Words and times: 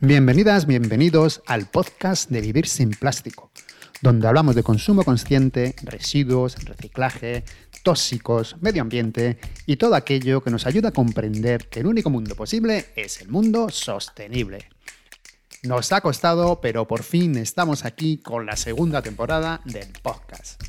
Bienvenidas, 0.00 0.66
bienvenidos 0.66 1.42
al 1.44 1.66
podcast 1.66 2.30
de 2.30 2.40
Vivir 2.40 2.68
sin 2.68 2.90
Plástico, 2.90 3.50
donde 4.00 4.28
hablamos 4.28 4.54
de 4.54 4.62
consumo 4.62 5.02
consciente, 5.02 5.74
residuos, 5.82 6.54
reciclaje, 6.64 7.42
tóxicos, 7.82 8.54
medio 8.60 8.82
ambiente 8.82 9.40
y 9.66 9.74
todo 9.74 9.96
aquello 9.96 10.40
que 10.40 10.52
nos 10.52 10.66
ayuda 10.66 10.90
a 10.90 10.92
comprender 10.92 11.68
que 11.68 11.80
el 11.80 11.88
único 11.88 12.10
mundo 12.10 12.36
posible 12.36 12.86
es 12.94 13.20
el 13.22 13.28
mundo 13.28 13.70
sostenible. 13.70 14.68
Nos 15.64 15.90
ha 15.90 16.00
costado, 16.00 16.60
pero 16.60 16.86
por 16.86 17.02
fin 17.02 17.36
estamos 17.36 17.84
aquí 17.84 18.18
con 18.18 18.46
la 18.46 18.54
segunda 18.54 19.02
temporada 19.02 19.62
del 19.64 19.88
podcast. 20.00 20.62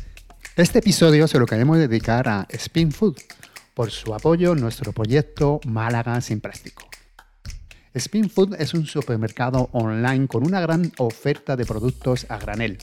Este 0.56 0.80
episodio 0.80 1.28
se 1.28 1.38
lo 1.38 1.46
queremos 1.46 1.78
dedicar 1.78 2.28
a 2.28 2.48
Spin 2.50 2.92
Food 2.92 3.18
por 3.76 3.92
su 3.92 4.12
apoyo 4.16 4.54
en 4.54 4.62
nuestro 4.62 4.92
proyecto 4.92 5.60
Málaga 5.68 6.20
sin 6.20 6.42
Plástico. 6.42 6.89
Spin 7.96 8.30
Food 8.30 8.56
es 8.60 8.76
un 8.76 8.86
supermercado 8.86 9.70
online 9.72 10.28
con 10.28 10.46
una 10.46 10.62
gran 10.62 10.92
oferta 11.00 11.56
de 11.56 11.66
productos 11.66 12.28
a 12.30 12.38
granel. 12.38 12.78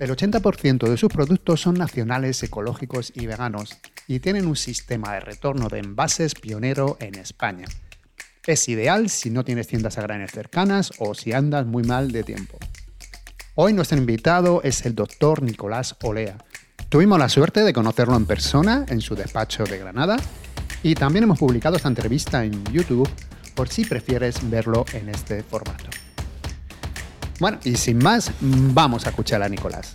El 0.00 0.10
80% 0.10 0.88
de 0.88 0.96
sus 0.96 1.12
productos 1.12 1.60
son 1.60 1.74
nacionales, 1.74 2.42
ecológicos 2.42 3.12
y 3.14 3.26
veganos 3.26 3.78
y 4.08 4.18
tienen 4.18 4.46
un 4.46 4.56
sistema 4.56 5.14
de 5.14 5.20
retorno 5.20 5.68
de 5.68 5.78
envases 5.78 6.34
pionero 6.34 6.96
en 7.00 7.14
España. 7.16 7.66
Es 8.44 8.68
ideal 8.68 9.08
si 9.08 9.30
no 9.30 9.44
tienes 9.44 9.68
tiendas 9.68 9.98
a 9.98 10.02
granel 10.02 10.28
cercanas 10.28 10.90
o 10.98 11.14
si 11.14 11.32
andas 11.32 11.64
muy 11.66 11.84
mal 11.84 12.10
de 12.10 12.24
tiempo. 12.24 12.58
Hoy 13.54 13.72
nuestro 13.72 13.98
invitado 13.98 14.62
es 14.64 14.84
el 14.84 14.96
doctor 14.96 15.42
Nicolás 15.42 15.94
Olea. 16.02 16.38
Tuvimos 16.88 17.20
la 17.20 17.28
suerte 17.28 17.62
de 17.62 17.72
conocerlo 17.72 18.16
en 18.16 18.26
persona 18.26 18.84
en 18.88 19.00
su 19.00 19.14
despacho 19.14 19.62
de 19.62 19.78
Granada 19.78 20.16
y 20.82 20.94
también 20.94 21.24
hemos 21.24 21.38
publicado 21.38 21.76
esta 21.76 21.88
entrevista 21.88 22.44
en 22.44 22.64
YouTube 22.72 23.08
por 23.54 23.68
si 23.68 23.84
prefieres 23.84 24.48
verlo 24.48 24.84
en 24.92 25.08
este 25.08 25.42
formato. 25.42 25.90
Bueno, 27.40 27.58
y 27.64 27.76
sin 27.76 27.98
más, 27.98 28.30
vamos 28.40 29.06
a 29.06 29.10
escuchar 29.10 29.42
a 29.42 29.48
Nicolás. 29.48 29.94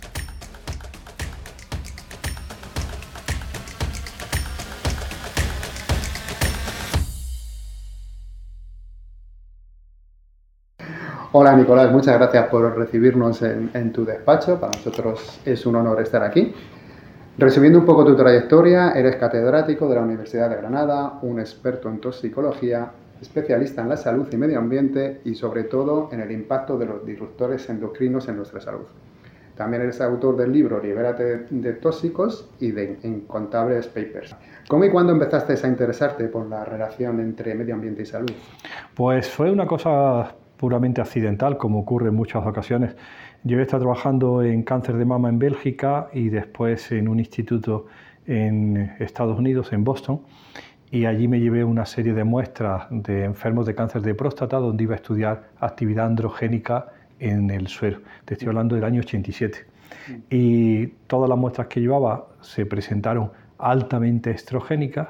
Hola 11.38 11.54
Nicolás, 11.54 11.92
muchas 11.92 12.16
gracias 12.16 12.48
por 12.48 12.78
recibirnos 12.78 13.42
en, 13.42 13.92
tu 13.92 14.06
despacho. 14.06 14.58
Para 14.58 14.72
nosotros 14.72 15.38
es 15.44 15.66
un 15.66 15.76
honor 15.76 16.00
estar 16.00 16.22
aquí. 16.22 16.54
Resumiendo 17.36 17.78
un 17.78 17.84
poco 17.84 18.06
tu 18.06 18.16
trayectoria, 18.16 18.92
eres 18.92 19.16
catedrático 19.16 19.86
de 19.86 19.96
la 19.96 20.00
Universidad 20.00 20.48
de 20.48 20.56
Granada, 20.56 21.18
un 21.20 21.38
experto 21.38 21.90
en 21.90 22.00
toxicología, 22.00 22.90
especialista 23.20 23.82
en 23.82 23.88
la 23.88 23.96
salud 23.96 24.26
y 24.32 24.36
medio 24.36 24.58
ambiente 24.58 25.20
y 25.24 25.34
sobre 25.34 25.64
todo 25.64 26.08
en 26.12 26.20
el 26.20 26.30
impacto 26.30 26.78
de 26.78 26.86
los 26.86 27.04
disruptores 27.04 27.68
endocrinos 27.68 28.28
en 28.28 28.36
nuestra 28.36 28.60
salud. 28.60 28.86
También 29.56 29.82
eres 29.82 30.00
autor 30.02 30.36
del 30.36 30.52
libro 30.52 30.82
Libérate 30.82 31.46
de 31.48 31.72
tóxicos 31.74 32.50
y 32.60 32.72
de 32.72 32.98
Incontables 33.02 33.86
Papers. 33.86 34.36
¿Cómo 34.68 34.84
y 34.84 34.90
cuándo 34.90 35.12
empezaste 35.12 35.54
a 35.54 35.68
interesarte 35.68 36.28
por 36.28 36.46
la 36.46 36.64
relación 36.64 37.20
entre 37.20 37.54
medio 37.54 37.74
ambiente 37.74 38.02
y 38.02 38.06
salud? 38.06 38.32
Pues 38.94 39.30
fue 39.30 39.50
una 39.50 39.66
cosa 39.66 40.34
puramente 40.58 41.00
accidental, 41.00 41.56
como 41.56 41.80
ocurre 41.80 42.08
en 42.08 42.14
muchas 42.14 42.46
ocasiones. 42.46 42.96
Yo 43.44 43.58
he 43.58 43.62
estado 43.62 43.84
trabajando 43.84 44.42
en 44.42 44.62
cáncer 44.62 44.96
de 44.96 45.04
mama 45.06 45.30
en 45.30 45.38
Bélgica 45.38 46.08
y 46.12 46.28
después 46.28 46.92
en 46.92 47.08
un 47.08 47.18
instituto 47.18 47.86
en 48.26 48.94
Estados 48.98 49.38
Unidos, 49.38 49.72
en 49.72 49.84
Boston, 49.84 50.20
y 50.90 51.04
allí 51.06 51.28
me 51.28 51.40
llevé 51.40 51.64
una 51.64 51.86
serie 51.86 52.14
de 52.14 52.24
muestras 52.24 52.86
de 52.90 53.24
enfermos 53.24 53.66
de 53.66 53.74
cáncer 53.74 54.02
de 54.02 54.14
próstata 54.14 54.58
donde 54.58 54.84
iba 54.84 54.94
a 54.94 54.96
estudiar 54.96 55.48
actividad 55.58 56.06
androgénica 56.06 56.88
en 57.18 57.50
el 57.50 57.68
suero. 57.68 58.00
Te 58.24 58.34
estoy 58.34 58.48
hablando 58.48 58.74
del 58.74 58.84
año 58.84 59.00
87. 59.00 59.66
Y 60.30 60.86
todas 61.06 61.28
las 61.28 61.38
muestras 61.38 61.66
que 61.68 61.80
llevaba 61.80 62.26
se 62.40 62.66
presentaron 62.66 63.30
altamente 63.58 64.30
estrogénicas 64.30 65.08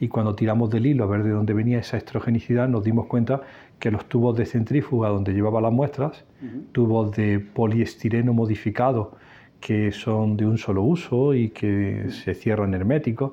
y 0.00 0.08
cuando 0.08 0.34
tiramos 0.34 0.70
del 0.70 0.86
hilo 0.86 1.04
a 1.04 1.06
ver 1.08 1.24
de 1.24 1.30
dónde 1.30 1.54
venía 1.54 1.78
esa 1.78 1.96
estrogenicidad 1.96 2.68
nos 2.68 2.84
dimos 2.84 3.06
cuenta 3.06 3.40
que 3.80 3.90
los 3.90 4.04
tubos 4.08 4.36
de 4.36 4.46
centrífuga 4.46 5.08
donde 5.08 5.32
llevaba 5.32 5.60
las 5.60 5.72
muestras, 5.72 6.24
tubos 6.72 7.12
de 7.12 7.40
poliestireno 7.40 8.32
modificado 8.32 9.16
que 9.60 9.90
son 9.90 10.36
de 10.36 10.46
un 10.46 10.58
solo 10.58 10.82
uso 10.82 11.34
y 11.34 11.50
que 11.50 12.06
se 12.10 12.34
cierran 12.34 12.74
herméticos, 12.74 13.32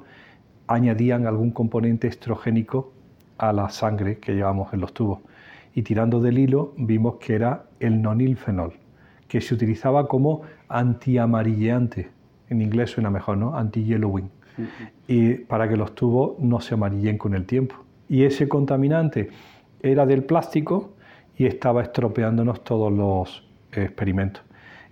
añadían 0.68 1.28
algún 1.28 1.52
componente 1.52 2.08
estrogénico 2.08 2.92
a 3.38 3.54
la 3.54 3.70
sangre 3.70 4.18
que 4.18 4.34
llevamos 4.34 4.74
en 4.74 4.82
los 4.82 4.94
tubos. 4.94 5.20
Y 5.74 5.82
tirando 5.82 6.22
del 6.22 6.38
hilo 6.40 6.74
vimos 6.78 7.16
que 7.16 7.36
era 7.36 7.66
el 7.80 8.02
nonilfenol, 8.02 8.74
que 9.28 9.42
se 9.42 9.54
utilizaba 9.54 10.08
como 10.08 10.42
antiamarilleante. 10.70 12.10
En 12.50 12.62
inglés 12.62 12.92
suena 12.92 13.10
mejor, 13.10 13.38
¿no? 13.38 13.56
Anti-yellowing. 13.58 14.30
Y 15.08 15.34
para 15.34 15.68
que 15.68 15.76
los 15.76 15.94
tubos 15.96 16.40
no 16.40 16.62
se 16.62 16.76
amarillen 16.76 17.18
con 17.18 17.34
el 17.34 17.46
tiempo. 17.46 17.76
Y 18.08 18.24
ese 18.24 18.48
contaminante 18.48 19.30
era 19.82 20.06
del 20.06 20.24
plástico 20.24 20.94
y 21.38 21.46
estaba 21.46 21.82
estropeándonos 21.82 22.64
todos 22.64 22.92
los 22.92 23.44
experimentos. 23.74 24.44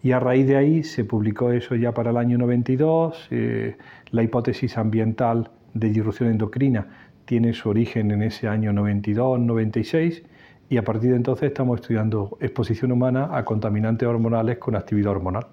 Y 0.02 0.12
a 0.12 0.20
raíz 0.20 0.46
de 0.48 0.58
ahí 0.58 0.84
se 0.84 1.06
publicó 1.06 1.52
eso 1.52 1.76
ya 1.76 1.94
para 1.94 2.10
el 2.10 2.18
año 2.18 2.38
92, 2.38 3.28
eh, 3.32 3.78
la 4.12 4.22
hipótesis 4.22 4.78
ambiental 4.78 5.50
de 5.74 5.90
disrupción 5.90 6.30
endocrina 6.30 6.88
tiene 7.26 7.54
su 7.54 7.70
origen 7.70 8.12
en 8.12 8.24
ese 8.24 8.48
año 8.48 8.72
92-96 8.72 10.24
y 10.70 10.78
a 10.78 10.84
partir 10.84 11.12
de 11.12 11.18
entonces 11.18 11.48
estamos 11.48 11.80
estudiando 11.80 12.38
exposición 12.40 12.92
humana 12.92 13.30
a 13.32 13.46
contaminantes 13.46 14.08
hormonales 14.08 14.58
con 14.58 14.76
actividad 14.76 15.12
hormonal. 15.12 15.46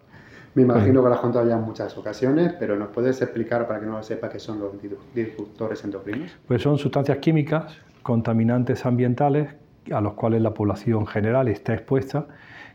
Me 0.55 0.63
imagino 0.63 1.03
que 1.03 1.09
lo 1.09 1.15
has 1.15 1.21
contado 1.21 1.49
ya 1.49 1.57
en 1.57 1.63
muchas 1.63 1.97
ocasiones, 1.97 2.55
pero 2.59 2.77
¿nos 2.77 2.89
puedes 2.89 3.23
explicar 3.23 3.69
para 3.69 3.79
que 3.79 3.87
no 3.87 3.93
lo 3.93 4.03
sepa 4.03 4.29
qué 4.29 4.41
son 4.41 4.59
los 4.59 4.73
disruptores 5.15 5.85
endocrinos? 5.85 6.37
Pues 6.49 6.63
son 6.63 6.77
sustancias 6.77 7.19
químicas, 7.19 7.79
contaminantes 8.03 8.85
ambientales, 8.85 9.55
a 9.93 10.01
los 10.01 10.15
cuales 10.15 10.43
la 10.43 10.53
población 10.53 11.07
general 11.07 11.47
está 11.47 11.75
expuesta, 11.75 12.27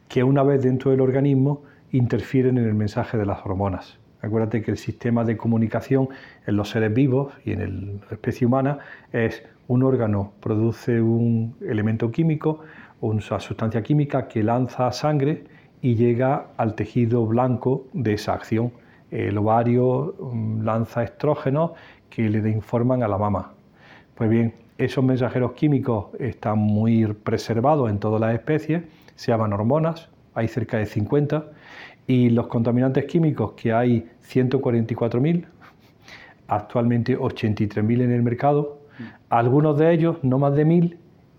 que 0.07 0.23
una 0.23 0.44
vez 0.44 0.63
dentro 0.63 0.91
del 0.91 1.01
organismo 1.01 1.63
interfieren 1.91 2.57
en 2.57 2.66
el 2.66 2.75
mensaje 2.75 3.17
de 3.17 3.25
las 3.25 3.45
hormonas. 3.45 3.97
Acuérdate 4.25 4.63
que 4.63 4.72
el 4.72 4.78
sistema 4.78 5.24
de 5.24 5.38
comunicación 5.38 6.09
en 6.47 6.56
los 6.56 6.72
seres 6.72 6.91
vivos 6.91 7.31
y 7.46 7.52
en 7.52 8.00
la 8.00 8.12
especie 8.12 8.47
humana 8.47 8.80
es 9.13 9.44
un 9.68 9.84
órgano 9.84 10.34
produce 10.40 11.00
un 11.00 11.56
elemento 11.62 12.12
químico, 12.12 12.62
una 13.02 13.22
sustancia 13.22 13.84
química 13.84 14.28
que 14.28 14.41
lanza 14.41 14.91
sangre 14.91 15.44
y 15.80 15.94
llega 15.94 16.47
al 16.58 16.74
tejido 16.74 17.28
blanco 17.28 17.85
de 17.94 18.14
esa 18.14 18.34
acción. 18.34 18.74
El 19.12 19.38
ovario 19.38 20.16
mm, 20.19 20.64
lanza 20.64 21.03
estrógenos 21.03 21.74
que 22.09 22.28
le 22.28 22.50
informan 22.50 23.03
a 23.03 23.08
la 23.08 23.19
mama. 23.19 23.53
Pues 24.16 24.28
bien, 24.28 24.56
esos 24.80 25.03
mensajeros 25.03 25.52
químicos 25.52 26.08
están 26.19 26.58
muy 26.58 27.06
preservados 27.14 27.91
en 27.91 28.00
todas 28.00 28.19
las 28.19 28.34
especies, 28.34 28.81
se 29.14 29.31
llaman 29.31 29.53
hormonas, 29.53 30.09
hay 30.34 30.47
cerca 30.47 30.78
de 30.78 30.88
50, 30.88 31.46
y 32.07 32.29
los 32.29 32.47
contaminantes 32.47 33.05
químicos, 33.05 33.53
que 33.53 33.73
hay 33.73 34.07
144.000, 34.29 35.45
actualmente 36.47 37.17
83.000 37.17 38.01
en 38.01 38.11
el 38.11 38.21
mercado, 38.21 38.79
algunos 39.29 39.77
de 39.77 39.93
ellos, 39.93 40.17
no 40.23 40.38
más 40.39 40.55
de 40.55 40.66
1.000, 40.66 40.97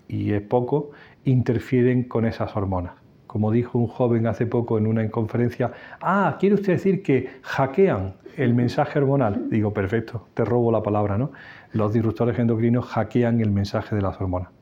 y 0.09 0.32
es 0.32 0.43
poco, 0.43 0.91
interfieren 1.25 2.04
con 2.04 2.25
esas 2.25 2.56
hormonas. 2.56 2.93
Como 3.27 3.50
dijo 3.50 3.78
un 3.78 3.88
joven 3.88 4.27
hace 4.27 4.47
poco 4.47 4.78
en 4.78 4.87
una 4.87 5.09
conferencia, 5.10 5.72
ah, 6.00 6.37
¿quiere 6.38 6.54
usted 6.54 6.75
decir 6.75 7.03
que 7.03 7.28
hackean 7.43 8.15
el 8.37 8.54
mensaje 8.54 8.98
hormonal? 8.98 9.50
Digo, 9.50 9.72
perfecto, 9.72 10.28
te 10.34 10.44
robo 10.44 10.71
la 10.71 10.83
palabra, 10.83 11.19
¿no? 11.19 11.33
Los 11.72 11.93
disruptores 11.93 12.38
endocrinos 12.38 12.87
hackean 12.87 13.41
el 13.41 13.50
mensaje 13.50 13.94
de 13.94 14.03
las 14.03 14.21
hormonas. 14.21 14.56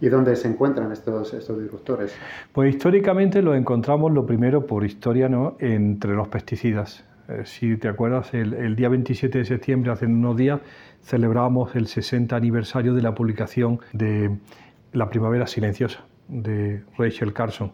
¿Y 0.00 0.08
dónde 0.08 0.36
se 0.36 0.48
encuentran 0.48 0.92
estos, 0.92 1.34
estos 1.34 1.60
disruptores? 1.60 2.14
Pues 2.52 2.74
históricamente 2.74 3.42
los 3.42 3.56
encontramos, 3.56 4.12
lo 4.12 4.24
primero 4.26 4.66
por 4.66 4.84
historia, 4.84 5.28
¿no? 5.28 5.56
entre 5.58 6.14
los 6.14 6.28
pesticidas. 6.28 7.04
Eh, 7.28 7.42
si 7.44 7.76
te 7.76 7.88
acuerdas, 7.88 8.32
el, 8.32 8.54
el, 8.54 8.76
día 8.76 8.88
27 8.88 9.38
de 9.38 9.44
septiembre, 9.44 9.90
hace 9.90 10.06
unos 10.06 10.36
días, 10.36 10.60
celebramos 11.02 11.74
el 11.74 11.88
60 11.88 12.34
aniversario 12.36 12.94
de 12.94 13.02
la 13.02 13.14
publicación 13.14 13.80
de 13.92 14.30
La 14.92 15.10
Primavera 15.10 15.46
Silenciosa, 15.46 16.04
de 16.28 16.82
Rachel 16.96 17.32
Carson. 17.32 17.72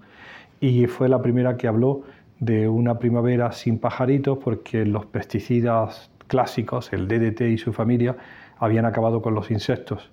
Y 0.61 0.87
fue 0.87 1.09
la 1.09 1.21
primera 1.21 1.57
que 1.57 1.69
habló 1.69 2.05
de 2.41 2.69
una 2.69 2.99
primavera 2.99 3.53
sin 3.53 3.79
pajaritos 3.79 4.39
porque 4.39 4.85
los 4.87 5.07
pesticidas 5.07 6.11
clásicos, 6.27 6.93
el 6.93 7.07
DDT 7.07 7.43
y 7.43 7.59
su 7.59 7.73
familia, 7.73 8.17
habían 8.59 8.87
acabado 8.87 9.21
con 9.23 9.35
los 9.35 9.51
insectos. 9.51 10.11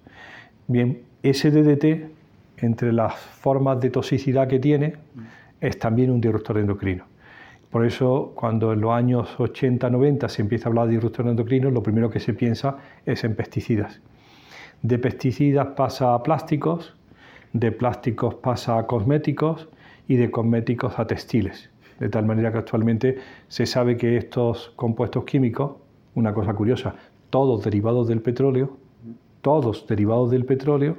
Bien, 0.67 1.01
ese 1.23 1.51
DDT, 1.51 2.11
entre 2.57 2.93
las 2.93 3.15
formas 3.15 3.79
de 3.79 3.89
toxicidad 3.89 4.47
que 4.47 4.59
tiene, 4.59 4.95
es 5.59 5.77
también 5.77 6.11
un 6.11 6.19
disruptor 6.21 6.57
endocrino. 6.57 7.05
Por 7.69 7.85
eso, 7.85 8.33
cuando 8.35 8.73
en 8.73 8.81
los 8.81 8.91
años 8.91 9.37
80-90 9.37 10.27
se 10.27 10.41
empieza 10.41 10.67
a 10.67 10.69
hablar 10.69 10.87
de 10.87 10.93
disruptor 10.93 11.27
endocrino, 11.27 11.71
lo 11.71 11.81
primero 11.81 12.09
que 12.09 12.19
se 12.19 12.33
piensa 12.33 12.77
es 13.05 13.23
en 13.23 13.35
pesticidas. 13.35 14.01
De 14.81 14.97
pesticidas 14.97 15.67
pasa 15.75 16.13
a 16.13 16.23
plásticos, 16.23 16.95
de 17.53 17.71
plásticos 17.71 18.35
pasa 18.35 18.77
a 18.77 18.87
cosméticos 18.87 19.69
y 20.07 20.15
de 20.15 20.31
cosméticos 20.31 20.99
a 20.99 21.07
textiles. 21.07 21.69
De 21.99 22.09
tal 22.09 22.25
manera 22.25 22.51
que 22.51 22.57
actualmente 22.57 23.19
se 23.47 23.65
sabe 23.65 23.95
que 23.95 24.17
estos 24.17 24.73
compuestos 24.75 25.23
químicos, 25.23 25.73
una 26.15 26.33
cosa 26.33 26.53
curiosa, 26.53 26.95
todos 27.29 27.63
derivados 27.63 28.07
del 28.07 28.21
petróleo, 28.21 28.75
todos 29.41 29.87
derivados 29.87 30.31
del 30.31 30.45
petróleo, 30.45 30.97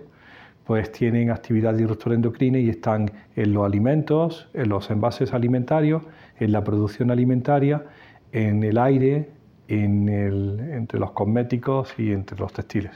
pues 0.73 0.91
tienen 0.91 1.31
actividad 1.31 1.75
disruptora 1.75 2.15
endocrina 2.15 2.59
y 2.59 2.71
están 2.71 3.11
en 3.37 3.53
los 3.53 3.67
alimentos, 3.67 4.49
en 4.55 4.71
los 4.71 4.91
envases 4.91 5.35
alimentarios, 5.35 6.03
en 6.41 6.51
la 6.51 6.65
producción 6.65 7.11
alimentaria, 7.11 7.85
en 8.33 8.63
el 8.65 8.79
aire, 8.79 9.29
en 9.69 10.09
entre 10.09 10.99
los 10.99 11.11
cosméticos 11.11 11.93
y 11.99 12.11
entre 12.13 12.39
los 12.39 12.55
textiles. 12.55 12.93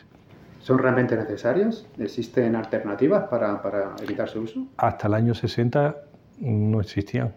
¿Son 0.60 0.78
realmente 0.78 1.18
necesarios? 1.18 1.86
¿Existen 1.98 2.56
alternativas 2.56 3.24
para, 3.24 3.60
evitar 4.02 4.30
su 4.30 4.40
uso? 4.40 4.66
Hasta 4.78 5.08
el 5.08 5.12
año 5.12 5.34
60 5.34 5.96
no 6.40 6.80
existían. 6.80 7.34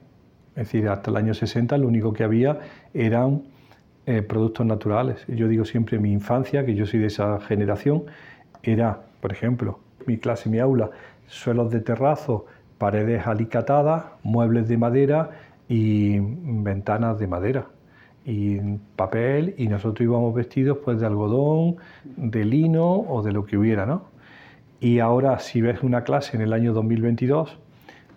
Es 0.55 0.71
decir, 0.71 0.87
hasta 0.87 1.11
el 1.11 1.17
año 1.17 1.33
60 1.33 1.77
lo 1.77 1.85
único 1.85 2.13
que 2.13 2.23
había 2.23 2.59
eran 2.93 3.43
eh, 4.05 4.21
productos 4.21 4.65
naturales. 4.65 5.17
Yo 5.27 5.49
digo 5.49 5.65
siempre 5.65 5.97
en 5.97 6.03
mi 6.03 6.13
infancia, 6.13 6.65
que 6.65 6.75
yo 6.75 6.85
soy 6.85 7.01
de 7.01 7.07
esa 7.07 7.41
generación, 7.41 8.05
era, 8.63 9.01
por 9.19 9.33
ejemplo, 9.33 9.81
mi 10.09 10.17
clase, 10.17 10.49
mi 10.49 10.57
aula, 10.57 10.89
suelos 11.27 11.69
de 11.69 11.81
terrazo, 11.81 12.47
paredes 12.79 13.27
alicatadas, 13.27 14.05
muebles 14.23 14.67
de 14.67 14.77
madera 14.77 15.29
y 15.67 16.17
ventanas 16.19 17.19
de 17.19 17.27
madera 17.27 17.67
y 18.25 18.57
papel 18.95 19.53
y 19.57 19.67
nosotros 19.67 20.01
íbamos 20.01 20.33
vestidos 20.33 20.79
pues 20.83 20.99
de 20.99 21.05
algodón, 21.05 21.77
de 22.03 22.43
lino 22.43 22.87
o 22.87 23.21
de 23.21 23.31
lo 23.31 23.45
que 23.45 23.55
hubiera, 23.57 23.85
¿no? 23.85 24.05
Y 24.79 24.97
ahora 24.99 25.37
si 25.39 25.61
ves 25.61 25.83
una 25.83 26.03
clase 26.03 26.37
en 26.37 26.41
el 26.41 26.53
año 26.53 26.73
2022, 26.73 27.59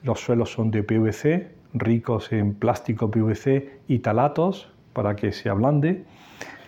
los 0.03 0.21
suelos 0.21 0.50
son 0.50 0.71
de 0.71 0.83
PVC, 0.83 1.50
ricos 1.75 2.33
en 2.33 2.55
plástico 2.55 3.11
PVC 3.11 3.81
y 3.87 3.99
talatos 3.99 4.73
para 4.94 5.15
que 5.15 5.33
se 5.33 5.50
ablande, 5.50 6.05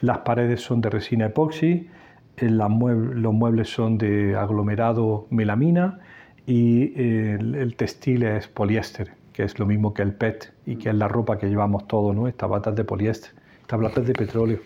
las 0.03 0.19
paredes 0.19 0.61
son 0.61 0.81
de 0.83 0.91
resina 0.91 1.27
epoxi, 1.27 1.89
los 2.37 3.35
muebles 3.35 3.69
son 3.69 3.99
de 3.99 4.37
aglomerado 4.37 5.27
melamina 5.31 6.01
y 6.47 6.93
el, 7.01 7.75
textil 7.77 8.23
es 8.25 8.49
poliéster, 8.49 9.13
que 9.33 9.45
es 9.45 9.59
lo 9.59 9.67
mismo 9.67 9.95
que 9.95 10.03
el 10.03 10.13
PET 10.13 10.53
y 10.67 10.77
que 10.77 10.91
es 10.91 10.95
la 10.95 11.09
ropa 11.09 11.39
que 11.39 11.49
llevamos 11.49 11.87
todos, 11.87 12.15
¿no? 12.15 12.29
Estas 12.29 12.51
batas 12.51 12.75
de 12.75 12.85
poliéster, 12.85 13.33
estas 13.63 13.81
batas 13.81 14.07
de 14.07 14.13
petróleo, 14.13 14.59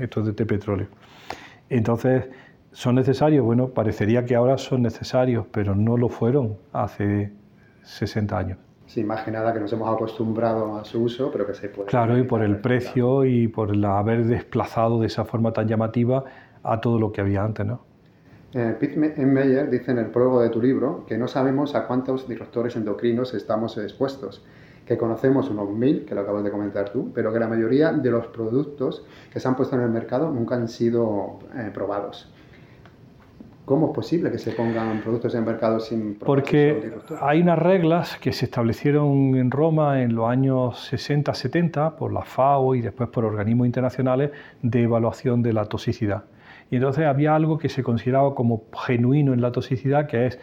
esto 0.00 0.20
es 0.20 0.36
de 0.36 0.46
petróleo. 0.46 0.88
Entonces, 1.68 2.24
¿son 2.72 2.96
necesarios? 2.96 3.44
Bueno, 3.44 3.68
parecería 3.68 4.24
que 4.24 4.34
ahora 4.34 4.58
son 4.58 4.82
necesarios, 4.82 5.46
pero 5.50 5.74
no 5.74 5.96
lo 5.96 6.08
fueron 6.08 6.56
hace 6.72 7.32
60 7.82 8.38
años. 8.38 8.58
Sí, 8.86 9.02
más 9.02 9.24
que 9.24 9.32
nada 9.32 9.52
que 9.52 9.58
nos 9.58 9.72
hemos 9.72 9.92
acostumbrado 9.92 10.76
a 10.76 10.84
su 10.84 11.02
uso, 11.02 11.30
pero 11.32 11.44
que 11.44 11.54
se 11.54 11.68
puede... 11.68 11.88
Claro, 11.88 12.16
y 12.16 12.22
por 12.22 12.42
el 12.42 12.58
precio 12.58 13.24
y 13.24 13.48
por 13.48 13.72
el 13.74 13.84
haber 13.84 14.24
desplazado 14.24 15.00
de 15.00 15.08
esa 15.08 15.24
forma 15.24 15.52
tan 15.52 15.66
llamativa 15.66 16.24
a 16.66 16.80
todo 16.80 16.98
lo 16.98 17.12
que 17.12 17.20
había 17.20 17.44
antes, 17.44 17.66
¿no? 17.66 17.80
Eh, 18.52 18.74
Pete 18.78 19.26
Meyer 19.26 19.68
dice 19.68 19.90
en 19.90 19.98
el 19.98 20.06
prólogo 20.06 20.40
de 20.40 20.48
tu 20.48 20.62
libro 20.62 21.04
que 21.06 21.18
no 21.18 21.28
sabemos 21.28 21.74
a 21.74 21.86
cuántos 21.86 22.26
disruptores 22.28 22.74
endocrinos 22.76 23.34
estamos 23.34 23.76
expuestos, 23.76 24.44
que 24.86 24.96
conocemos 24.96 25.50
unos 25.50 25.68
mil, 25.70 26.04
que 26.06 26.14
lo 26.14 26.22
acabas 26.22 26.44
de 26.44 26.50
comentar 26.50 26.88
tú, 26.90 27.10
pero 27.12 27.32
que 27.32 27.38
la 27.38 27.48
mayoría 27.48 27.92
de 27.92 28.10
los 28.10 28.28
productos 28.28 29.04
que 29.32 29.40
se 29.40 29.48
han 29.48 29.56
puesto 29.56 29.76
en 29.76 29.82
el 29.82 29.90
mercado 29.90 30.30
nunca 30.30 30.54
han 30.54 30.68
sido 30.68 31.40
eh, 31.54 31.70
probados. 31.74 32.32
¿Cómo 33.66 33.88
es 33.88 33.94
posible 33.94 34.30
que 34.30 34.38
se 34.38 34.52
pongan 34.52 35.00
productos 35.02 35.34
en 35.34 35.40
el 35.40 35.46
mercado 35.46 35.80
sin 35.80 36.14
Porque 36.14 36.92
hay 37.20 37.42
unas 37.42 37.58
reglas 37.58 38.16
que 38.16 38.32
se 38.32 38.44
establecieron 38.44 39.34
en 39.34 39.50
Roma 39.50 40.02
en 40.02 40.14
los 40.14 40.30
años 40.30 40.92
60-70 40.92 41.96
por 41.96 42.12
la 42.12 42.22
FAO 42.22 42.76
y 42.76 42.80
después 42.80 43.08
por 43.08 43.24
organismos 43.24 43.66
internacionales 43.66 44.30
de 44.62 44.84
evaluación 44.84 45.42
de 45.42 45.52
la 45.52 45.64
toxicidad. 45.64 46.26
Y 46.70 46.76
entonces 46.76 47.06
había 47.06 47.34
algo 47.34 47.58
que 47.58 47.68
se 47.68 47.82
consideraba 47.82 48.34
como 48.34 48.64
genuino 48.86 49.32
en 49.32 49.40
la 49.40 49.52
toxicidad, 49.52 50.06
que 50.06 50.26
es 50.26 50.38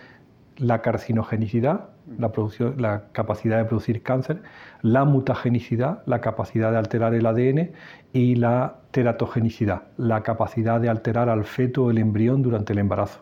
la 0.58 0.82
carcinogenicidad, 0.82 1.90
la, 2.18 3.04
capacidad 3.12 3.58
de 3.58 3.66
producir 3.66 4.04
cáncer, 4.04 4.42
la 4.82 5.04
mutagenicidad, 5.06 6.04
la 6.06 6.22
capacidad 6.22 6.72
de 6.72 6.78
alterar 6.78 7.14
el 7.14 7.26
ADN 7.26 7.72
y 8.14 8.36
la 8.36 8.76
teratogenicidad, 8.92 9.84
la 9.98 10.22
capacidad 10.22 10.80
de 10.80 10.90
alterar 10.90 11.30
al 11.30 11.44
feto 11.44 11.86
o 11.86 11.92
el 11.92 11.98
embrión 11.98 12.42
durante 12.42 12.74
el 12.74 12.80
embarazo. 12.80 13.22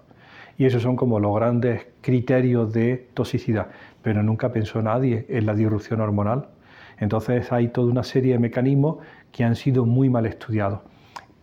Y 0.57 0.65
esos 0.65 0.83
son 0.83 0.95
como 0.95 1.19
los 1.19 1.33
grandes 1.35 1.87
criterios 2.01 2.71
de 2.73 3.07
toxicidad, 3.13 3.67
pero 4.03 4.21
nunca 4.21 4.51
pensó 4.51 4.81
nadie 4.81 5.25
en 5.29 5.45
la 5.45 5.55
disrupción 5.55 6.01
hormonal. 6.01 6.49
Entonces 6.99 7.51
hay 7.51 7.69
toda 7.69 7.89
una 7.89 8.03
serie 8.03 8.33
de 8.33 8.39
mecanismos 8.39 8.97
que 9.31 9.43
han 9.43 9.55
sido 9.55 9.85
muy 9.85 10.09
mal 10.09 10.25
estudiados 10.27 10.81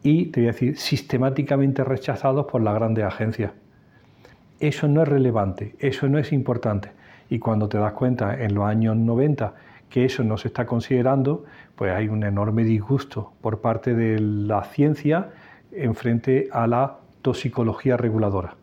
y, 0.02 0.26
te 0.26 0.40
voy 0.40 0.48
a 0.48 0.52
decir, 0.52 0.76
sistemáticamente 0.78 1.84
rechazados 1.84 2.46
por 2.46 2.62
las 2.62 2.74
grandes 2.74 3.04
agencias. 3.04 3.52
Eso 4.60 4.88
no 4.88 5.02
es 5.02 5.08
relevante, 5.08 5.74
eso 5.78 6.08
no 6.08 6.18
es 6.18 6.32
importante. 6.32 6.90
Y 7.30 7.38
cuando 7.38 7.68
te 7.68 7.78
das 7.78 7.92
cuenta 7.92 8.40
en 8.42 8.54
los 8.54 8.64
años 8.64 8.96
90 8.96 9.54
que 9.88 10.04
eso 10.04 10.22
no 10.24 10.36
se 10.36 10.48
está 10.48 10.66
considerando, 10.66 11.44
pues 11.76 11.92
hay 11.92 12.08
un 12.08 12.24
enorme 12.24 12.64
disgusto 12.64 13.32
por 13.40 13.60
parte 13.60 13.94
de 13.94 14.18
la 14.18 14.64
ciencia 14.64 15.30
en 15.72 15.94
frente 15.94 16.48
a 16.52 16.66
la 16.66 16.98
toxicología 17.22 17.96
reguladora. 17.96 18.56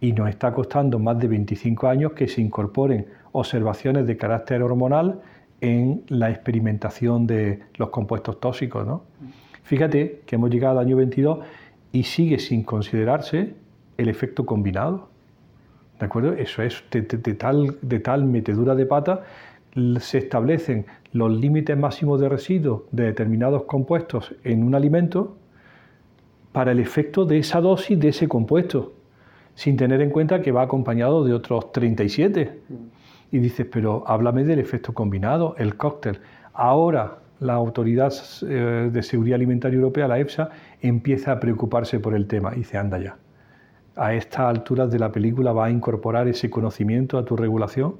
Y 0.00 0.12
nos 0.12 0.28
está 0.28 0.52
costando 0.52 0.98
más 0.98 1.18
de 1.18 1.28
25 1.28 1.88
años 1.88 2.12
que 2.12 2.28
se 2.28 2.40
incorporen 2.40 3.06
observaciones 3.32 4.06
de 4.06 4.16
carácter 4.16 4.62
hormonal 4.62 5.20
en 5.60 6.02
la 6.08 6.30
experimentación 6.30 7.26
de 7.26 7.62
los 7.76 7.90
compuestos 7.90 8.38
tóxicos. 8.40 8.86
¿no? 8.86 9.04
Fíjate 9.64 10.20
que 10.26 10.36
hemos 10.36 10.50
llegado 10.50 10.78
al 10.78 10.86
año 10.86 10.96
22 10.96 11.38
y 11.90 12.02
sigue 12.04 12.38
sin 12.38 12.62
considerarse 12.64 13.54
el 13.96 14.08
efecto 14.08 14.44
combinado. 14.44 15.08
¿De 15.98 16.06
acuerdo? 16.06 16.34
Eso 16.34 16.62
es 16.62 16.84
de, 16.90 17.02
tal, 17.02 17.78
de 17.80 18.00
tal 18.00 18.24
metedura 18.24 18.74
de 18.74 18.84
pata, 18.84 19.22
se 20.00 20.18
establecen 20.18 20.86
los 21.12 21.32
límites 21.32 21.76
máximos 21.78 22.20
de 22.20 22.28
residuos 22.28 22.82
de 22.92 23.04
determinados 23.04 23.64
compuestos 23.64 24.34
en 24.44 24.62
un 24.64 24.74
alimento 24.74 25.36
para 26.52 26.72
el 26.72 26.78
efecto 26.78 27.24
de 27.24 27.38
esa 27.38 27.60
dosis 27.60 27.98
de 27.98 28.08
ese 28.08 28.28
compuesto, 28.28 28.92
sin 29.54 29.76
tener 29.76 30.02
en 30.02 30.10
cuenta 30.10 30.42
que 30.42 30.52
va 30.52 30.62
acompañado 30.62 31.24
de 31.24 31.32
otros 31.32 31.72
37. 31.72 32.60
Y 33.32 33.38
dices, 33.38 33.66
pero 33.72 34.04
háblame 34.06 34.44
del 34.44 34.58
efecto 34.58 34.92
combinado, 34.92 35.54
el 35.58 35.76
cóctel. 35.76 36.20
Ahora 36.52 37.18
la 37.44 37.54
Autoridad 37.54 38.12
eh, 38.42 38.90
de 38.92 39.02
Seguridad 39.02 39.36
Alimentaria 39.36 39.76
Europea, 39.76 40.08
la 40.08 40.18
EFSA, 40.18 40.48
empieza 40.80 41.32
a 41.32 41.40
preocuparse 41.40 42.00
por 42.00 42.14
el 42.14 42.26
tema 42.26 42.52
y 42.54 42.60
dice, 42.60 42.78
anda 42.78 42.98
ya, 42.98 43.16
a 43.96 44.14
estas 44.14 44.40
alturas 44.40 44.90
de 44.90 44.98
la 44.98 45.12
película 45.12 45.52
va 45.52 45.66
a 45.66 45.70
incorporar 45.70 46.26
ese 46.26 46.50
conocimiento 46.50 47.18
a 47.18 47.24
tu 47.24 47.36
regulación. 47.36 47.96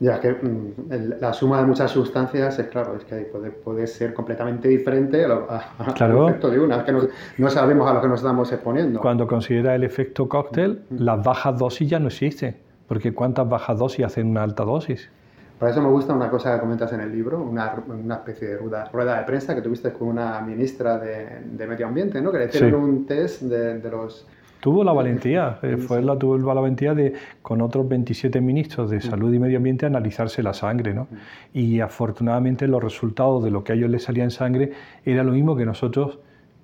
Ya, 0.00 0.20
que 0.20 0.32
mm, 0.32 1.20
la 1.20 1.32
suma 1.32 1.60
de 1.60 1.66
muchas 1.66 1.90
sustancias 1.90 2.58
es 2.58 2.66
claro, 2.66 2.96
es 2.96 3.04
que 3.04 3.16
puede, 3.16 3.50
puede 3.50 3.86
ser 3.86 4.12
completamente 4.12 4.68
diferente 4.68 5.24
a, 5.24 5.94
claro. 5.94 6.28
efecto 6.28 6.50
de 6.50 6.60
una, 6.60 6.78
es 6.78 6.82
que 6.82 6.92
no, 7.38 7.50
sabemos 7.50 7.88
a 7.88 7.94
lo 7.94 8.02
que 8.02 8.08
nos 8.08 8.20
estamos 8.20 8.52
exponiendo. 8.52 9.00
Cuando 9.00 9.26
considera 9.26 9.74
el 9.74 9.82
efecto 9.82 10.28
cóctel, 10.28 10.82
mm. 10.90 10.96
las 10.98 11.24
bajas 11.24 11.58
dosis 11.58 11.88
ya 11.88 11.98
no 11.98 12.08
existen, 12.08 12.56
porque 12.86 13.14
¿cuántas 13.14 13.48
bajas 13.48 13.78
dosis 13.78 14.04
hacen 14.04 14.26
una 14.26 14.42
alta 14.42 14.64
dosis? 14.64 15.10
Por 15.58 15.68
eso 15.68 15.80
me 15.80 15.88
gusta 15.88 16.12
una 16.12 16.28
cosa 16.28 16.54
que 16.54 16.60
comentas 16.60 16.92
en 16.92 17.00
el 17.00 17.12
libro, 17.12 17.40
una, 17.40 17.74
una 17.86 18.16
especie 18.16 18.48
de 18.48 18.56
rueda, 18.56 18.90
rueda, 18.92 19.18
de 19.18 19.24
prensa 19.24 19.54
que 19.54 19.62
tuviste 19.62 19.92
con 19.92 20.08
una 20.08 20.40
ministra 20.40 20.98
de, 20.98 21.42
de 21.44 21.66
Medio 21.66 21.86
Ambiente, 21.86 22.20
¿no? 22.20 22.32
que 22.32 22.38
le 22.38 22.46
hicieron 22.46 22.82
un 22.82 23.06
test 23.06 23.42
de, 23.42 23.78
de, 23.78 23.90
los... 23.90 24.26
Tuvo 24.58 24.82
la 24.82 24.92
valentía, 24.92 25.58
eh, 25.62 25.76
fue 25.76 26.02
la, 26.02 26.18
tuvo 26.18 26.38
la 26.38 26.54
valentía 26.54 26.94
de, 26.94 27.12
con 27.40 27.60
otros 27.60 27.88
27 27.88 28.40
ministros 28.40 28.90
de 28.90 29.00
Salud 29.00 29.32
y 29.32 29.38
Medio 29.38 29.58
Ambiente, 29.58 29.86
analizarse 29.86 30.42
la 30.42 30.54
sangre. 30.54 30.92
¿no? 30.92 31.06
Y 31.52 31.78
afortunadamente 31.80 32.66
los 32.66 32.82
resultados 32.82 33.44
de 33.44 33.50
lo 33.50 33.62
que 33.62 33.72
a 33.72 33.74
ellos 33.76 33.90
les 33.90 34.02
salía 34.02 34.24
en 34.24 34.32
sangre 34.32 34.72
era 35.04 35.22
lo 35.22 35.32
mismo 35.32 35.54
que 35.54 35.66
nosotros 35.66 36.18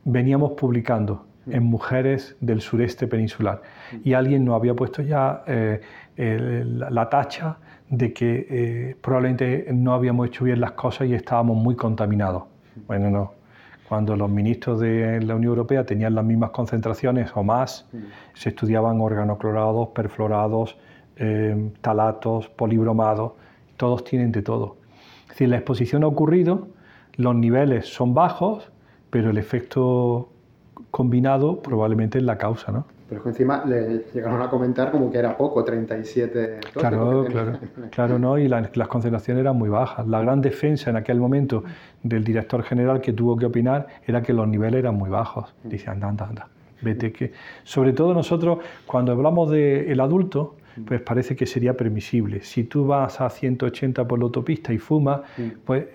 veníamos 0.04 0.52
publicando 0.52 1.26
en 1.46 1.62
mujeres 1.62 2.36
del 2.40 2.60
sureste 2.60 3.06
peninsular. 3.06 3.62
Y 4.02 4.14
alguien 4.14 4.44
nos 4.44 4.56
había 4.56 4.74
puesto 4.74 5.02
ya 5.02 5.42
eh, 5.46 5.80
la 6.16 7.08
tacha 7.08 7.58
de 7.90 8.12
que 8.12 8.46
eh, 8.48 8.96
probablemente 9.00 9.66
no 9.72 9.92
habíamos 9.92 10.28
hecho 10.28 10.44
bien 10.44 10.60
las 10.60 10.72
cosas 10.72 11.08
y 11.08 11.14
estábamos 11.14 11.56
muy 11.56 11.74
contaminados. 11.74 12.44
Bueno, 12.86 13.10
no. 13.10 13.32
Cuando 13.88 14.16
los 14.16 14.30
ministros 14.30 14.78
de 14.78 15.20
la 15.20 15.34
Unión 15.34 15.50
Europea 15.50 15.84
tenían 15.84 16.14
las 16.14 16.24
mismas 16.24 16.50
concentraciones 16.50 17.32
o 17.34 17.42
más, 17.42 17.88
se 18.34 18.50
estudiaban 18.50 19.00
organoclorados, 19.00 19.88
perfluorados, 19.88 20.76
eh, 21.16 21.72
talatos, 21.80 22.48
polibromados, 22.48 23.32
todos 23.76 24.04
tienen 24.04 24.30
de 24.30 24.42
todo. 24.42 24.76
Es 25.22 25.30
decir, 25.30 25.48
la 25.48 25.56
exposición 25.56 26.04
ha 26.04 26.06
ocurrido, 26.06 26.68
los 27.16 27.34
niveles 27.34 27.92
son 27.92 28.14
bajos, 28.14 28.70
pero 29.10 29.30
el 29.30 29.38
efecto 29.38 30.28
combinado 30.92 31.60
probablemente 31.60 32.18
es 32.18 32.24
la 32.24 32.38
causa, 32.38 32.70
¿no? 32.70 32.86
Pero 33.10 33.18
es 33.18 33.22
que 33.24 33.28
encima 33.30 33.64
le 33.66 34.04
llegaron 34.14 34.40
a 34.40 34.48
comentar 34.48 34.92
como 34.92 35.10
que 35.10 35.18
era 35.18 35.36
poco, 35.36 35.64
37 35.64 36.60
Claro, 36.74 37.24
claro, 37.28 37.58
claro, 37.90 38.18
¿no? 38.20 38.38
Y 38.38 38.46
las 38.46 38.86
concentraciones 38.86 39.40
eran 39.40 39.58
muy 39.58 39.68
bajas. 39.68 40.06
La 40.06 40.20
gran 40.20 40.40
defensa 40.40 40.90
en 40.90 40.96
aquel 40.96 41.18
momento 41.18 41.64
del 42.04 42.22
director 42.22 42.62
general 42.62 43.00
que 43.00 43.12
tuvo 43.12 43.36
que 43.36 43.46
opinar 43.46 43.88
era 44.06 44.22
que 44.22 44.32
los 44.32 44.46
niveles 44.46 44.78
eran 44.78 44.94
muy 44.94 45.10
bajos. 45.10 45.52
Dice, 45.64 45.90
anda, 45.90 46.08
anda, 46.08 46.26
anda, 46.26 46.48
vete 46.82 47.10
que... 47.10 47.32
Sobre 47.64 47.92
todo 47.92 48.14
nosotros, 48.14 48.58
cuando 48.86 49.10
hablamos 49.10 49.50
del 49.50 49.98
adulto, 49.98 50.54
pues 50.86 51.00
parece 51.00 51.34
que 51.34 51.46
sería 51.46 51.76
permisible. 51.76 52.42
Si 52.42 52.62
tú 52.62 52.86
vas 52.86 53.20
a 53.20 53.28
180 53.28 54.06
por 54.06 54.20
la 54.20 54.26
autopista 54.26 54.72
y 54.72 54.78
fumas, 54.78 55.22
pues 55.64 55.86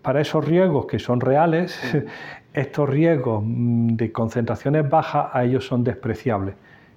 para 0.00 0.22
esos 0.22 0.42
riesgos 0.42 0.86
que 0.86 0.98
son 0.98 1.20
reales, 1.20 1.78
estos 2.54 2.88
riesgos 2.88 3.42
mm, 3.44 3.96
de 3.96 4.12
concentraciones 4.12 4.88
bajas 4.88 5.26
a 5.32 5.44
ellos 5.44 5.66
son 5.66 5.84
despreciables. 5.84 6.54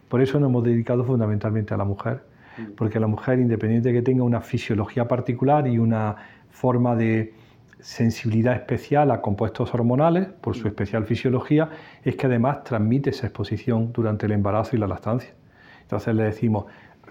Por 0.07 0.21
eso 0.21 0.39
nos 0.39 0.49
hemos 0.49 0.63
dedicado 0.63 1.03
fundamentalmente 1.03 1.73
a 1.73 1.77
la 1.77 1.83
mujer, 1.83 2.21
mm. 2.57 2.75
porque 2.77 2.99
la 2.99 3.07
mujer, 3.07 3.39
independiente 3.39 3.89
de 3.89 3.95
que 3.95 4.01
tenga 4.03 4.23
una 4.23 4.39
fisiología 4.39 5.07
particular 5.07 5.67
y 5.67 5.79
una 5.79 6.15
forma 6.51 6.95
de 6.95 7.33
sensibilidad 7.79 8.55
especial 8.55 9.11
a 9.11 9.21
compuestos 9.21 9.73
hormonales, 9.73 10.27
por 10.27 10.55
su 10.55 10.65
mm. 10.65 10.67
especial 10.67 11.05
fisiología, 11.05 11.69
es 12.03 12.15
que 12.15 12.27
además 12.27 12.63
transmite 12.63 13.09
esa 13.09 13.27
exposición 13.27 13.91
durante 13.91 14.27
el 14.27 14.33
embarazo 14.33 14.75
y 14.75 14.79
la 14.79 14.87
lactancia. 14.87 15.33
Entonces 15.81 16.13
le 16.13 16.23
decimos, 16.23 16.65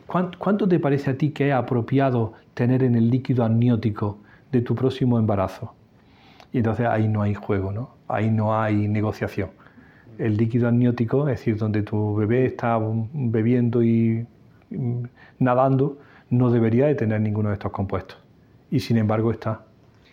¿cuánto 0.06 0.68
te 0.68 0.78
parece 0.78 1.10
a 1.10 1.18
ti 1.18 1.30
que 1.30 1.48
es 1.48 1.54
apropiado 1.54 2.34
tener 2.54 2.84
en 2.84 2.94
el 2.94 3.10
líquido 3.10 3.42
amniótico 3.42 4.18
de 4.52 4.60
tu 4.60 4.74
próximo 4.76 5.18
embarazo? 5.18 5.74
Y 6.56 6.60
entonces 6.60 6.86
ahí 6.86 7.06
no 7.06 7.20
hay 7.20 7.34
juego, 7.34 7.70
¿no? 7.70 7.90
ahí 8.08 8.30
no 8.30 8.58
hay 8.58 8.88
negociación. 8.88 9.50
El 10.16 10.38
líquido 10.38 10.68
amniótico, 10.68 11.28
es 11.28 11.38
decir, 11.38 11.58
donde 11.58 11.82
tu 11.82 12.16
bebé 12.16 12.46
está 12.46 12.80
bebiendo 13.12 13.82
y 13.82 14.26
nadando, 15.38 15.98
no 16.30 16.50
debería 16.50 16.86
de 16.86 16.94
tener 16.94 17.20
ninguno 17.20 17.50
de 17.50 17.56
estos 17.56 17.72
compuestos. 17.72 18.16
Y 18.70 18.80
sin 18.80 18.96
embargo 18.96 19.32
está 19.32 19.65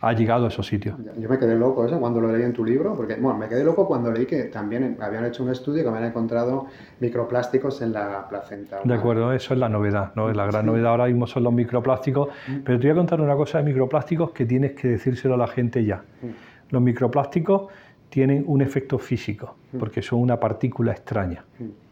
ha 0.03 0.12
llegado 0.12 0.43
a 0.43 0.48
esos 0.50 0.67
sitios. 0.67 0.98
Yo 1.17 1.29
me 1.29 1.39
quedé 1.39 1.55
loco 1.55 1.86
eso 1.86 1.98
cuando 1.98 2.19
lo 2.19 2.29
leí 2.29 2.43
en 2.43 2.51
tu 2.51 2.65
libro, 2.65 2.93
porque 2.93 3.15
bueno, 3.15 3.39
me 3.39 3.48
quedé 3.48 3.63
loco 3.63 3.88
cuando 3.88 4.12
leí 4.12 4.25
que 4.25 4.43
también 4.43 4.98
habían 5.00 5.24
hecho 5.24 5.43
un 5.43 5.50
estudio 5.50 5.81
que 5.81 5.88
habían 5.88 6.03
encontrado 6.03 6.65
microplásticos 7.00 7.81
en 7.81 7.93
la 7.93 8.27
placenta. 8.27 8.81
De 8.83 8.93
acuerdo, 8.93 9.31
eso 9.31 9.53
es 9.53 9.60
la 9.62 9.69
novedad, 9.69 10.12
¿no? 10.15 10.29
La 10.33 10.45
gran 10.45 10.65
novedad 10.65 10.91
ahora 10.91 11.05
mismo 11.05 11.25
son 11.25 11.43
los 11.43 11.53
microplásticos, 11.53 12.27
mm. 12.27 12.57
pero 12.65 12.77
te 12.79 12.88
voy 12.88 12.91
a 12.91 12.95
contar 12.95 13.22
una 13.22 13.36
cosa 13.38 13.60
de 13.60 13.63
microplásticos 13.63 14.31
que 14.31 14.45
tienes 14.45 14.74
que 14.74 14.89
decírselo 14.89 15.36
a 15.36 15.38
la 15.38 15.48
gente 15.48 15.86
ya. 15.86 16.03
Mm. 16.22 16.72
Los 16.74 16.81
microplásticos 16.81 17.67
tienen 18.10 18.43
un 18.45 18.62
efecto 18.62 19.00
físico, 19.00 19.55
mm. 19.72 19.77
porque 19.77 20.01
son 20.01 20.19
una 20.19 20.38
partícula 20.38 20.91
extraña 20.91 21.45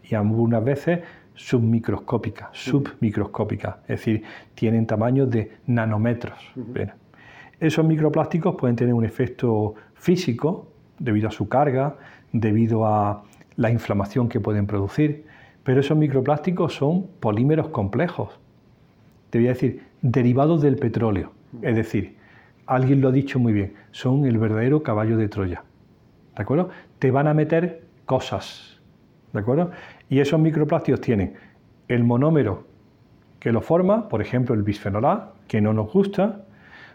y 0.03 0.15
algunas 0.15 0.61
veces 0.61 0.99
submicroscópica, 1.33 2.49
submicroscópica, 2.51 3.79
es 3.83 3.99
decir, 3.99 4.23
tienen 4.53 4.85
tamaños 4.85 5.29
de 5.29 5.49
nanómetros. 5.67 6.37
Esos 7.61 7.85
microplásticos 7.85 8.55
pueden 8.55 8.75
tener 8.75 8.95
un 8.95 9.05
efecto 9.05 9.75
físico 9.93 10.67
debido 10.97 11.27
a 11.27 11.31
su 11.31 11.47
carga, 11.47 11.95
debido 12.33 12.87
a 12.87 13.23
la 13.55 13.69
inflamación 13.69 14.29
que 14.29 14.39
pueden 14.39 14.65
producir, 14.65 15.25
pero 15.63 15.79
esos 15.79 15.95
microplásticos 15.95 16.73
son 16.73 17.05
polímeros 17.19 17.67
complejos, 17.67 18.39
te 19.29 19.37
voy 19.37 19.45
a 19.45 19.51
decir, 19.51 19.83
derivados 20.01 20.63
del 20.63 20.75
petróleo. 20.75 21.33
Es 21.61 21.75
decir, 21.75 22.17
alguien 22.65 22.99
lo 22.99 23.09
ha 23.09 23.11
dicho 23.11 23.37
muy 23.37 23.53
bien, 23.53 23.75
son 23.91 24.25
el 24.25 24.39
verdadero 24.39 24.81
caballo 24.81 25.15
de 25.15 25.29
Troya. 25.29 25.63
¿De 26.35 26.41
acuerdo? 26.41 26.71
Te 26.97 27.11
van 27.11 27.27
a 27.27 27.35
meter 27.35 27.83
cosas. 28.07 28.79
¿De 29.33 29.39
acuerdo? 29.39 29.69
Y 30.09 30.19
esos 30.19 30.39
microplásticos 30.39 31.01
tienen 31.01 31.35
el 31.87 32.03
monómero 32.03 32.65
que 33.39 33.51
lo 33.51 33.61
forma, 33.61 34.09
por 34.09 34.19
ejemplo, 34.19 34.55
el 34.55 34.63
bisfenol 34.63 35.05
A, 35.05 35.33
que 35.47 35.61
no 35.61 35.73
nos 35.73 35.93
gusta, 35.93 36.45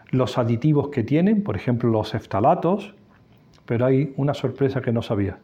los 0.09 0.37
aditivos 0.37 0.89
que 0.89 1.03
tienen, 1.03 1.43
por 1.43 1.55
ejemplo 1.55 1.89
los 1.89 2.13
eftalatos, 2.13 2.95
pero 3.65 3.85
hay 3.85 4.13
una 4.15 4.33
sorpresa 4.33 4.81
que 4.81 4.91
no 4.91 5.01
sabía. 5.01 5.39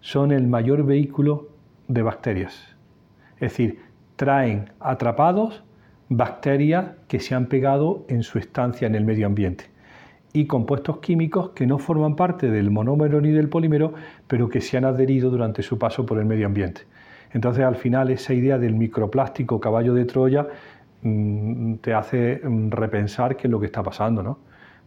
Son 0.00 0.32
el 0.32 0.46
mayor 0.46 0.84
vehículo 0.84 1.48
de 1.88 2.02
bacterias. 2.02 2.76
Es 3.34 3.52
decir, 3.52 3.80
traen 4.16 4.70
atrapados 4.80 5.62
bacterias 6.08 6.92
que 7.06 7.20
se 7.20 7.34
han 7.34 7.46
pegado 7.46 8.04
en 8.08 8.22
su 8.22 8.38
estancia 8.38 8.86
en 8.86 8.94
el 8.94 9.04
medio 9.04 9.26
ambiente 9.26 9.66
y 10.32 10.46
compuestos 10.46 10.98
químicos 10.98 11.50
que 11.50 11.66
no 11.66 11.78
forman 11.78 12.16
parte 12.16 12.50
del 12.50 12.70
monómero 12.70 13.20
ni 13.20 13.30
del 13.30 13.48
polímero, 13.48 13.94
pero 14.26 14.48
que 14.48 14.60
se 14.60 14.76
han 14.76 14.84
adherido 14.84 15.30
durante 15.30 15.62
su 15.62 15.78
paso 15.78 16.04
por 16.04 16.18
el 16.18 16.26
medio 16.26 16.46
ambiente. 16.46 16.82
Entonces, 17.32 17.64
al 17.64 17.76
final, 17.76 18.10
esa 18.10 18.32
idea 18.34 18.58
del 18.58 18.74
microplástico 18.74 19.60
caballo 19.60 19.94
de 19.94 20.04
Troya 20.04 20.46
te 21.02 21.94
hace 21.94 22.40
mm, 22.42 22.70
repensar 22.70 23.36
qué 23.36 23.46
es 23.46 23.50
lo 23.50 23.60
que 23.60 23.66
está 23.66 23.82
pasando. 23.82 24.22
¿no? 24.22 24.38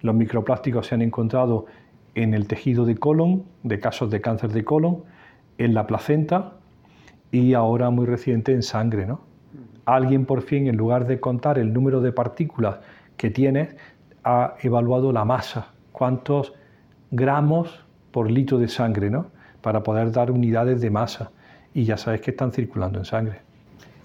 Los 0.01 0.15
microplásticos 0.15 0.87
se 0.87 0.95
han 0.95 1.01
encontrado 1.01 1.65
en 2.15 2.33
el 2.33 2.47
tejido 2.47 2.85
de 2.85 2.95
colon, 2.95 3.43
de 3.63 3.79
casos 3.79 4.11
de 4.11 4.19
cáncer 4.19 4.51
de 4.51 4.63
colon, 4.65 5.03
en 5.57 5.73
la 5.73 5.87
placenta 5.87 6.53
y 7.31 7.53
ahora 7.53 7.89
muy 7.89 8.05
reciente 8.05 8.51
en 8.51 8.63
sangre. 8.63 9.05
¿no? 9.05 9.21
Alguien 9.85 10.25
por 10.25 10.41
fin, 10.41 10.67
en 10.67 10.75
lugar 10.75 11.07
de 11.07 11.19
contar 11.19 11.57
el 11.57 11.71
número 11.71 12.01
de 12.01 12.11
partículas 12.11 12.79
que 13.15 13.29
tienes, 13.29 13.75
ha 14.23 14.55
evaluado 14.61 15.11
la 15.11 15.25
masa, 15.25 15.69
cuántos 15.91 16.53
gramos 17.09 17.83
por 18.11 18.29
litro 18.29 18.59
de 18.59 18.67
sangre, 18.67 19.09
¿no? 19.09 19.27
para 19.61 19.83
poder 19.83 20.11
dar 20.11 20.31
unidades 20.31 20.81
de 20.81 20.89
masa. 20.89 21.31
Y 21.73 21.85
ya 21.85 21.95
sabes 21.95 22.19
que 22.19 22.31
están 22.31 22.51
circulando 22.51 22.99
en 22.99 23.05
sangre. 23.05 23.50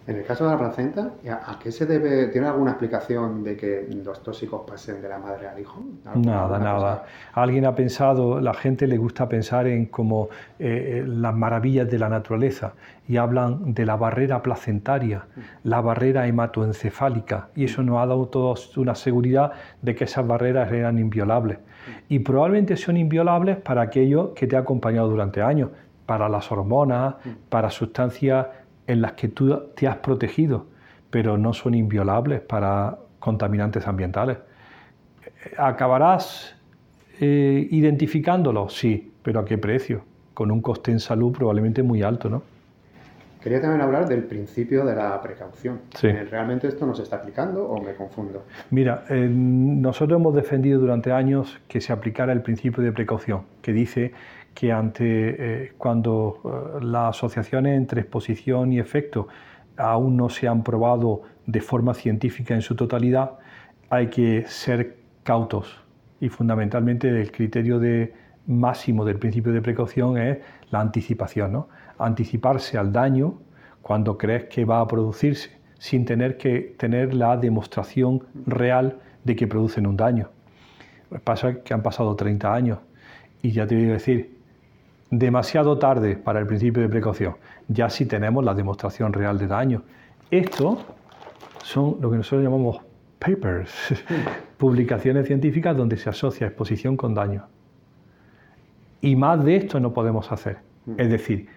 En 0.07 0.17
el 0.17 0.25
caso 0.25 0.45
de 0.45 0.53
la 0.53 0.59
placenta, 0.59 1.15
¿a 1.29 1.59
qué 1.59 1.73
se 1.73 1.85
debe? 1.85 2.29
¿Tiene 2.29 2.47
alguna 2.47 2.73
explicación 2.73 3.43
de 3.43 3.57
que 3.57 3.89
los 4.05 4.23
tóxicos 4.23 4.63
pasen 4.65 5.03
de 5.03 5.09
la 5.09 5.19
madre 5.19 5.49
al 5.49 5.59
hijo? 5.59 5.83
Nada, 6.15 6.61
nada. 6.61 7.07
Alguien 7.33 7.65
ha 7.65 7.75
pensado, 7.75 8.41
la 8.41 8.55
gente 8.55 8.87
le 8.87 8.99
gusta 8.99 9.29
pensar 9.29 9.67
en 9.67 9.87
como 9.87 10.29
eh, 10.61 11.01
eh, 11.01 11.05
las 11.05 11.35
maravillas 11.35 11.91
de 11.91 11.99
la 11.99 12.09
naturaleza 12.09 12.75
y 13.09 13.17
hablan 13.17 13.75
de 13.75 13.85
la 13.85 13.97
barrera 13.97 14.43
placentaria, 14.43 15.27
la 15.65 15.81
barrera 15.81 16.29
hematoencefálica, 16.29 17.49
y 17.57 17.65
eso 17.65 17.83
nos 17.83 17.99
ha 17.99 18.07
dado 18.07 18.27
todos 18.27 18.77
una 18.77 18.95
seguridad 18.95 19.53
de 19.83 19.97
que 19.97 20.05
esas 20.05 20.25
barreras 20.25 20.71
eran 20.71 21.01
inviolables. 21.01 21.59
Y 22.09 22.21
probablemente 22.21 22.77
son 22.77 22.97
inviolables 22.97 23.57
para 23.57 23.83
aquello 23.83 24.35
que 24.35 24.47
te 24.47 24.55
ha 24.55 24.61
acompañado 24.61 25.09
durante 25.09 25.43
años, 25.43 25.71
para 26.05 26.29
las 26.29 26.51
hormonas, 26.53 27.17
para 27.49 27.71
sustancias 27.71 28.47
en 28.87 29.03
las 29.03 29.13
que 29.13 29.29
tú 29.29 29.71
te 29.75 29.87
has 29.87 29.97
protegido, 29.97 30.67
pero 31.11 31.37
no 31.39 31.53
son 31.53 31.75
inviolables 31.75 32.41
para 32.41 32.99
contaminantes 33.19 33.87
ambientales. 33.87 34.39
¿Acabarás 35.57 36.55
eh, 37.21 37.67
identificándolo? 37.71 38.69
Sí, 38.69 39.13
pero 39.23 39.41
¿a 39.41 39.45
qué 39.45 39.59
precio? 39.59 40.05
Con 40.35 40.51
un 40.51 40.61
coste 40.61 40.93
en 40.93 41.01
salud 41.01 41.33
probablemente 41.33 41.83
muy 41.83 42.03
alto, 42.03 42.29
¿no? 42.29 42.43
Quería 43.47 43.61
también 43.61 43.81
hablar 43.81 44.09
del 44.09 44.25
principio 44.25 44.85
de 44.85 44.97
la 44.97 45.23
precaución. 45.23 45.83
Eh, 46.03 46.27
¿Realmente 46.29 46.67
esto 46.67 46.85
nos 46.85 46.99
está 46.99 47.17
aplicando 47.17 47.65
o 47.65 47.81
me 47.81 47.95
confundo? 47.95 48.43
Mira, 48.71 49.05
eh, 49.09 49.29
nosotros 49.31 50.19
hemos 50.19 50.35
defendido 50.35 50.81
durante 50.81 51.13
años 51.13 51.61
que 51.69 51.81
se 51.81 51.93
aplicara 51.93 52.33
el 52.33 52.43
principio 52.43 52.83
de 52.83 52.91
precaución, 52.91 53.43
que 53.63 53.73
dice 53.73 54.13
que 54.57 54.73
ante 54.73 55.05
eh, 55.05 55.73
cuando 55.77 56.41
eh, 56.43 56.85
las 56.85 57.17
asociaciones 57.17 57.77
entre 57.77 58.01
exposición 58.01 58.73
y 58.73 58.79
efecto 58.79 59.29
aún 59.77 60.17
no 60.17 60.31
se 60.31 60.49
han 60.49 60.65
probado 60.65 61.23
de 61.45 61.61
forma 61.61 61.93
científica 61.93 62.55
en 62.55 62.63
su 62.63 62.75
totalidad, 62.75 63.33
hay 63.91 64.09
que 64.09 64.45
ser 64.47 64.97
cautos 65.23 65.85
y 66.21 66.31
fundamentalmente 66.31 67.09
el 67.09 67.31
criterio 67.31 67.79
de 67.79 68.15
máximo 68.47 69.05
del 69.05 69.19
principio 69.19 69.53
de 69.53 69.61
precaución 69.61 70.17
es 70.17 70.39
la 70.71 70.81
anticipación, 70.81 71.53
¿no? 71.53 71.69
anticiparse 71.99 72.79
al 72.79 72.93
daño 72.93 73.39
cuando 73.83 74.17
crees 74.17 74.45
que 74.45 74.65
va 74.65 74.81
a 74.81 74.89
producirse 74.89 75.51
sin 75.79 76.07
tener 76.07 76.39
que 76.39 76.75
tener 76.79 77.13
la 77.13 77.37
demostración 77.37 78.23
real 78.47 79.01
de 79.23 79.37
que 79.37 79.47
producen 79.47 79.87
un 79.87 79.99
daño. 79.99 80.31
Pasa 81.25 81.63
que 81.63 81.75
han 81.75 81.83
pasado 81.83 82.17
30 82.17 82.55
años 82.55 82.79
y 83.43 83.51
ya 83.51 83.67
te 83.67 83.77
voy 83.77 83.91
a 83.91 83.93
decir, 83.93 84.36
demasiado 85.11 85.79
tarde 85.79 86.17
para 86.17 86.41
el 86.41 86.47
principio 86.47 86.83
de 86.83 86.89
precaución, 86.89 87.37
ya 87.69 87.89
si 87.89 88.07
tenemos 88.07 88.45
la 88.45 88.55
demostración 88.55 89.13
real 89.13 89.39
de 89.39 89.47
daño. 89.47 89.83
Esto 90.31 90.79
son 91.63 91.97
lo 92.01 92.11
que 92.11 92.17
nosotros 92.17 92.43
llamamos 92.43 92.81
papers, 93.19 93.71
publicaciones 94.59 95.27
científicas 95.27 95.77
donde 95.77 95.97
se 95.97 96.11
asocia 96.11 96.47
exposición 96.47 96.97
con 96.97 97.15
daño. 97.15 97.47
Y 99.01 99.17
más 99.17 99.45
de 99.45 99.57
esto 99.57 99.79
no 99.79 99.93
podemos 99.93 100.31
hacer. 100.33 100.59
Mm. 100.87 100.93
Es 100.99 101.11
decir, 101.11 101.49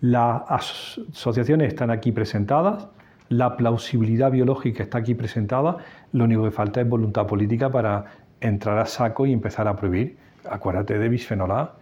las 0.00 0.42
asociaciones 0.48 1.68
están 1.68 1.90
aquí 1.90 2.12
presentadas, 2.12 2.88
la 3.28 3.56
plausibilidad 3.56 4.30
biológica 4.30 4.82
está 4.82 4.98
aquí 4.98 5.14
presentada, 5.14 5.78
lo 6.12 6.24
único 6.24 6.44
que 6.44 6.50
falta 6.50 6.80
es 6.80 6.88
voluntad 6.88 7.26
política 7.26 7.70
para 7.70 8.04
entrar 8.40 8.78
a 8.78 8.86
saco 8.86 9.26
y 9.26 9.32
empezar 9.32 9.66
a 9.66 9.76
prohibir. 9.76 10.16
Acuérdate 10.48 10.98
de 10.98 11.08
bisfenol 11.08 11.50
A. 11.50 11.72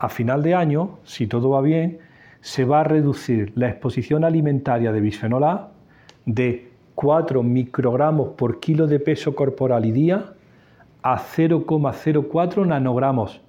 A 0.00 0.08
final 0.08 0.42
de 0.42 0.54
año, 0.54 0.98
si 1.04 1.26
todo 1.26 1.50
va 1.50 1.60
bien, 1.60 1.98
se 2.40 2.64
va 2.64 2.80
a 2.80 2.84
reducir 2.84 3.52
la 3.54 3.68
exposición 3.68 4.24
alimentaria 4.24 4.92
de 4.92 5.00
bisfenol 5.02 5.44
A 5.44 5.68
de 6.24 6.70
4 6.94 7.42
microgramos 7.42 8.30
por 8.30 8.60
kilo 8.60 8.86
de 8.86 8.98
peso 8.98 9.34
corporal 9.34 9.84
y 9.84 9.92
día 9.92 10.32
a 11.02 11.18
0,04 11.18 12.66
nanogramos. 12.66 13.42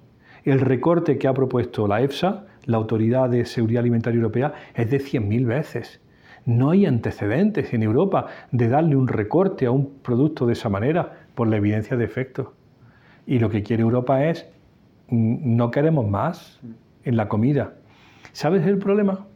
El 0.44 0.60
recorte 0.60 1.16
que 1.16 1.26
ha 1.26 1.32
propuesto 1.32 1.88
la 1.88 2.02
EFSA, 2.02 2.44
la 2.66 2.76
Autoridad 2.76 3.30
de 3.30 3.46
Seguridad 3.46 3.80
Alimentaria 3.80 4.18
Europea, 4.18 4.52
es 4.74 4.90
de 4.90 4.98
100.000 4.98 5.46
veces. 5.46 6.02
No 6.44 6.68
hay 6.68 6.84
antecedentes 6.84 7.72
en 7.72 7.82
Europa 7.82 8.26
de 8.50 8.68
darle 8.68 8.96
un 8.96 9.08
recorte 9.08 9.64
a 9.64 9.70
un 9.70 10.00
producto 10.02 10.44
de 10.44 10.52
esa 10.52 10.68
manera 10.68 11.12
por 11.34 11.48
la 11.48 11.56
evidencia 11.56 11.96
de 11.96 12.04
efectos. 12.04 12.48
Y 13.26 13.38
lo 13.38 13.48
que 13.48 13.62
quiere 13.62 13.82
Europa 13.82 14.26
es, 14.26 14.46
no 15.12 15.70
queremos 15.70 16.08
más 16.08 16.58
en 17.04 17.16
la 17.16 17.28
comida. 17.28 17.74
¿Sabes 18.32 18.66
el 18.66 18.78
problema 18.78 19.26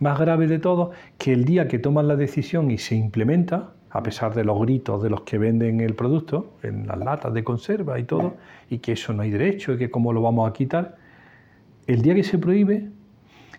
más 0.00 0.18
grave 0.18 0.48
de 0.48 0.58
todo? 0.58 0.90
Que 1.18 1.32
el 1.32 1.44
día 1.44 1.68
que 1.68 1.78
toman 1.78 2.08
la 2.08 2.16
decisión 2.16 2.70
y 2.72 2.78
se 2.78 2.96
implementa, 2.96 3.70
a 3.90 4.02
pesar 4.02 4.34
de 4.34 4.42
los 4.42 4.60
gritos 4.60 5.02
de 5.02 5.10
los 5.10 5.20
que 5.20 5.38
venden 5.38 5.80
el 5.80 5.94
producto, 5.94 6.54
en 6.64 6.88
las 6.88 6.98
latas 6.98 7.32
de 7.32 7.44
conserva 7.44 7.98
y 8.00 8.04
todo, 8.04 8.34
y 8.68 8.78
que 8.78 8.92
eso 8.92 9.12
no 9.12 9.22
hay 9.22 9.30
derecho 9.30 9.74
y 9.74 9.78
que 9.78 9.90
cómo 9.90 10.12
lo 10.12 10.20
vamos 10.20 10.50
a 10.50 10.52
quitar, 10.52 10.96
el 11.86 12.02
día 12.02 12.16
que 12.16 12.24
se 12.24 12.38
prohíbe, 12.38 12.90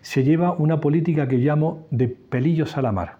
se 0.02 0.24
lleva 0.24 0.52
una 0.52 0.78
política 0.78 1.26
que 1.26 1.38
llamo 1.38 1.86
de 1.90 2.08
pelillos 2.08 2.76
a 2.76 2.82
la 2.82 2.92
mar. 2.92 3.16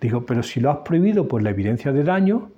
Digo, 0.00 0.26
pero 0.26 0.42
si 0.42 0.58
lo 0.58 0.70
has 0.70 0.78
prohibido 0.78 1.28
por 1.28 1.42
la 1.42 1.50
evidencia 1.50 1.92
de 1.92 2.02
daño, 2.02 2.50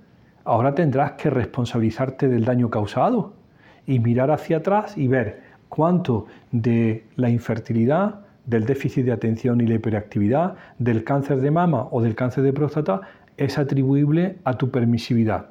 ahora 0.44 0.74
tendrás 0.74 1.12
que 1.12 1.28
responsabilizarte 1.28 2.28
del 2.28 2.46
daño 2.46 2.70
causado 2.70 3.39
y 3.86 3.98
mirar 3.98 4.30
hacia 4.30 4.58
atrás 4.58 4.96
y 4.96 5.08
ver 5.08 5.42
cuánto 5.68 6.26
de 6.52 7.04
la 7.16 7.30
infertilidad, 7.30 8.20
del 8.46 8.66
déficit 8.66 9.04
de 9.04 9.12
atención 9.12 9.60
y 9.60 9.66
la 9.66 9.74
hiperactividad, 9.74 10.56
del 10.78 11.04
cáncer 11.04 11.40
de 11.40 11.50
mama 11.50 11.86
o 11.90 12.02
del 12.02 12.14
cáncer 12.14 12.42
de 12.42 12.52
próstata 12.52 13.00
es 13.36 13.58
atribuible 13.58 14.36
a 14.44 14.58
tu 14.58 14.70
permisividad 14.70 15.46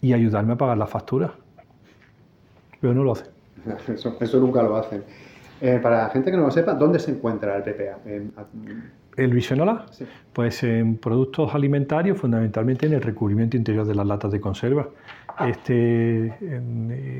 y 0.00 0.12
ayudarme 0.12 0.54
a 0.54 0.56
pagar 0.56 0.78
la 0.78 0.86
factura. 0.86 1.34
Pero 2.80 2.94
no 2.94 3.04
lo 3.04 3.12
hacen. 3.12 3.28
Eso, 4.20 4.40
nunca 4.40 4.62
lo 4.62 4.76
hacen. 4.76 5.02
Eh, 5.60 5.78
para 5.82 6.04
la 6.04 6.10
gente 6.10 6.30
que 6.30 6.36
no 6.36 6.44
lo 6.44 6.50
sepa, 6.50 6.74
¿dónde 6.74 6.98
se 6.98 7.12
encuentra 7.12 7.56
el 7.56 7.62
PPA? 7.62 7.98
¿El 9.16 9.34
bisfenol 9.34 9.82
Pues 10.32 10.62
en 10.62 10.96
productos 10.96 11.54
alimentarios, 11.54 12.18
fundamentalmente 12.18 12.86
en 12.86 12.94
el 12.94 13.02
recubrimiento 13.02 13.56
interior 13.56 13.86
de 13.86 13.94
las 13.94 14.06
latas 14.06 14.32
de 14.32 14.40
conserva. 14.40 14.88
Este 15.40 16.34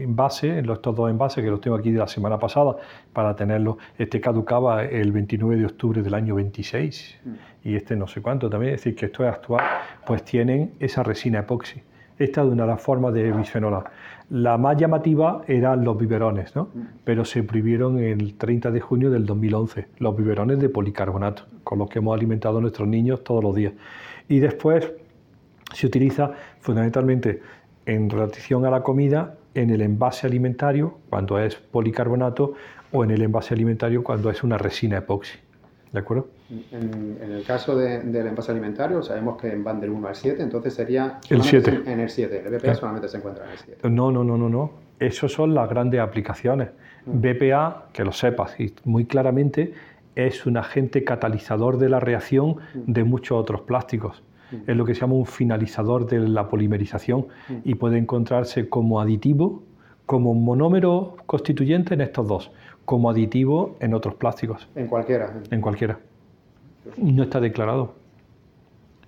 envase, 0.02 0.58
estos 0.58 0.94
dos 0.94 1.10
envases 1.10 1.42
que 1.42 1.50
los 1.50 1.60
tengo 1.60 1.76
aquí 1.76 1.90
de 1.90 1.98
la 1.98 2.08
semana 2.08 2.38
pasada 2.38 2.76
para 3.12 3.34
tenerlos, 3.34 3.76
este 3.98 4.20
caducaba 4.20 4.84
el 4.84 5.12
29 5.12 5.56
de 5.56 5.66
octubre 5.66 6.02
del 6.02 6.14
año 6.14 6.34
26 6.34 7.20
mm. 7.24 7.30
y 7.68 7.76
este 7.76 7.96
no 7.96 8.06
sé 8.06 8.20
cuánto 8.20 8.50
también, 8.50 8.74
es 8.74 8.80
decir, 8.80 8.94
que 8.94 9.06
esto 9.06 9.24
es 9.26 9.32
actual, 9.32 9.64
pues 10.06 10.24
tienen 10.24 10.72
esa 10.78 11.02
resina 11.02 11.40
epoxi. 11.40 11.82
Esta 12.18 12.44
de 12.44 12.50
una 12.50 12.64
de 12.64 12.68
las 12.68 12.80
formas 12.80 13.14
de 13.14 13.32
bisfenol 13.32 13.82
La 14.30 14.58
más 14.58 14.76
llamativa 14.76 15.42
eran 15.48 15.84
los 15.84 15.96
biberones, 15.96 16.54
¿no? 16.54 16.68
pero 17.04 17.24
se 17.24 17.42
prohibieron 17.42 17.98
el 17.98 18.34
30 18.34 18.70
de 18.70 18.80
junio 18.80 19.10
del 19.10 19.26
2011, 19.26 19.88
los 19.98 20.16
biberones 20.16 20.60
de 20.60 20.68
policarbonato, 20.68 21.44
con 21.64 21.78
los 21.78 21.88
que 21.88 21.98
hemos 21.98 22.14
alimentado 22.14 22.58
a 22.58 22.60
nuestros 22.60 22.86
niños 22.86 23.24
todos 23.24 23.42
los 23.42 23.56
días. 23.56 23.72
Y 24.28 24.38
después 24.38 24.92
se 25.72 25.86
utiliza 25.86 26.32
fundamentalmente 26.60 27.40
en 27.86 28.10
relación 28.10 28.64
a 28.66 28.70
la 28.70 28.82
comida 28.82 29.36
en 29.54 29.70
el 29.70 29.82
envase 29.82 30.26
alimentario 30.26 30.98
cuando 31.10 31.38
es 31.38 31.56
policarbonato 31.56 32.54
o 32.92 33.04
en 33.04 33.10
el 33.10 33.22
envase 33.22 33.54
alimentario 33.54 34.02
cuando 34.02 34.30
es 34.30 34.42
una 34.42 34.58
resina 34.58 34.98
epoxi. 34.98 35.38
¿De 35.92 35.98
acuerdo? 35.98 36.28
En, 36.70 37.18
el 37.20 37.44
caso 37.44 37.76
del 37.76 38.26
envase 38.26 38.50
alimentario, 38.50 39.02
sabemos 39.02 39.40
que 39.40 39.54
van 39.56 39.78
del 39.78 39.90
1 39.90 40.08
al 40.08 40.14
7, 40.14 40.42
entonces 40.42 40.72
sería 40.72 41.18
el 41.28 41.42
7. 41.42 41.82
En 41.86 42.00
el 42.00 42.08
7. 42.08 42.44
El 42.46 42.58
BPA 42.58 42.74
solamente 42.74 43.08
se 43.08 43.18
encuentra 43.18 43.44
en 43.44 43.50
el 43.50 43.58
7. 43.58 43.90
No, 43.90 44.10
no, 44.10 44.24
no, 44.24 44.38
no, 44.38 44.48
no. 44.48 44.72
Esas 44.98 45.32
son 45.32 45.54
las 45.54 45.68
grandes 45.68 46.00
aplicaciones. 46.00 46.70
Mm. 47.04 47.20
BPA, 47.20 47.88
que 47.92 48.04
lo 48.04 48.12
sepas 48.12 48.58
y 48.58 48.74
muy 48.84 49.04
claramente, 49.04 49.74
es 50.14 50.46
un 50.46 50.56
agente 50.56 51.04
catalizador 51.04 51.76
de 51.76 51.90
la 51.90 52.00
reacción 52.00 52.56
mm. 52.74 52.92
de 52.92 53.04
muchos 53.04 53.38
otros 53.38 53.62
plásticos. 53.62 54.22
Es 54.66 54.76
lo 54.76 54.84
que 54.84 54.94
se 54.94 55.00
llama 55.00 55.14
un 55.14 55.26
finalizador 55.26 56.06
de 56.06 56.20
la 56.20 56.48
polimerización 56.48 57.26
y 57.64 57.74
puede 57.74 57.98
encontrarse 57.98 58.68
como 58.68 59.00
aditivo, 59.00 59.62
como 60.06 60.34
monómero 60.34 61.16
constituyente 61.26 61.94
en 61.94 62.02
estos 62.02 62.26
dos 62.26 62.52
como 62.84 63.10
aditivo 63.10 63.76
en 63.80 63.94
otros 63.94 64.14
plásticos. 64.14 64.68
En 64.74 64.86
cualquiera. 64.86 65.40
En 65.50 65.60
cualquiera. 65.60 65.98
No 66.96 67.22
está 67.22 67.40
declarado. 67.40 67.94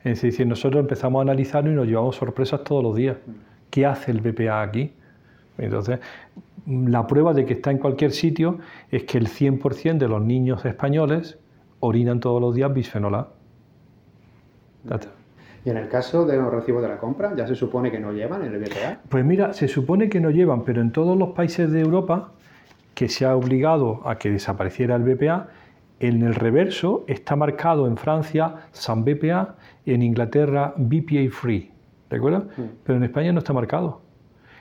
Es 0.02 0.22
decir, 0.22 0.46
nosotros 0.46 0.80
empezamos 0.80 1.20
a 1.20 1.22
analizarlo 1.22 1.72
y 1.72 1.74
nos 1.74 1.87
llevamos 1.87 2.16
sorpresas 2.16 2.62
todos 2.62 2.83
los 2.83 2.94
días. 2.94 3.16
¿Qué 3.70 3.87
hace 3.87 4.11
el 4.11 4.20
BPA 4.20 4.62
aquí? 4.62 4.92
Entonces, 5.59 5.98
la 6.66 7.07
prueba 7.07 7.33
de 7.33 7.44
que 7.44 7.54
está 7.54 7.70
en 7.70 7.78
cualquier 7.78 8.12
sitio 8.12 8.59
es 8.90 9.04
que 9.04 9.18
el 9.18 9.28
100% 9.28 9.98
de 9.98 10.09
los 10.09 10.22
niños 10.22 10.64
españoles 10.64 11.38
orinan 11.80 12.20
todos 12.20 12.40
los 12.40 12.54
días 12.54 12.72
bisfenol 12.72 13.14
A. 13.14 13.28
Y 15.64 15.70
en 15.70 15.79
el 15.79 15.88
caso 15.88 16.27
de 16.27 16.37
los 16.37 16.53
recibos 16.53 16.83
de 16.83 16.88
la 16.88 16.98
compra, 16.98 17.35
¿ya 17.35 17.46
se 17.46 17.55
supone 17.55 17.90
que 17.90 17.98
no 17.98 18.12
llevan 18.12 18.42
el 18.42 18.59
BPA? 18.59 18.98
Pues 19.09 19.24
mira, 19.24 19.55
se 19.55 19.66
supone 19.66 20.11
que 20.11 20.20
no 20.20 20.31
llevan, 20.31 20.62
pero 20.62 20.83
en 20.83 20.92
todos 20.92 21.16
los 21.16 21.31
países 21.31 21.70
de 21.72 21.81
Europa 21.81 22.33
que 22.94 23.09
se 23.09 23.24
ha 23.24 23.35
obligado 23.35 24.07
a 24.07 24.18
que 24.18 24.31
desapareciera 24.31 24.94
el 24.96 25.03
BPA, 25.03 25.48
en 26.00 26.22
el 26.22 26.35
reverso 26.35 27.05
está 27.07 27.35
marcado 27.35 27.87
en 27.87 27.96
Francia 27.96 28.66
San 28.72 29.05
BPA 29.05 29.57
en 29.87 30.03
Inglaterra 30.03 30.74
BPA 30.77 31.31
Free, 31.31 31.70
¿de 32.11 32.16
acuerdo? 32.16 32.40
Mm. 32.57 32.62
Pero 32.85 32.98
en 32.98 33.05
España 33.05 33.33
no 33.33 33.38
está 33.38 33.53
marcado. 33.53 34.03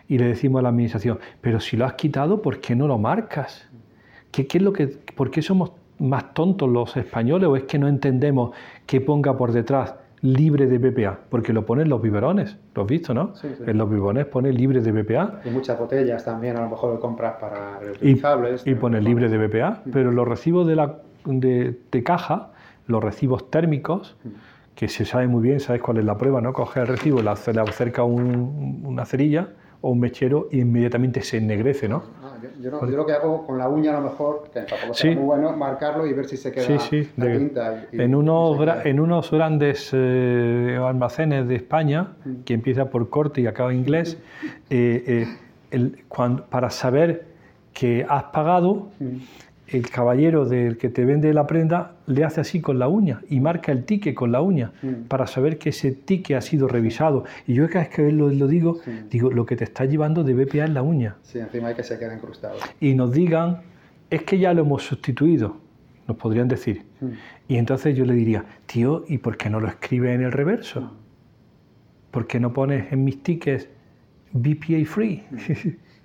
Y 0.07 0.17
le 0.17 0.25
decimos 0.25 0.59
a 0.59 0.63
la 0.63 0.69
administración, 0.69 1.19
pero 1.41 1.59
si 1.59 1.75
lo 1.75 1.85
has 1.85 1.93
quitado, 1.93 2.41
¿por 2.41 2.59
qué 2.59 2.75
no 2.75 2.87
lo 2.87 2.97
marcas? 2.97 3.67
¿Qué, 4.31 4.47
qué 4.47 4.57
es 4.57 4.63
lo 4.63 4.71
que, 4.71 4.87
¿Por 4.87 5.31
qué 5.31 5.41
somos 5.41 5.73
más 5.99 6.33
tontos 6.33 6.69
los 6.69 6.95
españoles 6.97 7.47
o 7.47 7.55
es 7.55 7.63
que 7.63 7.77
no 7.77 7.87
entendemos 7.87 8.51
que 8.85 8.99
ponga 9.01 9.37
por 9.37 9.51
detrás 9.51 9.95
libre 10.23 10.67
de 10.67 10.77
BPA, 10.77 11.19
porque 11.29 11.51
lo 11.51 11.65
ponen 11.65 11.89
los 11.89 12.01
biberones, 12.01 12.57
lo 12.73 12.83
has 12.83 12.87
visto, 12.87 13.13
¿no? 13.13 13.33
En 13.43 13.77
los 13.77 13.89
biberones 13.89 14.25
pone 14.25 14.53
libre 14.53 14.79
de 14.79 14.91
BPA. 14.93 15.41
Y 15.43 15.49
muchas 15.49 15.77
botellas 15.77 16.23
también, 16.23 16.55
a 16.55 16.61
lo 16.61 16.69
mejor 16.69 16.93
lo 16.93 16.99
compras 17.01 17.35
para 17.41 17.77
reutilizables. 17.79 18.65
Y, 18.65 18.73
pone 18.75 19.01
libre 19.01 19.27
de 19.27 19.37
BPA, 19.37 19.83
pero 19.91 20.11
los 20.11 20.25
recibos 20.25 20.65
de, 20.65 20.77
la, 20.77 20.99
de, 21.25 22.03
caja, 22.05 22.51
los 22.87 23.03
recibos 23.03 23.51
térmicos, 23.51 24.15
mm. 24.23 24.29
que 24.75 24.87
se 24.87 25.03
sabe 25.03 25.27
muy 25.27 25.43
bien, 25.43 25.59
sabes 25.59 25.81
cuál 25.81 25.97
es 25.97 26.05
la 26.05 26.17
prueba, 26.17 26.39
¿no? 26.39 26.53
Coge 26.53 26.79
el 26.79 26.87
recibo, 26.87 27.21
le 27.21 27.29
acerca 27.29 28.03
una 28.03 29.05
cerilla 29.05 29.49
o 29.81 29.89
un 29.89 29.99
mechero 29.99 30.47
y 30.49 30.61
inmediatamente 30.61 31.21
se 31.21 31.37
ennegrece, 31.37 31.89
¿no? 31.89 32.03
Ah, 32.23 32.32
yo, 32.59 32.81
lo 32.81 33.05
que 33.05 33.13
hago 33.13 33.45
con 33.45 33.57
la 33.57 33.67
uña 33.67 33.91
a 33.91 33.99
lo 33.99 34.09
mejor, 34.09 34.49
que 34.53 34.65
sí. 34.93 35.09
muy 35.09 35.23
bueno, 35.23 35.55
marcarlo 35.55 36.05
y 36.05 36.13
ver 36.13 36.25
si 36.25 36.37
se 36.37 36.51
queda 36.51 36.79
sí, 36.79 37.09
la 37.17 37.37
tinta. 37.37 37.85
en, 37.91 38.15
unos 38.15 38.57
en 38.85 38.99
unos 38.99 39.31
grandes 39.31 39.89
eh, 39.93 40.77
almacenes 40.81 41.47
de 41.47 41.55
España, 41.55 42.13
mm. 42.23 42.43
que 42.43 42.53
empieza 42.53 42.89
por 42.89 43.09
corte 43.09 43.41
y 43.41 43.47
acaba 43.47 43.71
en 43.71 43.79
inglés, 43.79 44.17
eh, 44.69 45.03
eh, 45.07 45.27
el, 45.71 46.03
para 46.49 46.69
saber 46.69 47.25
que 47.73 48.05
has 48.07 48.23
pagado, 48.25 48.89
mm 48.99 49.17
el 49.73 49.89
caballero 49.89 50.45
del 50.45 50.77
que 50.77 50.89
te 50.89 51.05
vende 51.05 51.33
la 51.33 51.47
prenda 51.47 51.95
le 52.05 52.23
hace 52.23 52.41
así 52.41 52.61
con 52.61 52.79
la 52.79 52.87
uña 52.87 53.21
y 53.29 53.39
marca 53.39 53.71
el 53.71 53.85
tique 53.85 54.13
con 54.13 54.31
la 54.31 54.41
uña 54.41 54.71
para 55.07 55.27
saber 55.27 55.57
que 55.57 55.69
ese 55.69 55.91
tique 55.91 56.35
ha 56.35 56.41
sido 56.41 56.67
revisado. 56.67 57.25
Y 57.47 57.53
yo 57.53 57.67
cada 57.67 57.85
vez 57.85 57.89
que 57.89 58.11
lo, 58.11 58.29
lo 58.29 58.47
digo, 58.47 58.79
digo, 59.09 59.31
lo 59.31 59.45
que 59.45 59.55
te 59.55 59.63
está 59.63 59.85
llevando 59.85 60.23
de 60.23 60.33
BPA 60.33 60.65
es 60.65 60.69
la 60.69 60.81
uña. 60.81 61.15
Sí, 61.23 61.39
encima 61.39 61.69
hay 61.69 61.75
que 61.75 61.83
se 61.83 61.97
quede 61.97 62.15
incrustado. 62.15 62.55
Y 62.79 62.93
nos 62.93 63.11
digan, 63.11 63.61
es 64.09 64.23
que 64.23 64.37
ya 64.37 64.53
lo 64.53 64.61
hemos 64.61 64.83
sustituido, 64.83 65.57
nos 66.07 66.17
podrían 66.17 66.47
decir. 66.47 66.83
Y 67.47 67.57
entonces 67.57 67.95
yo 67.95 68.05
le 68.05 68.13
diría, 68.13 68.45
tío, 68.65 69.03
¿y 69.07 69.17
por 69.17 69.37
qué 69.37 69.49
no 69.49 69.59
lo 69.59 69.67
escribe 69.67 70.13
en 70.13 70.21
el 70.21 70.31
reverso? 70.31 70.91
¿Por 72.11 72.27
qué 72.27 72.39
no 72.39 72.53
pones 72.53 72.91
en 72.91 73.03
mis 73.03 73.23
tickets 73.23 73.67
BPA 74.33 74.85
free? 74.85 75.23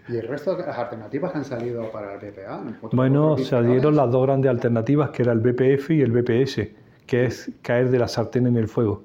¿Y 0.08 0.16
el 0.16 0.28
resto 0.28 0.56
de 0.56 0.64
las 0.64 0.78
alternativas 0.78 1.32
que 1.32 1.38
han 1.38 1.44
salido 1.44 1.90
para 1.90 2.14
el 2.14 2.18
BPA? 2.18 2.62
Bueno, 2.92 3.36
salieron 3.36 3.96
las 3.96 4.10
dos 4.10 4.26
grandes 4.26 4.50
alternativas, 4.50 5.10
que 5.10 5.22
era 5.22 5.32
el 5.32 5.40
BPF 5.40 5.90
y 5.90 6.00
el 6.00 6.12
BPS, 6.12 6.68
que 7.06 7.26
es 7.26 7.50
caer 7.62 7.90
de 7.90 7.98
la 7.98 8.08
sartén 8.08 8.46
en 8.46 8.56
el 8.56 8.68
fuego. 8.68 9.02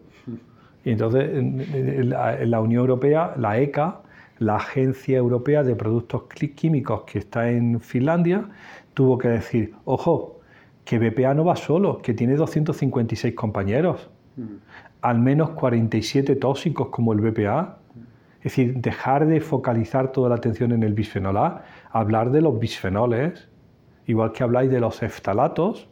Y 0.86 0.92
entonces 0.92 1.30
en 1.34 2.10
la 2.10 2.62
Unión 2.62 2.82
Europea, 2.82 3.34
la 3.38 3.60
ECA, 3.60 4.02
la 4.40 4.58
Agencia 4.58 5.18
Europea 5.18 5.64
de 5.64 5.76
Productos 5.76 6.24
Químicos 6.56 7.04
que 7.04 7.20
está 7.20 7.50
en 7.50 7.80
Finlandia, 7.80 8.50
tuvo 8.94 9.18
que 9.18 9.30
decir, 9.30 9.74
ojo, 9.86 10.42
que 10.86 11.00
BPA 11.00 11.34
no 11.34 11.46
va 11.46 11.56
solo, 11.56 12.02
que 12.02 12.14
tiene 12.14 12.36
256 12.36 13.34
compañeros, 13.36 14.10
al 15.02 15.20
menos 15.20 15.52
47 15.52 16.36
tóxicos 16.36 16.90
como 16.90 17.14
el 17.14 17.22
BPA. 17.22 17.78
Es 18.44 18.56
decir, 18.56 18.76
dejar 18.76 19.26
de 19.26 19.40
focalizar 19.40 20.12
toda 20.12 20.30
la 20.30 20.36
atención 20.36 20.72
en 20.72 20.84
el 20.84 20.94
bisfenol 20.94 21.38
A, 21.38 21.64
hablar 21.92 22.30
de 22.32 22.42
los 22.42 22.60
bisfenoles 22.60 23.48
Igual 24.06 24.34
que 24.34 24.44
habláis 24.44 24.70
de 24.70 24.80
los 24.80 25.02
eftalatos 25.02 25.88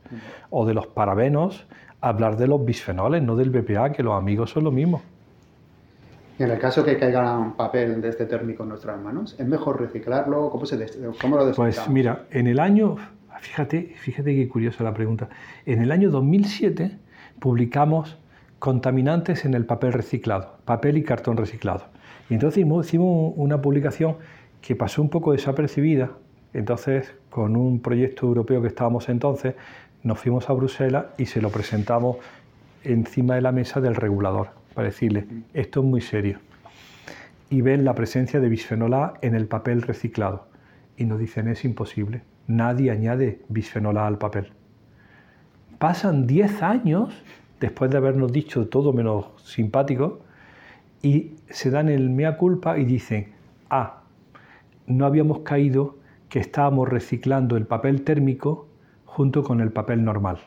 o 0.49 0.65
de 0.65 0.73
los 0.73 0.87
parabenos, 0.87 1.65
hablar 2.01 2.37
de 2.37 2.47
los 2.47 2.63
bisfenoles, 2.63 3.23
no 3.23 3.35
del 3.35 3.49
BPA, 3.49 3.91
que 3.91 4.03
los 4.03 4.17
amigos 4.17 4.51
son 4.51 4.65
lo 4.65 4.71
mismo. 4.71 5.01
En 6.37 6.49
el 6.49 6.59
caso 6.59 6.83
que 6.83 6.97
caiga 6.97 7.37
un 7.37 7.53
papel 7.53 8.01
de 8.01 8.09
este 8.09 8.25
térmico 8.25 8.63
en 8.63 8.69
nuestras 8.69 8.99
manos, 8.99 9.35
¿es 9.39 9.47
mejor 9.47 9.79
reciclarlo? 9.79 10.49
¿Cómo, 10.49 10.65
se 10.65 10.77
cómo 11.21 11.37
lo 11.37 11.51
Pues 11.53 11.87
mira, 11.87 12.25
en 12.31 12.47
el 12.47 12.59
año, 12.59 12.97
fíjate, 13.39 13.93
fíjate 13.97 14.35
qué 14.35 14.49
curiosa 14.49 14.83
la 14.83 14.93
pregunta, 14.93 15.29
en 15.65 15.81
el 15.81 15.91
año 15.91 16.09
2007 16.09 16.97
publicamos 17.39 18.17
contaminantes 18.59 19.45
en 19.45 19.53
el 19.53 19.65
papel 19.65 19.93
reciclado, 19.93 20.57
papel 20.65 20.97
y 20.97 21.03
cartón 21.03 21.37
reciclado. 21.37 21.90
Y 22.31 22.35
entonces 22.35 22.63
hicimos 22.65 23.33
una 23.35 23.61
publicación 23.61 24.15
que 24.61 24.73
pasó 24.73 25.01
un 25.01 25.09
poco 25.09 25.33
desapercibida. 25.33 26.11
Entonces, 26.53 27.13
con 27.29 27.57
un 27.57 27.81
proyecto 27.81 28.25
europeo 28.25 28.61
que 28.61 28.69
estábamos 28.69 29.09
entonces, 29.09 29.55
nos 30.01 30.17
fuimos 30.17 30.49
a 30.49 30.53
Bruselas 30.53 31.07
y 31.17 31.25
se 31.25 31.41
lo 31.41 31.49
presentamos 31.49 32.19
encima 32.85 33.35
de 33.35 33.41
la 33.41 33.51
mesa 33.51 33.81
del 33.81 33.95
regulador 33.95 34.51
para 34.73 34.87
decirle, 34.87 35.25
esto 35.53 35.81
es 35.81 35.85
muy 35.85 35.99
serio. 35.99 36.39
Y 37.49 37.59
ven 37.59 37.83
la 37.83 37.95
presencia 37.95 38.39
de 38.39 38.47
bisfenol 38.47 38.93
A 38.93 39.15
en 39.21 39.35
el 39.35 39.47
papel 39.47 39.81
reciclado. 39.81 40.47
Y 40.95 41.03
nos 41.03 41.19
dicen, 41.19 41.49
es 41.49 41.65
imposible. 41.65 42.21
Nadie 42.47 42.91
añade 42.91 43.41
bisfenol 43.49 43.97
A 43.97 44.07
al 44.07 44.17
papel. 44.17 44.53
Pasan 45.79 46.27
10 46.27 46.63
años 46.63 47.13
después 47.59 47.91
de 47.91 47.97
habernos 47.97 48.31
dicho 48.31 48.69
todo 48.69 48.93
menos 48.93 49.25
simpático 49.43 50.21
y 51.01 51.31
se 51.49 51.69
dan 51.71 51.89
el 51.89 52.09
mea 52.09 52.37
culpa 52.37 52.77
y 52.77 52.85
dicen, 52.85 53.33
ah, 53.69 54.01
no 54.87 55.05
habíamos 55.05 55.39
caído 55.39 55.95
que 56.29 56.39
estábamos 56.39 56.89
reciclando 56.89 57.57
el 57.57 57.65
papel 57.65 58.03
térmico 58.03 58.67
junto 59.05 59.43
con 59.43 59.61
el 59.61 59.71
papel 59.71 60.03
normal. 60.03 60.39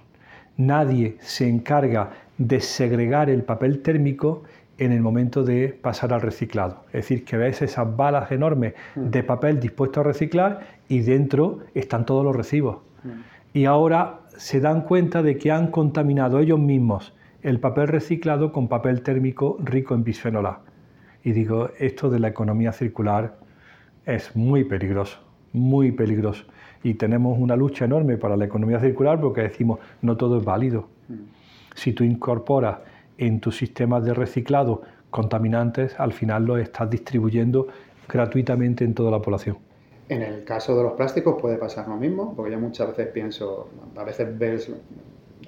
Nadie 0.57 1.17
se 1.21 1.49
encarga 1.49 2.13
de 2.39 2.61
segregar 2.61 3.29
el 3.29 3.43
papel 3.43 3.81
térmico 3.81 4.43
en 4.79 4.93
el 4.93 5.01
momento 5.01 5.45
de 5.45 5.69
pasar 5.69 6.13
al 6.13 6.21
reciclado. 6.21 6.85
Es 6.89 7.03
decir, 7.03 7.25
que 7.25 7.37
ves 7.37 7.63
esas 7.63 7.97
balas 7.97 8.31
enormes 8.33 8.75
mm. 8.95 9.03
de 9.11 9.23
papel 9.23 9.61
dispuesto 9.61 10.01
a 10.01 10.05
reciclar 10.05 10.61
y 10.89 11.01
dentro 11.01 11.61
están 11.75 12.07
todos 12.07 12.25
los 12.25 12.35
recibos. 12.35 12.79
Mm. 13.03 13.59
Y 13.59 13.65
ahora 13.67 14.21
se 14.37 14.61
dan 14.61 14.83
cuenta 14.83 15.23
de 15.23 15.39
que 15.39 15.53
han 15.53 15.69
contaminado 15.69 16.41
ellos 16.41 16.59
mismos 16.59 17.13
el 17.45 17.61
papel 17.61 17.89
reciclado 17.89 18.53
con 18.53 18.69
papel 18.69 19.03
térmico 19.03 19.59
rico 19.63 19.95
en 19.95 20.03
bisfenol 20.03 20.47
A. 20.47 20.61
Y 21.23 21.33
digo, 21.33 21.69
esto 21.79 22.09
de 22.09 22.19
la 22.19 22.29
economía 22.29 22.73
circular 22.73 23.37
es 24.07 24.35
muy 24.35 24.65
peligroso, 24.65 25.19
muy 25.53 25.93
peligroso. 25.93 26.45
Y 26.83 26.95
tenemos 26.95 27.39
una 27.39 27.55
lucha 27.55 27.85
enorme 27.85 28.17
para 28.17 28.39
la 28.39 28.47
economía 28.47 28.81
circular 28.81 29.21
porque 29.21 29.43
decimos, 29.43 29.79
no 30.01 30.17
todo 30.17 30.39
es 30.39 30.45
válido. 30.45 30.89
Mm. 31.09 31.15
Si 31.75 31.93
tú 31.93 32.03
incorporas 32.03 32.79
en 33.19 33.41
tus 33.41 33.59
sistemas 33.59 34.03
de 34.05 34.15
reciclado 34.15 34.81
contaminantes, 35.11 36.01
al 36.01 36.15
final 36.15 36.47
los 36.47 36.61
estás 36.61 36.89
distribuyendo 36.89 37.69
gratuitamente 38.09 38.85
en 38.85 38.95
toda 38.95 39.11
la 39.11 39.21
población. 39.21 39.59
En 40.09 40.23
el 40.23 40.45
caso 40.45 40.75
de 40.77 40.83
los 40.83 40.95
plásticos 40.95 41.41
puede 41.41 41.59
pasar 41.59 41.89
lo 41.89 41.97
mismo, 41.97 42.35
porque 42.35 42.53
yo 42.53 42.59
muchas 42.59 42.89
veces 42.89 43.09
pienso, 43.09 43.69
a 43.97 44.05
veces 44.05 44.39
ves 44.39 44.71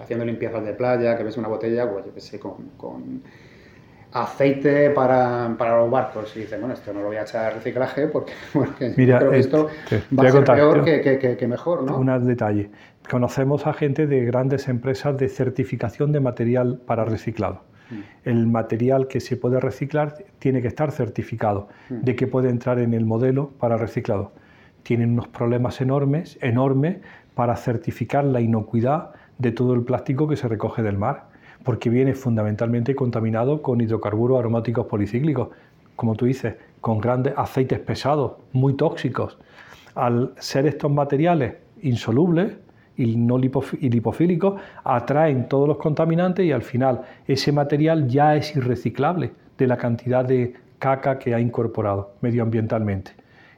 haciendo 0.01 0.25
limpiezas 0.25 0.65
de 0.65 0.73
playa, 0.75 1.17
que 1.17 1.25
ves 1.25 1.37
una 1.37 1.49
botella, 1.49 1.91
pues 1.91 2.07
yo 2.07 2.15
qué 2.15 2.21
sé, 2.21 2.41
con, 2.41 3.23
aceite 4.13 4.91
para, 4.91 5.49
los 5.49 5.91
barcos 5.91 6.35
y 6.37 6.41
dices, 6.41 6.59
bueno, 6.59 6.75
esto 6.75 6.93
no 6.93 7.01
lo 7.01 7.07
voy 7.09 7.17
a 7.17 7.23
echar 7.23 7.47
a 7.47 7.51
reciclaje 7.51 8.07
porque, 8.07 8.33
creo 8.95 9.31
que 9.31 9.39
esto 9.39 9.69
va 10.19 10.29
a 10.29 10.33
ser 10.33 10.45
peor 10.45 10.85
que, 10.85 11.47
mejor, 11.47 11.83
¿no? 11.83 11.99
Un 11.99 12.27
detalle. 12.27 12.71
Conocemos 13.11 13.67
a 13.67 13.73
gente 13.73 14.07
de 14.07 14.25
grandes 14.25 14.69
empresas 14.69 15.17
de 15.17 15.29
certificación 15.29 16.13
de 16.13 16.21
material 16.21 16.81
para 16.87 17.05
reciclado. 17.05 17.63
Mm. 17.91 18.01
El 18.25 18.47
material 18.47 19.07
que 19.07 19.21
se 19.21 19.37
puede 19.37 19.61
reciclar 19.61 20.17
tiene 20.39 20.63
que 20.63 20.69
estar 20.69 20.91
certificado 20.91 21.69
mm. 21.91 22.01
de 22.01 22.17
que 22.17 22.27
puede 22.27 22.49
entrar 22.49 22.79
en 22.79 22.95
el 22.95 23.05
modelo 23.05 23.51
para 23.59 23.77
reciclado. 23.77 24.33
Tienen 24.83 25.13
unos 25.13 25.29
problemas 25.29 25.81
enormes, 25.81 26.39
enormes, 26.41 26.99
para 27.35 27.55
certificar 27.55 28.25
la 28.25 28.41
inocuidad 28.41 29.11
de 29.39 29.53
todo 29.53 29.75
el 29.75 29.83
plástico 29.83 30.29
que 30.29 30.37
se 30.37 30.49
recoge 30.49 30.83
del 30.83 30.99
mar, 30.99 31.29
porque 31.65 31.91
viene 31.91 32.15
fundamentalmente 32.15 32.95
contaminado 32.95 33.63
con 33.63 33.81
hidrocarburos 33.81 34.39
aromáticos 34.39 34.87
policíclicos, 34.87 35.49
como 35.97 36.15
tú 36.15 36.27
dices, 36.27 36.55
con 36.81 36.99
grandes 36.99 37.35
aceites 37.37 37.81
pesados, 37.81 38.33
muy 38.53 38.75
tóxicos. 38.75 39.39
Al 39.95 40.33
ser 40.39 40.67
estos 40.67 40.91
materiales 40.91 41.55
insolubles 41.83 42.57
y 42.97 43.17
no 43.17 43.39
lipofílicos, 43.39 44.61
atraen 44.85 45.49
todos 45.49 45.69
los 45.69 45.79
contaminantes 45.79 46.47
y 46.47 46.53
al 46.53 46.63
final 46.63 47.03
ese 47.27 47.53
material 47.53 48.09
ya 48.09 48.37
es 48.37 48.55
irreciclable 48.57 49.33
de 49.59 49.67
la 49.67 49.77
cantidad 49.77 50.25
de 50.25 50.55
caca 50.79 51.19
que 51.19 51.35
ha 51.35 51.41
incorporado 51.41 52.15
medioambientalmente. 52.21 53.13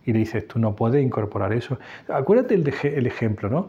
Y 0.05 0.13
le 0.13 0.21
dices, 0.21 0.49
tú 0.49 0.59
no 0.59 0.75
puedes 0.75 1.05
incorporar 1.05 1.53
eso. 1.53 1.79
Acuérdate 2.09 2.55
el, 2.55 3.07
ejemplo, 3.07 3.51
¿no? 3.51 3.69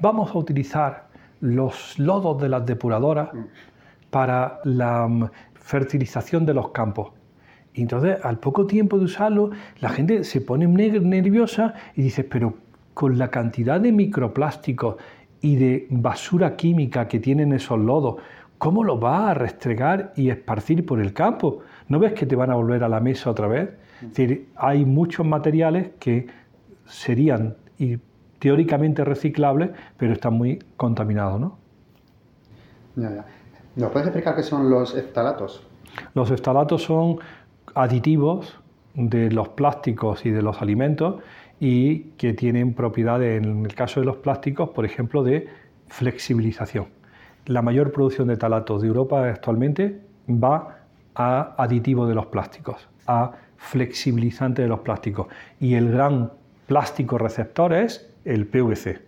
Vamos 0.00 0.34
a 0.34 0.38
utilizar 0.38 1.11
los 1.42 1.98
lodos 1.98 2.40
de 2.40 2.48
las 2.48 2.64
depuradoras 2.64 3.30
para 4.10 4.60
la 4.64 5.08
mm, 5.08 5.28
fertilización 5.54 6.46
de 6.46 6.54
los 6.54 6.70
campos. 6.70 7.12
Y 7.74 7.82
entonces, 7.82 8.18
al 8.22 8.38
poco 8.38 8.66
tiempo 8.66 8.98
de 8.98 9.06
usarlo, 9.06 9.50
la 9.80 9.88
gente 9.88 10.24
se 10.24 10.40
pone 10.40 10.66
nerviosa 10.66 11.74
y 11.96 12.02
dice, 12.02 12.22
pero 12.22 12.54
con 12.94 13.18
la 13.18 13.28
cantidad 13.28 13.80
de 13.80 13.90
microplásticos 13.90 14.96
y 15.40 15.56
de 15.56 15.86
basura 15.90 16.54
química 16.56 17.08
que 17.08 17.18
tienen 17.18 17.52
esos 17.52 17.78
lodos, 17.78 18.16
¿cómo 18.58 18.84
lo 18.84 18.98
vas 18.98 19.30
a 19.30 19.34
restregar 19.34 20.12
y 20.14 20.30
esparcir 20.30 20.86
por 20.86 21.00
el 21.00 21.12
campo? 21.12 21.60
¿No 21.88 21.98
ves 21.98 22.12
que 22.12 22.26
te 22.26 22.36
van 22.36 22.50
a 22.50 22.54
volver 22.54 22.84
a 22.84 22.88
la 22.88 23.00
mesa 23.00 23.30
otra 23.30 23.48
vez? 23.48 23.70
Es 24.00 24.08
decir, 24.14 24.48
hay 24.54 24.84
muchos 24.84 25.26
materiales 25.26 25.90
que 25.98 26.26
serían 26.86 27.56
teóricamente 28.42 29.04
reciclables, 29.04 29.70
pero 29.96 30.14
están 30.14 30.34
muy 30.34 30.58
contaminados, 30.76 31.40
¿no? 31.40 31.58
¿Nos 33.76 33.92
puedes 33.92 34.08
explicar 34.08 34.34
qué 34.34 34.42
son 34.42 34.68
los 34.68 34.96
eftalatos? 34.96 35.64
Los 36.12 36.28
eftalatos 36.32 36.82
son 36.82 37.18
aditivos 37.76 38.58
de 38.94 39.30
los 39.30 39.50
plásticos 39.50 40.26
y 40.26 40.30
de 40.30 40.42
los 40.42 40.60
alimentos 40.60 41.22
y 41.60 42.00
que 42.18 42.32
tienen 42.32 42.74
propiedades, 42.74 43.40
en 43.40 43.64
el 43.64 43.76
caso 43.76 44.00
de 44.00 44.06
los 44.06 44.16
plásticos, 44.16 44.70
por 44.70 44.84
ejemplo, 44.84 45.22
de 45.22 45.46
flexibilización. 45.86 46.86
La 47.46 47.62
mayor 47.62 47.92
producción 47.92 48.26
de 48.26 48.36
talatos 48.36 48.82
de 48.82 48.88
Europa 48.88 49.24
actualmente 49.24 50.00
va 50.28 50.80
a 51.14 51.54
aditivos 51.58 52.08
de 52.08 52.16
los 52.16 52.26
plásticos, 52.26 52.88
a 53.06 53.30
flexibilizante 53.56 54.62
de 54.62 54.68
los 54.68 54.80
plásticos. 54.80 55.28
Y 55.60 55.74
el 55.74 55.92
gran 55.92 56.32
plástico 56.66 57.18
receptor 57.18 57.72
es 57.72 58.11
el 58.24 58.46
PVC. 58.46 59.00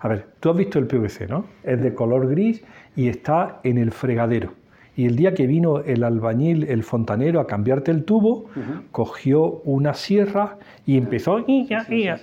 A 0.00 0.08
ver, 0.08 0.26
tú 0.40 0.50
has 0.50 0.56
visto 0.56 0.78
el 0.78 0.86
PVC, 0.86 1.28
¿no? 1.28 1.44
Es 1.62 1.80
de 1.80 1.94
color 1.94 2.28
gris 2.28 2.62
y 2.96 3.08
está 3.08 3.60
en 3.62 3.78
el 3.78 3.92
fregadero. 3.92 4.52
Y 4.96 5.06
el 5.06 5.16
día 5.16 5.32
que 5.32 5.46
vino 5.46 5.78
el 5.78 6.04
albañil, 6.04 6.64
el 6.64 6.82
fontanero, 6.82 7.40
a 7.40 7.46
cambiarte 7.46 7.90
el 7.90 8.04
tubo, 8.04 8.46
cogió 8.90 9.62
una 9.64 9.94
sierra 9.94 10.58
y 10.84 10.98
empezó 10.98 11.46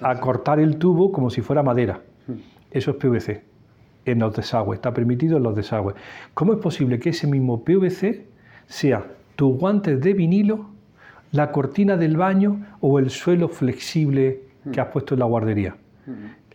a 0.01 0.19
cortar 0.19 0.59
el 0.59 0.77
tubo 0.77 1.11
como 1.11 1.29
si 1.29 1.41
fuera 1.41 1.63
madera. 1.63 2.01
Eso 2.71 2.91
es 2.91 2.97
PVC 2.97 3.41
en 4.05 4.19
los 4.19 4.35
desagües, 4.35 4.77
está 4.77 4.93
permitido 4.93 5.37
en 5.37 5.43
los 5.43 5.55
desagües. 5.55 5.95
¿Cómo 6.33 6.53
es 6.53 6.59
posible 6.59 6.99
que 6.99 7.09
ese 7.09 7.27
mismo 7.27 7.63
PVC 7.63 8.25
sea 8.67 9.05
tu 9.35 9.57
guante 9.57 9.97
de 9.97 10.13
vinilo, 10.13 10.69
la 11.31 11.51
cortina 11.51 11.97
del 11.97 12.17
baño 12.17 12.65
o 12.81 12.99
el 12.99 13.09
suelo 13.09 13.47
flexible 13.49 14.41
que 14.71 14.81
has 14.81 14.87
puesto 14.89 15.15
en 15.15 15.21
la 15.21 15.25
guardería? 15.25 15.75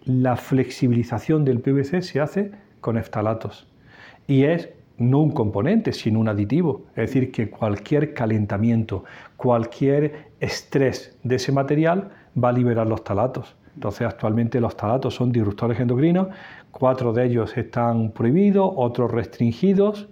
La 0.05 0.37
flexibilización 0.37 1.45
del 1.45 1.61
PVC 1.61 2.03
se 2.03 2.21
hace 2.21 2.53
con 2.81 2.99
eftalatos 2.99 3.67
y 4.27 4.45
es 4.45 4.71
no 4.99 5.21
un 5.21 5.33
componente, 5.33 5.93
sino 5.93 6.21
un 6.21 6.29
aditivo. 6.29 6.85
Es 6.91 7.09
decir, 7.09 7.33
que 7.33 7.51
cualquier 7.51 8.15
calentamiento, 8.15 9.05
cualquier 9.37 10.29
estrés 10.41 11.17
de 11.23 11.37
ese 11.37 11.53
material 11.53 12.11
va 12.43 12.51
a 12.51 12.53
liberar 12.53 12.87
los 12.87 13.03
talatos. 13.03 13.57
Entonces, 13.75 14.07
actualmente 14.07 14.61
los 14.61 14.77
talatos 14.77 15.15
son 15.15 15.33
disruptores 15.33 15.81
endocrinos, 15.81 16.29
cuatro 16.71 17.13
de 17.13 17.27
ellos 17.27 17.57
están 17.57 18.13
prohibidos, 18.13 18.71
otros 18.77 19.11
restringidos, 19.11 20.09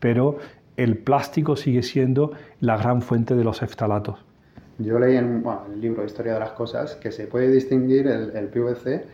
pero 0.00 0.38
el 0.76 0.98
plástico 0.98 1.56
sigue 1.56 1.82
siendo 1.82 2.32
la 2.60 2.76
gran 2.76 3.02
fuente 3.02 3.34
de 3.34 3.44
los 3.44 3.62
eftalatos. 3.62 4.25
Yo 4.78 4.98
leí 4.98 5.16
en, 5.16 5.44
el 5.72 5.80
libro 5.80 6.04
Historia 6.04 6.34
de 6.34 6.40
las 6.40 6.52
Cosas 6.52 6.96
que 6.96 7.10
se 7.10 7.26
puede 7.26 7.50
distinguir 7.50 8.06
el, 8.06 8.48
PVC 8.48 9.04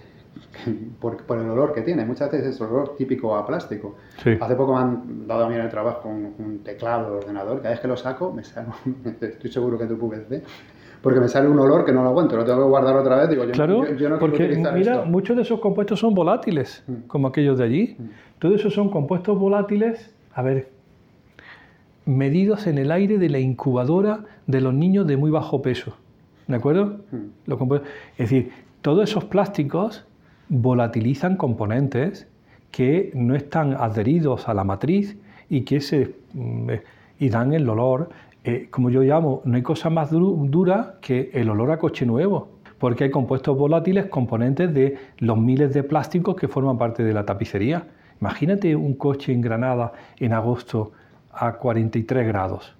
por, 1.00 1.16
el 1.38 1.50
olor 1.50 1.72
que 1.72 1.82
tiene. 1.82 2.04
Muchas 2.04 2.32
veces 2.32 2.54
es 2.54 2.60
olor 2.60 2.96
típico 2.96 3.36
a 3.36 3.46
plástico. 3.46 3.96
Hace 4.40 4.54
poco 4.56 4.74
me 4.74 4.80
han 4.80 5.26
dado 5.26 5.44
a 5.44 5.48
mí 5.48 5.54
en 5.54 5.60
el 5.60 5.68
trabajo 5.68 6.08
un, 6.08 6.60
teclado 6.64 7.12
de 7.12 7.16
ordenador. 7.18 7.58
Cada 7.58 7.70
vez 7.70 7.80
que 7.80 7.88
lo 7.88 7.96
saco, 7.96 8.32
me 8.32 8.42
estoy 9.20 9.50
seguro 9.50 9.78
que 9.78 9.84
es 9.84 9.90
de 9.90 9.96
PVC, 9.96 10.42
porque 11.00 11.20
me 11.20 11.28
sale 11.28 11.48
un 11.48 11.58
olor 11.58 11.84
que 11.84 11.92
no 11.92 12.02
lo 12.02 12.08
aguanto, 12.08 12.36
lo 12.36 12.44
tengo 12.44 12.62
que 12.62 12.68
guardar 12.68 12.96
otra 12.96 13.16
vez. 13.16 13.30
Digo, 13.30 13.44
yo, 13.44 13.52
claro, 13.52 13.94
yo, 13.94 14.08
no 14.08 14.18
porque 14.18 14.56
mira, 14.74 15.02
muchos 15.02 15.36
de 15.36 15.42
esos 15.42 15.60
compuestos 15.60 16.00
son 16.00 16.14
volátiles, 16.14 16.82
mm. 16.88 17.06
como 17.06 17.28
aquellos 17.28 17.58
de 17.58 17.64
allí. 17.64 17.96
Mm. 17.98 18.04
Todos 18.40 18.56
esos 18.56 18.74
son 18.74 18.90
compuestos 18.90 19.38
volátiles, 19.38 20.12
a 20.34 20.42
ver, 20.42 20.71
medidos 22.04 22.66
en 22.66 22.78
el 22.78 22.90
aire 22.90 23.18
de 23.18 23.28
la 23.28 23.38
incubadora 23.38 24.24
de 24.46 24.60
los 24.60 24.74
niños 24.74 25.06
de 25.06 25.16
muy 25.16 25.30
bajo 25.30 25.62
peso. 25.62 25.96
¿De 26.48 26.56
acuerdo? 26.56 27.00
Mm. 27.10 27.74
es 28.18 28.18
decir, 28.18 28.50
todos 28.80 29.08
esos 29.08 29.24
plásticos 29.24 30.04
volatilizan 30.48 31.36
componentes 31.36 32.26
que 32.70 33.12
no 33.14 33.34
están 33.34 33.74
adheridos 33.74 34.48
a 34.48 34.54
la 34.54 34.64
matriz 34.64 35.16
y 35.48 35.62
que 35.62 35.80
se 35.80 36.14
y 37.18 37.28
dan 37.28 37.52
el 37.52 37.68
olor 37.68 38.10
eh, 38.44 38.66
como 38.70 38.90
yo 38.90 39.02
llamo, 39.02 39.40
no 39.44 39.54
hay 39.54 39.62
cosa 39.62 39.88
más 39.88 40.10
dura 40.10 40.96
que 41.00 41.30
el 41.32 41.48
olor 41.48 41.70
a 41.70 41.78
coche 41.78 42.04
nuevo, 42.04 42.48
porque 42.78 43.04
hay 43.04 43.10
compuestos 43.10 43.56
volátiles, 43.56 44.06
componentes 44.06 44.74
de 44.74 44.98
los 45.18 45.38
miles 45.38 45.72
de 45.72 45.84
plásticos 45.84 46.34
que 46.34 46.48
forman 46.48 46.76
parte 46.76 47.04
de 47.04 47.12
la 47.12 47.24
tapicería. 47.24 47.86
Imagínate 48.20 48.74
un 48.74 48.94
coche 48.94 49.32
en 49.32 49.42
Granada 49.42 49.92
en 50.18 50.32
agosto 50.32 50.92
a 51.32 51.54
43 51.54 52.26
grados, 52.26 52.76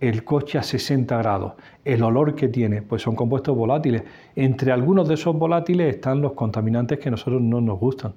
el 0.00 0.24
coche 0.24 0.58
a 0.58 0.62
60 0.62 1.16
grados, 1.18 1.54
el 1.84 2.02
olor 2.02 2.34
que 2.34 2.48
tiene, 2.48 2.82
pues 2.82 3.02
son 3.02 3.16
compuestos 3.16 3.56
volátiles. 3.56 4.02
Entre 4.36 4.72
algunos 4.72 5.08
de 5.08 5.14
esos 5.14 5.36
volátiles 5.36 5.94
están 5.94 6.20
los 6.20 6.32
contaminantes 6.32 6.98
que 6.98 7.08
a 7.08 7.10
nosotros 7.10 7.42
no 7.42 7.60
nos 7.60 7.78
gustan. 7.78 8.12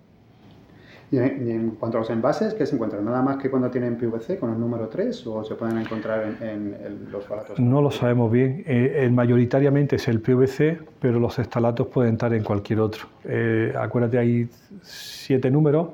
Y 1.11 1.17
en, 1.17 1.71
cuanto 1.71 1.97
a 1.97 2.01
los 2.01 2.09
envases, 2.09 2.53
¿qué 2.53 2.65
se 2.65 2.75
encuentran? 2.75 3.03
¿Nada 3.03 3.21
más 3.21 3.35
que 3.35 3.49
cuando 3.49 3.69
tienen 3.69 3.97
PVC 3.97 4.39
con 4.39 4.53
el 4.53 4.57
número 4.57 4.87
3 4.87 5.27
o 5.27 5.43
se 5.43 5.55
pueden 5.55 5.77
encontrar 5.77 6.37
en, 6.39 7.09
los 7.11 7.23
estalatos? 7.23 7.59
No 7.59 7.81
lo 7.81 7.91
sabemos 7.91 8.31
bien. 8.31 8.63
Eh, 8.65 9.09
mayoritariamente 9.11 9.97
es 9.97 10.07
el 10.07 10.21
PVC, 10.21 10.79
pero 11.01 11.19
los 11.19 11.37
estalatos 11.37 11.87
pueden 11.87 12.13
estar 12.13 12.33
en 12.33 12.45
cualquier 12.45 12.79
otro. 12.79 13.07
Eh, 13.25 13.73
acuérdate, 13.77 14.19
hay 14.19 14.47
siete 14.83 15.51
números. 15.51 15.89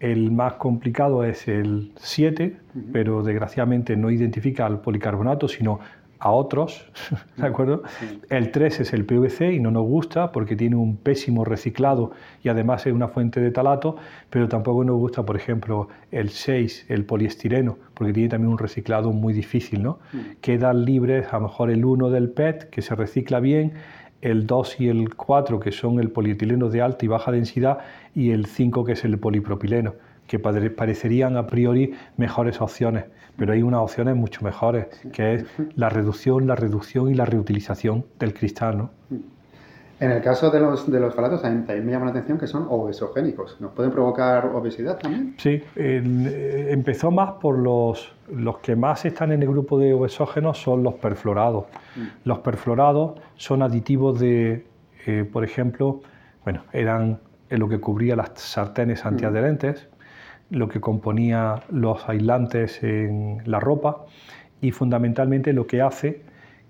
El 0.00 0.30
más 0.30 0.54
complicado 0.54 1.24
es 1.24 1.48
el 1.48 1.92
7, 1.96 2.56
pero 2.92 3.22
desgraciadamente 3.22 3.96
no 3.96 4.10
identifica 4.10 4.64
al 4.64 4.80
policarbonato, 4.80 5.48
sino 5.48 5.80
a 6.20 6.30
otros, 6.32 6.84
¿de 7.36 7.46
acuerdo? 7.46 7.82
El 8.28 8.50
3 8.50 8.80
es 8.80 8.92
el 8.92 9.04
PVC 9.04 9.52
y 9.52 9.60
no 9.60 9.70
nos 9.70 9.84
gusta 9.84 10.32
porque 10.32 10.56
tiene 10.56 10.76
un 10.76 10.96
pésimo 10.96 11.44
reciclado 11.44 12.12
y 12.42 12.48
además 12.48 12.86
es 12.86 12.92
una 12.92 13.08
fuente 13.08 13.40
de 13.40 13.50
talato, 13.50 13.96
pero 14.30 14.48
tampoco 14.48 14.84
nos 14.84 14.96
gusta, 14.96 15.24
por 15.24 15.36
ejemplo, 15.36 15.88
el 16.10 16.30
6, 16.30 16.86
el 16.88 17.04
poliestireno, 17.04 17.78
porque 17.94 18.12
tiene 18.12 18.28
también 18.28 18.52
un 18.52 18.58
reciclado 18.58 19.12
muy 19.12 19.32
difícil, 19.32 19.82
¿no? 19.82 19.98
Quedan 20.40 20.84
libres 20.84 21.32
a 21.32 21.36
lo 21.36 21.44
mejor 21.44 21.70
el 21.70 21.84
1 21.84 22.10
del 22.10 22.30
PET, 22.30 22.70
que 22.70 22.82
se 22.82 22.94
recicla 22.94 23.40
bien, 23.40 23.74
el 24.20 24.46
2 24.46 24.80
y 24.80 24.88
el 24.88 25.14
4, 25.14 25.60
que 25.60 25.72
son 25.72 26.00
el 26.00 26.10
polietileno 26.10 26.68
de 26.68 26.82
alta 26.82 27.04
y 27.04 27.08
baja 27.08 27.30
densidad, 27.30 27.78
y 28.14 28.30
el 28.30 28.46
5, 28.46 28.84
que 28.84 28.92
es 28.92 29.04
el 29.04 29.18
polipropileno 29.18 29.94
que 30.28 30.38
parecerían 30.38 31.36
a 31.36 31.46
priori 31.46 31.94
mejores 32.16 32.60
opciones, 32.60 33.06
pero 33.36 33.54
hay 33.54 33.62
unas 33.62 33.80
opciones 33.80 34.14
mucho 34.14 34.44
mejores, 34.44 34.86
que 35.12 35.34
es 35.34 35.44
la 35.74 35.88
reducción, 35.88 36.46
la 36.46 36.54
reducción 36.54 37.10
y 37.10 37.14
la 37.14 37.24
reutilización 37.24 38.04
del 38.20 38.34
cristal. 38.34 38.90
En 40.00 40.12
el 40.12 40.22
caso 40.22 40.50
de 40.50 40.60
los, 40.60 40.90
de 40.90 41.00
los 41.00 41.14
falatos 41.14 41.42
también, 41.42 41.84
me 41.84 41.90
llama 41.90 42.06
la 42.06 42.12
atención 42.12 42.38
que 42.38 42.46
son 42.46 42.66
obesogénicos. 42.68 43.60
¿Nos 43.60 43.72
pueden 43.72 43.90
provocar 43.90 44.46
obesidad 44.46 44.96
también? 44.98 45.34
Sí, 45.38 45.60
eh, 45.74 46.68
empezó 46.70 47.10
más 47.10 47.32
por 47.32 47.58
los, 47.58 48.12
los 48.32 48.58
que 48.58 48.76
más 48.76 49.04
están 49.04 49.32
en 49.32 49.42
el 49.42 49.48
grupo 49.48 49.78
de 49.78 49.92
obesógenos 49.94 50.58
son 50.58 50.84
los 50.84 50.94
perflorados. 50.94 51.64
Mm. 51.96 52.00
Los 52.24 52.38
perflorados 52.38 53.20
son 53.36 53.62
aditivos 53.62 54.20
de, 54.20 54.66
eh, 55.06 55.28
por 55.30 55.42
ejemplo, 55.42 56.00
bueno, 56.44 56.62
eran 56.72 57.18
lo 57.50 57.68
que 57.68 57.80
cubría 57.80 58.14
las 58.14 58.30
sartenes 58.34 59.04
mm. 59.04 59.08
antiadherentes, 59.08 59.88
lo 60.50 60.68
que 60.68 60.80
componía 60.80 61.62
los 61.70 62.08
aislantes 62.08 62.84
en 62.84 63.42
la 63.46 63.58
ropa 63.58 64.04
y 64.60 64.70
fundamentalmente 64.70 65.52
lo 65.52 65.66
que 65.66 65.82
hace 65.82 66.22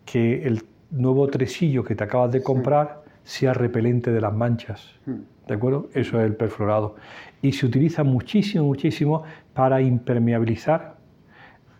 que 0.04 0.46
el 0.46 0.62
nuevo 0.90 1.28
tresillo 1.28 1.84
que 1.84 1.94
te 1.94 2.04
acabas 2.04 2.32
de 2.32 2.42
comprar 2.42 2.97
sea 3.28 3.52
repelente 3.52 4.10
de 4.10 4.22
las 4.22 4.32
manchas. 4.32 4.90
Hmm. 5.04 5.20
¿De 5.46 5.54
acuerdo? 5.54 5.90
Eso 5.92 6.18
es 6.18 6.26
el 6.26 6.34
perflorado. 6.34 6.96
Y 7.42 7.52
se 7.52 7.66
utiliza 7.66 8.02
muchísimo, 8.02 8.64
muchísimo 8.64 9.22
para 9.52 9.82
impermeabilizar 9.82 10.96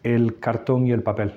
el 0.02 0.38
cartón 0.40 0.86
y 0.86 0.92
el 0.92 1.02
papel. 1.02 1.32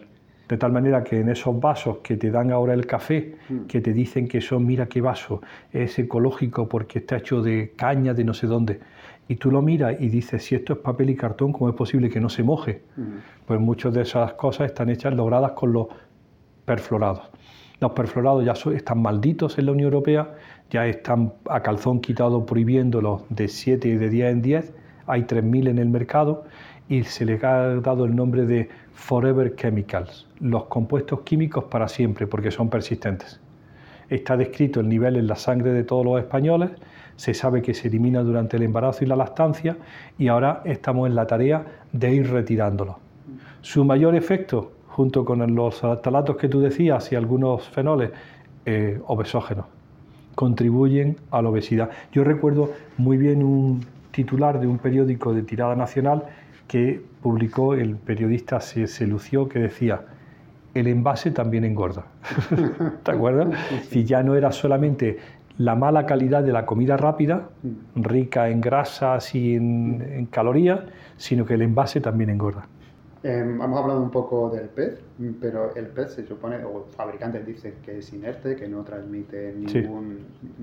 De 0.50 0.58
tal 0.58 0.74
manera 0.74 1.02
que 1.02 1.22
en 1.22 1.30
esos 1.30 1.58
vasos 1.58 2.00
que 2.00 2.18
te 2.18 2.30
dan 2.30 2.52
ahora 2.52 2.74
el 2.74 2.86
café, 2.86 3.38
hmm. 3.48 3.68
que 3.68 3.80
te 3.80 3.94
dicen 3.94 4.28
que 4.28 4.42
son, 4.42 4.66
mira 4.66 4.88
qué 4.88 5.00
vaso, 5.00 5.42
es 5.72 5.98
ecológico 5.98 6.68
porque 6.68 7.00
está 7.00 7.16
hecho 7.16 7.42
de 7.42 7.72
caña 7.78 8.14
de 8.14 8.26
no 8.26 8.34
sé 8.34 8.48
dónde, 8.48 8.82
y 9.30 9.38
tú 9.38 9.50
lo 9.50 9.62
miras 9.62 9.96
y 9.98 10.10
dices, 10.10 10.44
si 10.44 10.56
esto 10.56 10.74
es 10.74 10.80
papel 10.80 11.10
y 11.12 11.16
cartón, 11.16 11.54
¿cómo 11.54 11.70
es 11.70 11.76
posible 11.76 12.10
que 12.10 12.20
no 12.20 12.28
se 12.28 12.44
moje? 12.44 12.82
Pues 13.46 13.62
muchas 13.62 13.94
de 13.94 14.02
esas 14.02 14.34
cosas 14.34 14.72
están 14.72 14.90
hechas, 14.90 15.14
logradas 15.14 15.54
con 15.54 15.72
los 15.72 15.88
perflorados. 16.66 17.31
Los 17.82 17.94
perflorados 17.94 18.46
ya 18.46 18.54
están 18.74 19.02
malditos 19.02 19.58
en 19.58 19.66
la 19.66 19.72
Unión 19.72 19.88
Europea, 19.88 20.36
ya 20.70 20.86
están 20.86 21.34
a 21.50 21.62
calzón 21.62 22.00
quitado 22.00 22.46
prohibiéndolos 22.46 23.24
de 23.30 23.48
7 23.48 23.88
y 23.88 23.96
de 23.96 24.08
10 24.08 24.32
en 24.34 24.42
10, 24.44 24.74
hay 25.08 25.24
3.000 25.24 25.68
en 25.70 25.80
el 25.80 25.90
mercado 25.90 26.44
y 26.90 27.04
se 27.04 27.26
les 27.26 27.44
ha 27.44 27.82
dado 27.82 28.06
el 28.06 28.16
nombre 28.16 28.46
de 28.46 28.70
Forever 28.94 29.56
Chemicals, 29.56 30.28
los 30.40 30.66
compuestos 30.66 31.22
químicos 31.22 31.64
para 31.64 31.88
siempre, 31.88 32.28
porque 32.28 32.52
son 32.52 32.70
persistentes. 32.70 33.40
Está 34.10 34.38
descrito 34.38 34.80
el 34.80 34.88
nivel 34.88 35.16
en 35.16 35.26
la 35.26 35.36
sangre 35.36 35.72
de 35.72 35.84
todos 35.84 36.06
los 36.06 36.20
españoles, 36.20 36.70
se 37.16 37.34
sabe 37.34 37.64
que 37.64 37.74
se 37.74 37.88
elimina 37.88 38.22
durante 38.22 38.58
el 38.58 38.64
embarazo 38.64 39.04
y 39.04 39.08
la 39.08 39.16
lactancia 39.16 39.76
y 40.20 40.28
ahora 40.28 40.62
estamos 40.66 41.08
en 41.08 41.16
la 41.16 41.26
tarea 41.26 41.66
de 41.92 42.14
ir 42.14 42.30
retirándolos. 42.30 42.98
Su 43.62 43.84
mayor 43.84 44.14
efecto, 44.14 44.72
junto 44.92 45.26
con 45.26 45.56
los 45.56 45.82
talatos 46.02 46.38
que 46.38 46.48
tú 46.48 46.60
decías 46.62 47.12
y 47.12 47.16
algunos 47.16 47.68
fenoles, 47.70 48.12
eh, 48.66 49.00
obesógenos, 49.08 49.66
contribuyen 50.36 51.18
a 51.32 51.42
la 51.42 51.50
obesidad. 51.50 51.90
Yo 52.12 52.24
recuerdo 52.24 52.72
muy 52.98 53.18
bien 53.18 53.44
un 53.44 53.86
titular 54.12 54.60
de 54.60 54.68
un 54.68 54.78
periódico 54.78 55.34
de 55.34 55.44
tirada 55.44 55.76
nacional 55.76 56.24
que 56.68 57.02
publicó 57.22 57.74
el 57.74 57.96
periodista 57.96 58.60
se, 58.60 58.88
se 58.88 59.08
lució 59.08 59.50
que 59.50 59.60
decía 59.60 60.02
el 60.74 60.88
envase 60.88 61.32
también 61.32 61.66
engorda. 61.66 62.06
¿Te 63.04 63.12
acuerdas? 63.12 63.60
Si 63.90 64.06
ya 64.06 64.24
no 64.24 64.36
era 64.36 64.52
solamente 64.52 65.18
la 65.58 65.76
mala 65.76 66.06
calidad 66.06 66.44
de 66.44 66.52
la 66.52 66.66
comida 66.66 66.98
rápida, 66.98 67.50
rica 67.96 68.50
en 68.50 68.62
grasas 68.62 69.36
y 69.36 69.56
en, 69.56 70.28
calorías, 70.32 70.80
sino 71.18 71.46
que 71.46 71.56
el 71.56 71.62
envase 71.62 72.02
también 72.02 72.30
engorda. 72.30 72.68
Eh, 73.24 73.40
hemos 73.40 73.80
hablado 73.80 74.02
un 74.02 74.10
poco 74.10 74.50
del 74.50 74.68
PET, 74.70 75.00
pero 75.40 75.76
el 75.76 75.88
PET 75.88 76.10
se 76.10 76.26
supone, 76.26 76.64
o 76.64 76.88
fabricantes 76.96 77.46
dicen 77.46 77.76
que 77.86 78.00
es 78.00 78.12
inerte, 78.14 78.56
que 78.56 78.68
no 78.68 78.84
transmite 78.84 79.54
ningún, 79.54 80.20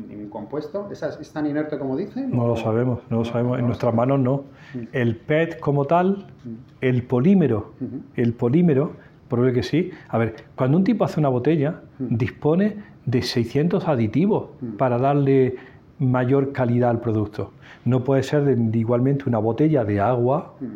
ningún 0.09 0.29
compuesto. 0.29 0.89
¿Es, 0.91 1.33
tan 1.33 1.47
inerte 1.47 1.79
como 1.79 1.97
dicen? 1.97 2.31
No 2.37 2.49
lo 2.49 2.57
sabemos, 2.57 3.01
no 3.11 3.19
lo 3.19 3.25
sabemos. 3.25 3.61
en 3.61 3.67
nuestras 3.67 3.95
manos 3.95 4.19
no. 4.19 4.45
Mm. 4.75 4.79
El 4.93 5.17
PET 5.17 5.61
como 5.61 5.85
tal, 5.85 6.27
mm. 6.45 6.55
el 6.81 7.05
polímero, 7.05 7.75
el 8.17 8.33
polímero, 8.35 8.93
probable 9.29 9.53
que 9.53 9.63
sí. 9.63 9.93
A 10.09 10.19
ver, 10.19 10.35
cuando 10.57 10.79
un 10.79 10.85
tipo 10.85 11.05
hace 11.05 11.21
una 11.21 11.29
botella, 11.29 11.83
dispone 11.99 12.77
de 13.07 13.23
600 13.23 13.87
aditivos 13.87 14.49
mm. 14.61 14.77
para 14.77 14.99
darle 14.99 15.57
mayor 16.01 16.53
calidad 16.53 16.91
al 16.91 17.01
producto. 17.01 17.53
No 17.85 18.03
puede 18.03 18.25
ser 18.25 18.57
igualmente 18.73 19.25
una 19.29 19.39
botella 19.39 19.85
de 19.85 20.01
agua, 20.01 20.55
mm. 20.61 20.67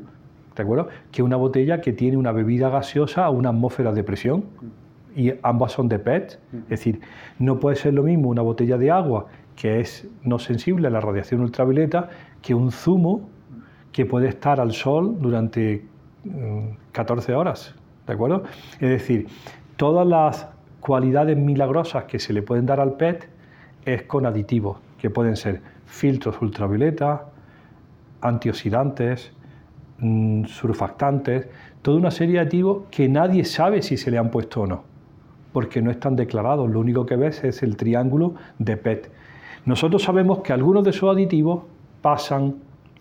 ¿De 0.56 0.62
acuerdo? 0.62 0.88
Que 1.10 1.22
una 1.22 1.36
botella 1.36 1.80
que 1.80 1.92
tiene 1.92 2.16
una 2.16 2.32
bebida 2.32 2.68
gaseosa 2.68 3.24
a 3.24 3.30
una 3.30 3.50
atmósfera 3.50 3.92
de 3.92 4.04
presión. 4.04 4.40
Mm. 4.40 4.82
Y 5.14 5.34
ambas 5.42 5.72
son 5.72 5.88
de 5.88 5.98
PET. 5.98 6.40
Es 6.54 6.68
decir, 6.68 7.00
no 7.38 7.60
puede 7.60 7.76
ser 7.76 7.92
lo 7.92 8.02
mismo 8.02 8.30
una 8.30 8.40
botella 8.40 8.78
de 8.78 8.90
agua 8.90 9.26
que 9.56 9.80
es 9.80 10.08
no 10.22 10.38
sensible 10.38 10.88
a 10.88 10.90
la 10.90 11.00
radiación 11.00 11.42
ultravioleta 11.42 12.08
que 12.40 12.54
un 12.54 12.72
zumo 12.72 13.28
que 13.92 14.06
puede 14.06 14.28
estar 14.28 14.58
al 14.58 14.72
sol 14.72 15.18
durante 15.20 15.84
14 16.92 17.34
horas. 17.34 17.74
¿De 18.06 18.14
acuerdo? 18.14 18.44
Es 18.80 18.88
decir, 18.88 19.28
todas 19.76 20.06
las 20.06 20.48
cualidades 20.80 21.36
milagrosas 21.36 22.04
que 22.04 22.18
se 22.18 22.32
le 22.32 22.42
pueden 22.42 22.66
dar 22.66 22.80
al 22.80 22.94
PET 22.94 23.28
es 23.84 24.02
con 24.04 24.26
aditivos, 24.26 24.78
que 24.98 25.10
pueden 25.10 25.36
ser 25.36 25.60
filtros 25.86 26.40
ultravioleta, 26.40 27.26
antioxidantes, 28.20 29.32
mm, 29.32 29.41
surfactantes, 30.46 31.46
toda 31.82 31.98
una 31.98 32.10
serie 32.10 32.34
de 32.34 32.40
aditivos 32.40 32.84
que 32.90 33.08
nadie 33.08 33.44
sabe 33.44 33.82
si 33.82 33.96
se 33.96 34.10
le 34.10 34.18
han 34.18 34.30
puesto 34.30 34.62
o 34.62 34.66
no, 34.66 34.82
porque 35.52 35.80
no 35.82 35.90
están 35.90 36.16
declarados, 36.16 36.70
lo 36.70 36.80
único 36.80 37.06
que 37.06 37.16
ves 37.16 37.44
es 37.44 37.62
el 37.62 37.76
triángulo 37.76 38.34
de 38.58 38.76
PET. 38.76 39.10
Nosotros 39.64 40.02
sabemos 40.02 40.40
que 40.40 40.52
algunos 40.52 40.82
de 40.84 40.90
esos 40.90 41.14
aditivos 41.14 41.62
pasan 42.00 42.56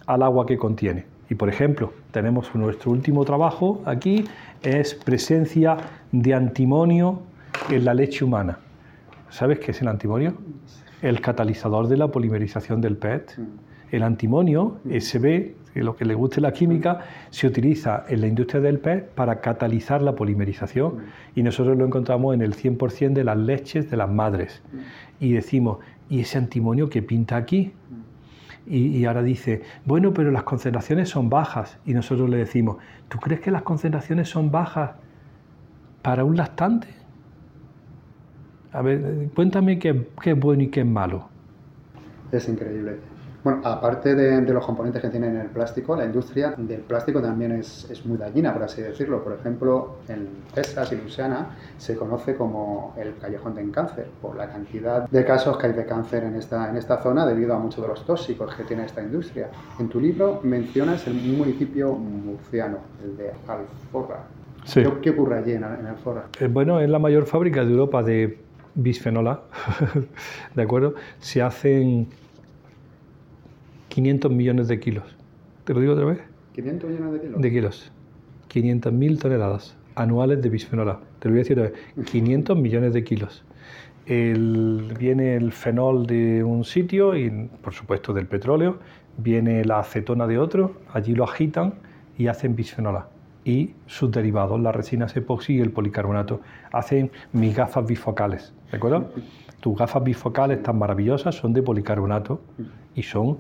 al 0.06 0.22
agua 0.22 0.46
que 0.46 0.58
contiene. 0.58 1.06
Y 1.30 1.36
por 1.36 1.50
ejemplo, 1.50 1.94
tenemos 2.12 2.54
nuestro 2.56 2.92
último 2.92 3.24
trabajo 3.24 3.82
aquí, 3.86 4.26
es 4.62 4.94
presencia 4.94 5.78
de 6.12 6.34
antimonio 6.34 7.22
en 7.70 7.86
la 7.86 7.94
leche 7.94 8.26
humana. 8.26 8.60
¿Sabes 9.30 9.60
qué 9.60 9.72
es 9.72 9.82
el 9.82 9.88
antimonio? 9.88 10.36
El 11.02 11.22
catalizador 11.22 11.88
de 11.88 11.98
la 11.98 12.10
polimerización 12.10 12.82
del 12.82 12.98
PET. 12.98 13.40
El 13.92 14.04
antimonio, 14.04 14.80
SB, 14.86 15.56
lo 15.76 15.96
que 15.96 16.06
le 16.06 16.14
guste 16.14 16.42
la 16.42 16.52
química, 16.52 17.00
se 17.30 17.48
utiliza 17.48 18.06
en 18.08 18.22
la 18.22 18.28
industria 18.28 18.62
del 18.62 18.80
PET 18.80 19.10
para 19.12 19.40
catalizar 19.40 20.02
la 20.02 20.16
polimerización. 20.16 21.00
Y 21.36 21.44
nosotros 21.44 21.78
lo 21.78 21.86
encontramos 21.86 22.34
en 22.34 22.42
el 22.42 22.54
100% 22.56 23.14
de 23.14 23.24
las 23.24 23.38
leches 23.38 23.90
de 23.90 23.98
las 23.98 24.10
madres. 24.10 24.62
Y 25.20 25.32
decimos, 25.34 25.80
¿y 26.10 26.22
ese 26.22 26.38
antimonio 26.38 26.90
que 26.90 27.02
pinta 27.02 27.38
aquí? 27.38 27.74
Y, 28.68 29.06
ahora 29.06 29.24
dice, 29.24 29.64
bueno, 29.86 30.14
pero 30.14 30.30
las 30.30 30.44
concentraciones 30.44 31.10
son 31.10 31.30
bajas. 31.30 31.78
Y 31.86 31.94
nosotros 31.94 32.30
le 32.30 32.38
decimos, 32.38 32.78
¿tú 33.10 33.18
crees 33.18 33.42
que 33.42 33.52
las 33.52 33.64
concentraciones 33.64 34.30
son 34.30 34.52
bajas 34.52 34.92
para 36.02 36.24
un 36.24 36.38
lactante? 36.38 36.88
A 38.72 38.82
ver, 38.82 39.30
cuéntame 39.36 39.80
qué, 39.80 40.08
qué 40.22 40.32
es 40.32 40.40
bueno 40.40 40.64
y 40.64 40.68
qué 40.68 40.82
es 40.82 40.86
malo. 40.86 41.28
Es 42.32 42.48
increíble. 42.48 43.11
Bueno, 43.44 43.62
aparte 43.64 44.14
de, 44.14 44.42
los 44.54 44.64
componentes 44.64 45.02
que 45.02 45.10
tiene 45.10 45.42
el 45.42 45.48
plástico, 45.48 45.96
la 45.96 46.06
industria 46.06 46.54
del 46.56 46.82
plástico 46.82 47.22
también 47.22 47.54
es, 47.54 47.90
es, 47.90 48.06
muy 48.06 48.18
dañina, 48.18 48.54
por 48.54 48.64
así 48.64 48.82
decirlo. 48.82 49.24
Por 49.24 49.34
ejemplo, 49.34 49.96
en 50.08 50.28
Texas 50.54 50.92
y 50.92 50.96
Luisiana 50.96 51.58
se 51.78 51.96
conoce 51.96 52.36
como 52.36 52.94
el 52.98 53.16
callejón 53.18 53.56
del 53.56 53.72
cáncer, 53.72 54.08
por 54.22 54.36
la 54.36 54.48
cantidad 54.48 55.10
de 55.10 55.26
casos 55.26 55.58
que 55.58 55.68
hay 55.68 55.74
de 55.74 55.86
cáncer 55.86 56.24
en 56.24 56.36
esta, 56.36 56.70
en 56.70 56.78
esta 56.78 57.02
zona 57.02 57.26
debido 57.26 57.56
a 57.56 57.60
muchos 57.60 57.82
de 57.82 57.88
los 57.88 58.06
tóxicos 58.06 58.54
que 58.54 58.64
tiene 58.64 58.86
esta 58.86 59.02
industria. 59.02 59.50
En 59.80 59.90
tu 59.90 60.00
libro 60.00 60.40
mencionas 60.44 61.08
el 61.08 61.16
municipio 61.16 61.94
murciano, 61.94 62.78
el 63.04 63.18
de 63.18 63.32
Alforra. 63.48 64.20
Sí. 64.66 64.84
¿Qué, 65.02 65.10
ocurre 65.10 65.40
allí 65.40 65.54
en, 65.54 65.64
en 65.64 65.88
Alforra? 65.88 66.26
Eh, 66.40 66.48
bueno, 66.48 66.80
es 66.80 66.90
la 66.90 67.00
mayor 67.00 67.26
fábrica 67.26 67.66
de 67.66 67.72
Europa 67.72 68.04
de 68.04 68.38
bisfenol 68.76 69.28
A, 69.28 69.42
¿de 70.56 70.62
acuerdo? 70.62 70.94
Se 71.20 71.42
hacen 71.42 72.08
500 73.92 74.32
millones 74.32 74.70
de 74.70 74.80
kilos. 74.80 75.04
¿Te 75.66 75.74
lo 75.74 75.82
digo 75.82 75.94
otra 75.94 76.06
vez? 76.06 76.20
500 76.54 76.90
millones 76.90 77.14
de 77.14 77.20
kilos. 77.20 77.42
De 77.42 77.52
kilos. 77.52 77.92
500.000 78.50 79.20
toneladas 79.20 79.76
anuales 79.96 80.42
de 80.42 80.50
bisfenol 80.50 80.90
A. 80.90 81.00
Te 81.20 81.28
lo 81.28 81.34
voy 81.34 81.40
a 81.40 81.44
decir 81.44 81.60
otra 81.60 81.72
vez. 81.72 82.10
500 82.12 82.58
millones 82.58 82.94
de 82.94 83.04
kilos. 83.04 83.44
viene 84.08 85.36
el 85.36 85.52
fenol 85.52 86.08
de 86.08 86.44
un 86.44 86.64
sitio 86.64 87.18
y, 87.18 87.30
por 87.62 87.74
supuesto, 87.74 88.14
del 88.14 88.28
petróleo. 88.28 88.80
Viene 89.18 89.66
la 89.66 89.80
acetona 89.80 90.26
de 90.26 90.38
otro. 90.38 90.78
Allí 90.94 91.14
lo 91.14 91.26
agitan 91.26 91.74
y 92.18 92.28
hacen 92.28 92.56
bisfenol 92.56 92.96
A. 92.96 93.10
Y 93.44 93.74
sus 93.88 94.10
derivados, 94.10 94.60
las 94.62 94.74
resinas 94.74 95.18
epoxi 95.18 95.56
y 95.56 95.60
el 95.60 95.72
policarbonato. 95.72 96.40
Hacen 96.72 97.12
mis 97.34 97.56
gafas 97.58 97.86
bifocales. 97.86 98.54
¿De 98.72 98.78
acuerdo? 98.78 99.12
Tus 99.60 99.78
gafas 99.78 100.04
bifocales 100.04 100.64
tan 100.64 100.80
maravillosas 100.80 101.36
son 101.36 101.52
de 101.52 101.62
policarbonato 101.62 102.42
y 102.96 103.04
son 103.04 103.38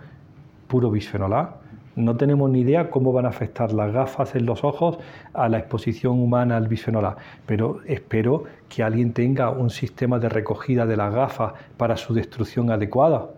puro 0.71 0.89
bisfenol 0.89 1.33
A. 1.33 1.57
No 1.97 2.15
tenemos 2.15 2.49
ni 2.49 2.61
idea 2.61 2.89
cómo 2.89 3.11
van 3.11 3.25
a 3.25 3.29
afectar 3.29 3.73
las 3.73 3.91
gafas 3.91 4.35
en 4.35 4.45
los 4.45 4.63
ojos 4.63 4.97
a 5.33 5.49
la 5.49 5.57
exposición 5.57 6.17
humana 6.21 6.55
al 6.55 6.69
bisfenol 6.69 7.03
A, 7.03 7.17
pero 7.45 7.81
espero 7.85 8.45
que 8.69 8.81
alguien 8.81 9.11
tenga 9.11 9.49
un 9.49 9.69
sistema 9.69 10.17
de 10.17 10.29
recogida 10.29 10.85
de 10.85 10.95
las 10.95 11.13
gafas 11.13 11.51
para 11.75 11.97
su 11.97 12.13
destrucción 12.13 12.71
adecuada. 12.71 13.31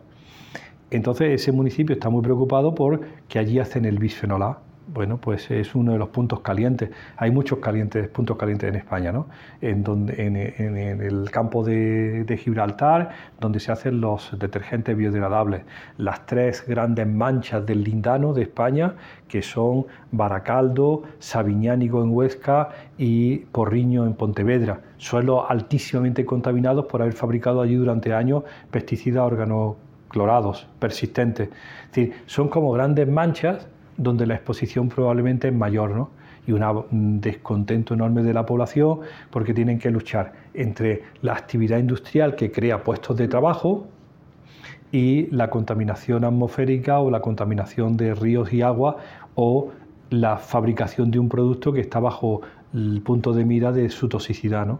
Entonces 0.92 1.42
ese 1.42 1.52
municipio 1.52 1.96
está 1.96 2.12
muy 2.12 2.22
preocupado 2.22 2.76
por 2.76 3.02
que 3.28 3.40
allí 3.40 3.58
hacen 3.58 3.86
el 3.86 3.98
bisfenol 3.98 4.44
A 4.44 4.60
bueno, 4.88 5.18
pues 5.18 5.50
es 5.50 5.76
uno 5.76 5.94
de 5.94 5.98
los 5.98 6.10
puntos 6.10 6.42
calientes. 6.42 6.90
Hay 7.18 7.32
muchos 7.32 7.60
calientes, 7.60 8.08
puntos 8.10 8.38
calientes 8.38 8.70
en 8.70 8.76
España, 8.76 9.12
¿no? 9.12 9.28
En, 9.62 9.84
el 10.36 11.32
campo 11.32 11.64
de, 11.64 12.40
Gibraltar, 12.42 13.10
donde 13.40 13.60
se 13.60 13.72
hacen 13.72 14.02
los 14.02 14.38
detergentes 14.38 14.96
biodegradables. 14.98 15.62
Las 15.98 16.26
tres 16.26 16.66
grandes 16.68 17.08
manchas 17.08 17.66
del 17.66 17.84
lindano 17.84 18.34
de 18.34 18.44
España, 18.44 18.96
que 19.28 19.42
son 19.42 19.86
Baracaldo, 20.12 21.04
Sabiñánigo 21.20 22.04
en 22.04 22.10
Huesca 22.12 22.70
y 22.98 23.38
Porriño 23.38 24.06
en 24.06 24.14
Pontevedra. 24.14 24.82
Suelos 24.98 25.46
altísimamente 25.48 26.26
contaminados 26.26 26.86
por 26.86 27.02
haber 27.02 27.14
fabricado 27.14 27.62
allí 27.62 27.76
durante 27.76 28.14
años 28.14 28.44
pesticidas 28.70 29.24
organoclorados 29.24 30.68
persistentes. 30.80 31.50
Es 31.50 31.88
decir, 31.88 32.14
son 32.26 32.50
como 32.50 32.72
grandes 32.72 33.08
manchas 33.08 33.68
donde 33.98 34.26
la 34.26 34.36
exposición 34.36 34.90
probablemente 34.90 35.48
es 35.50 35.54
mayor, 35.54 35.92
¿no? 35.92 36.10
y 36.46 36.52
un 36.52 37.22
descontento 37.22 37.94
enorme 37.94 38.24
de 38.24 38.34
la 38.34 38.46
población 38.46 39.00
porque 39.30 39.54
tienen 39.54 39.80
que 39.80 39.90
luchar 39.92 40.34
entre 40.54 41.04
la 41.22 41.34
actividad 41.34 41.78
industrial 41.78 42.36
que 42.36 42.52
crea 42.52 42.84
puestos 42.84 43.16
de 43.18 43.28
trabajo 43.28 43.88
y 44.92 45.28
la 45.32 45.50
contaminación 45.50 46.26
atmosférica 46.26 47.00
o 47.00 47.10
la 47.10 47.22
contaminación 47.22 47.98
de 47.98 48.14
ríos 48.14 48.52
y 48.52 48.62
agua 48.62 48.98
o 49.36 49.72
la 50.10 50.38
fabricación 50.38 51.10
de 51.12 51.20
un 51.20 51.30
producto 51.30 51.74
que 51.74 51.80
está 51.80 52.00
bajo 52.00 52.42
el 52.74 53.02
punto 53.02 53.34
de 53.34 53.46
mira 53.46 53.72
de 53.72 53.90
su 53.90 54.10
toxicidad. 54.10 54.66
¿no? 54.68 54.80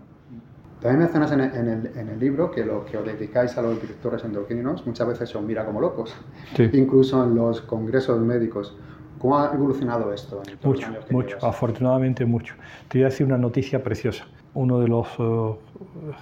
También 0.82 1.00
mencionas 1.00 1.32
en 1.32 1.40
el, 1.40 1.88
en, 1.96 2.10
el, 2.10 2.20
libro 2.20 2.52
que 2.52 2.66
lo 2.66 2.86
que 2.86 2.98
os 2.98 3.06
dedicáis 3.06 3.58
a 3.58 3.62
los 3.62 3.82
directores 3.82 4.24
endocrinos 4.26 4.86
muchas 4.86 5.08
veces 5.08 5.30
se 5.30 5.38
os 5.38 5.44
mira 5.44 5.66
como 5.66 5.80
locos, 5.80 6.14
incluso 6.74 7.24
en 7.24 7.36
los 7.36 7.62
congresos 7.62 8.20
médicos. 8.20 8.76
¿Cómo 9.20 9.38
ha 9.38 9.54
evolucionado 9.54 10.14
esto? 10.14 10.42
mucho, 10.64 10.88
mucho, 11.10 11.38
afortunadamente 11.46 12.26
mucho. 12.26 12.56
Te 12.88 12.98
voy 12.98 13.04
a 13.04 13.10
decir 13.10 13.26
una 13.26 13.38
noticia 13.38 13.84
preciosa. 13.84 14.26
Uno 14.54 14.80
de 14.80 14.88
los 14.88 15.08
eh, 15.18 15.56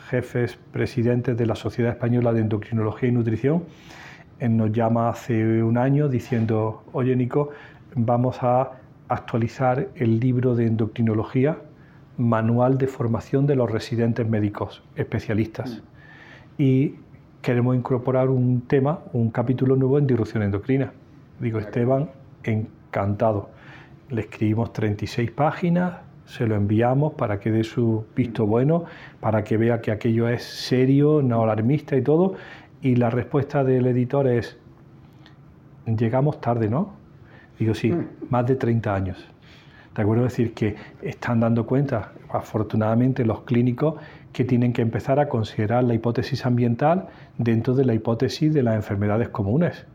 jefes 0.09 0.57
presidentes 0.71 1.37
de 1.37 1.45
la 1.45 1.55
Sociedad 1.55 1.91
Española 1.91 2.31
de 2.31 2.41
Endocrinología 2.41 3.09
y 3.09 3.11
Nutrición 3.11 3.63
eh, 4.39 4.47
nos 4.47 4.71
llama 4.71 5.09
hace 5.09 5.63
un 5.63 5.77
año 5.77 6.07
diciendo, 6.07 6.83
oye 6.93 7.15
Nico, 7.15 7.49
vamos 7.95 8.37
a 8.41 8.71
actualizar 9.07 9.89
el 9.95 10.19
libro 10.19 10.55
de 10.55 10.67
endocrinología, 10.67 11.57
manual 12.17 12.77
de 12.77 12.87
formación 12.87 13.45
de 13.47 13.55
los 13.55 13.69
residentes 13.69 14.27
médicos 14.27 14.83
especialistas. 14.95 15.81
Mm. 16.57 16.61
Y 16.61 16.95
queremos 17.41 17.75
incorporar 17.75 18.29
un 18.29 18.61
tema, 18.61 18.99
un 19.13 19.31
capítulo 19.31 19.75
nuevo 19.75 19.97
en 19.97 20.07
disrupción 20.07 20.43
endocrina. 20.43 20.93
Digo, 21.39 21.59
Esteban, 21.59 22.09
en 22.43 22.67
encantado. 22.91 23.49
Le 24.09 24.21
escribimos 24.21 24.73
36 24.73 25.31
páginas, 25.31 25.93
se 26.25 26.45
lo 26.45 26.55
enviamos 26.55 27.13
para 27.13 27.39
que 27.39 27.49
dé 27.49 27.63
su 27.63 28.05
visto 28.15 28.45
bueno, 28.45 28.83
para 29.21 29.43
que 29.43 29.55
vea 29.55 29.81
que 29.81 29.91
aquello 29.91 30.27
es 30.27 30.43
serio, 30.43 31.21
no 31.21 31.41
alarmista 31.43 31.95
y 31.95 32.01
todo. 32.01 32.35
Y 32.81 32.95
la 32.95 33.09
respuesta 33.09 33.63
del 33.63 33.87
editor 33.87 34.27
es, 34.27 34.57
llegamos 35.85 36.41
tarde, 36.41 36.69
¿no? 36.69 36.93
Digo, 37.57 37.73
sí, 37.73 37.91
mm. 37.91 38.07
más 38.29 38.45
de 38.45 38.55
30 38.55 38.93
años. 38.93 39.27
¿De 39.95 40.01
acuerdo? 40.01 40.25
Es 40.25 40.33
decir, 40.33 40.53
que 40.53 40.75
están 41.01 41.39
dando 41.39 41.65
cuenta, 41.65 42.11
afortunadamente, 42.29 43.23
los 43.25 43.41
clínicos 43.41 43.95
que 44.33 44.43
tienen 44.43 44.73
que 44.73 44.81
empezar 44.81 45.19
a 45.19 45.29
considerar 45.29 45.83
la 45.83 45.93
hipótesis 45.93 46.45
ambiental 46.45 47.07
dentro 47.37 47.73
de 47.73 47.85
la 47.85 47.93
hipótesis 47.93 48.53
de 48.53 48.63
las 48.63 48.75
enfermedades 48.75 49.29
comunes 49.29 49.85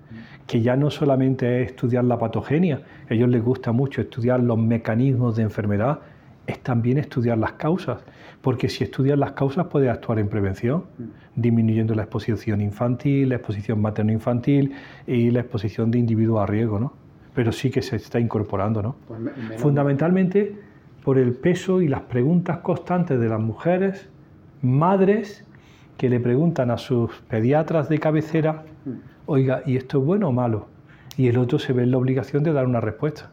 que 0.46 0.62
ya 0.62 0.76
no 0.76 0.90
solamente 0.90 1.62
es 1.62 1.70
estudiar 1.70 2.04
la 2.04 2.18
patogenia, 2.18 2.82
a 3.10 3.14
ellos 3.14 3.28
les 3.28 3.42
gusta 3.42 3.72
mucho 3.72 4.00
estudiar 4.00 4.40
los 4.40 4.58
mecanismos 4.58 5.36
de 5.36 5.42
enfermedad, 5.42 6.00
es 6.46 6.60
también 6.60 6.98
estudiar 6.98 7.38
las 7.38 7.52
causas, 7.52 8.04
porque 8.40 8.68
si 8.68 8.84
estudias 8.84 9.18
las 9.18 9.32
causas 9.32 9.66
puedes 9.66 9.90
actuar 9.90 10.20
en 10.20 10.28
prevención, 10.28 10.84
mm. 10.98 11.40
disminuyendo 11.40 11.94
la 11.94 12.02
exposición 12.02 12.60
infantil, 12.60 13.30
la 13.30 13.36
exposición 13.36 13.80
materno-infantil 13.80 14.72
y 15.06 15.30
la 15.30 15.40
exposición 15.40 15.90
de 15.90 15.98
individuos 15.98 16.40
a 16.40 16.46
riesgo, 16.46 16.78
¿no? 16.78 16.92
Pero 17.34 17.50
sí 17.50 17.70
que 17.70 17.82
se 17.82 17.96
está 17.96 18.20
incorporando, 18.20 18.82
¿no? 18.82 18.96
Pues 19.08 19.60
Fundamentalmente 19.60 20.56
por 21.02 21.18
el 21.18 21.34
peso 21.34 21.82
y 21.82 21.88
las 21.88 22.02
preguntas 22.02 22.58
constantes 22.58 23.18
de 23.18 23.28
las 23.28 23.40
mujeres, 23.40 24.08
madres, 24.62 25.44
que 25.98 26.08
le 26.08 26.20
preguntan 26.20 26.70
a 26.70 26.78
sus 26.78 27.10
pediatras 27.28 27.88
de 27.88 27.98
cabecera, 27.98 28.64
mm 28.84 29.15
oiga, 29.26 29.62
¿y 29.66 29.76
esto 29.76 29.98
es 29.98 30.04
bueno 30.04 30.28
o 30.28 30.32
malo? 30.32 30.66
Y 31.16 31.28
el 31.28 31.38
otro 31.38 31.58
se 31.58 31.72
ve 31.72 31.82
en 31.82 31.90
la 31.90 31.98
obligación 31.98 32.42
de 32.42 32.52
dar 32.52 32.66
una 32.66 32.80
respuesta. 32.80 33.30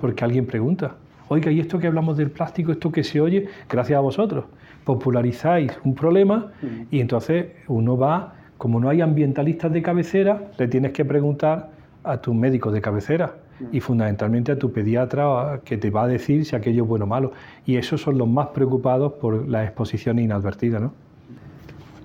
Porque 0.00 0.24
alguien 0.24 0.46
pregunta, 0.46 0.94
oiga, 1.28 1.50
¿y 1.50 1.58
esto 1.58 1.78
que 1.78 1.88
hablamos 1.88 2.16
del 2.16 2.30
plástico, 2.30 2.72
esto 2.72 2.92
que 2.92 3.02
se 3.02 3.20
oye? 3.20 3.48
Gracias 3.68 3.96
a 3.96 4.00
vosotros. 4.00 4.44
Popularizáis 4.84 5.72
un 5.82 5.94
problema 5.94 6.52
y 6.90 7.00
entonces 7.00 7.46
uno 7.66 7.96
va, 7.96 8.34
como 8.56 8.78
no 8.78 8.88
hay 8.88 9.00
ambientalistas 9.00 9.72
de 9.72 9.82
cabecera, 9.82 10.50
le 10.58 10.68
tienes 10.68 10.92
que 10.92 11.04
preguntar 11.04 11.70
a 12.04 12.18
tu 12.18 12.34
médico 12.34 12.70
de 12.70 12.80
cabecera 12.80 13.34
y 13.72 13.80
fundamentalmente 13.80 14.52
a 14.52 14.58
tu 14.58 14.72
pediatra 14.72 15.60
que 15.64 15.76
te 15.76 15.90
va 15.90 16.04
a 16.04 16.06
decir 16.06 16.44
si 16.44 16.54
aquello 16.54 16.84
es 16.84 16.88
bueno 16.88 17.06
o 17.06 17.08
malo. 17.08 17.32
Y 17.66 17.76
esos 17.76 18.00
son 18.00 18.18
los 18.18 18.28
más 18.28 18.48
preocupados 18.48 19.14
por 19.14 19.48
las 19.48 19.64
exposiciones 19.66 20.24
inadvertidas. 20.24 20.82
¿no? 20.82 20.92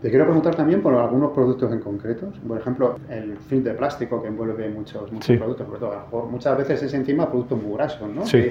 Te 0.01 0.09
quiero 0.09 0.23
preguntar 0.23 0.55
también 0.55 0.81
por 0.81 0.93
algunos 0.93 1.31
productos 1.31 1.73
en 1.73 1.79
concreto. 1.79 2.31
Por 2.47 2.57
ejemplo, 2.57 2.95
el 3.09 3.35
film 3.37 3.63
de 3.63 3.73
plástico 3.73 4.21
que 4.21 4.29
envuelve 4.29 4.69
muchos, 4.69 5.11
muchos 5.11 5.35
productos, 5.37 5.67
sobre 5.67 5.79
todo, 5.79 6.25
muchas 6.31 6.57
veces 6.57 6.83
es 6.83 6.93
encima 6.93 7.29
productos 7.29 7.61
muy 7.61 7.73
grasos, 7.73 8.09
¿no? 8.09 8.25
Sí. 8.25 8.49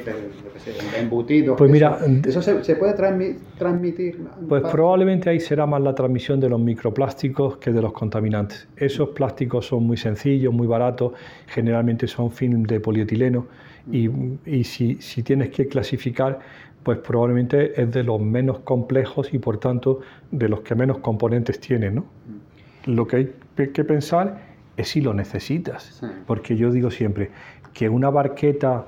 embutidos. 0.99 1.57
Pues 1.57 1.71
mira, 1.71 1.99
¿eso 2.27 2.43
se, 2.43 2.77
puede 2.77 2.93
transmitir? 2.93 4.27
Pues 4.47 4.63
probablemente 4.71 5.31
ahí 5.31 5.41
será 5.41 5.65
más 5.65 5.81
la 5.81 5.95
transmisión 5.95 6.39
de 6.39 6.51
los 6.51 6.61
microplásticos 6.61 7.57
que 7.57 7.73
de 7.73 7.81
los 7.81 7.95
contaminantes. 7.95 8.69
Esos 8.77 9.11
plásticos 9.11 9.67
son 9.67 9.85
muy 9.85 9.97
sencillos, 9.97 10.53
muy 10.53 10.67
baratos, 10.67 11.13
generalmente 11.47 12.07
son 12.07 12.31
film 12.31 12.65
de 12.65 12.79
polietileno 12.79 13.47
y, 13.91 14.11
y 14.45 14.65
si, 14.65 15.01
si 15.01 15.23
tienes 15.23 15.49
que 15.49 15.67
clasificar 15.67 16.41
pues 16.83 16.99
probablemente 16.99 17.81
es 17.81 17.93
de 17.93 18.03
los 18.03 18.21
menos 18.21 18.61
complejos 18.61 19.33
y 19.35 19.39
por 19.39 19.59
tanto 19.59 20.01
de 20.31 20.49
los 20.49 20.61
que 20.61 20.75
menos 20.75 20.99
componentes 20.99 21.61
tiene. 21.61 21.91
¿no? 21.91 22.05
Lo 22.87 23.07
que 23.07 23.17
hay 23.57 23.69
que 23.69 23.85
pensar 23.85 24.41
es 24.77 24.89
si 24.89 25.01
lo 25.01 25.13
necesitas, 25.13 26.03
porque 26.27 26.57
yo 26.57 26.71
digo 26.71 26.91
siempre 26.91 27.31
que 27.75 27.89
una 27.89 28.11
barqueta 28.11 28.87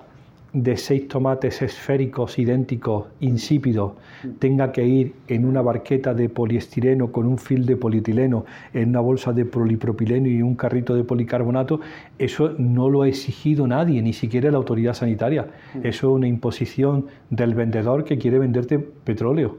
de 0.52 0.76
seis 0.76 1.06
tomates 1.06 1.62
esféricos 1.62 2.38
idénticos, 2.38 3.06
insípidos, 3.20 3.92
tenga 4.38 4.72
que 4.72 4.84
ir 4.84 5.14
en 5.28 5.44
una 5.44 5.62
barqueta 5.62 6.12
de 6.12 6.28
poliestireno 6.28 7.12
con 7.12 7.26
un 7.26 7.38
fil 7.38 7.66
de 7.66 7.76
polietileno, 7.76 8.44
en 8.74 8.88
una 8.88 9.00
bolsa 9.00 9.32
de 9.32 9.44
polipropileno 9.44 10.28
y 10.28 10.42
un 10.42 10.56
carrito 10.56 10.94
de 10.94 11.04
policarbonato, 11.04 11.80
eso 12.18 12.54
no 12.58 12.88
lo 12.88 13.02
ha 13.02 13.08
exigido 13.08 13.66
nadie, 13.66 14.02
ni 14.02 14.12
siquiera 14.12 14.50
la 14.50 14.56
autoridad 14.56 14.94
sanitaria. 14.94 15.46
Mm. 15.74 15.86
Eso 15.86 16.10
es 16.10 16.16
una 16.16 16.26
imposición 16.26 17.06
del 17.30 17.54
vendedor 17.54 18.04
que 18.04 18.18
quiere 18.18 18.38
venderte 18.38 18.78
petróleo. 18.78 19.58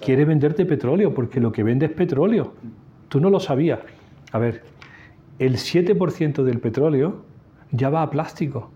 quiere 0.00 0.24
venderte 0.24 0.64
petróleo 0.64 1.12
porque 1.14 1.40
lo 1.40 1.52
que 1.52 1.62
vende 1.62 1.86
es 1.86 1.92
petróleo. 1.92 2.54
Tú 3.08 3.20
no 3.20 3.28
lo 3.28 3.38
sabías. 3.38 3.80
A 4.32 4.38
ver, 4.38 4.62
el 5.38 5.56
7% 5.56 6.42
del 6.42 6.58
petróleo 6.58 7.22
ya 7.72 7.90
va 7.90 8.02
a 8.02 8.10
plástico 8.10 8.70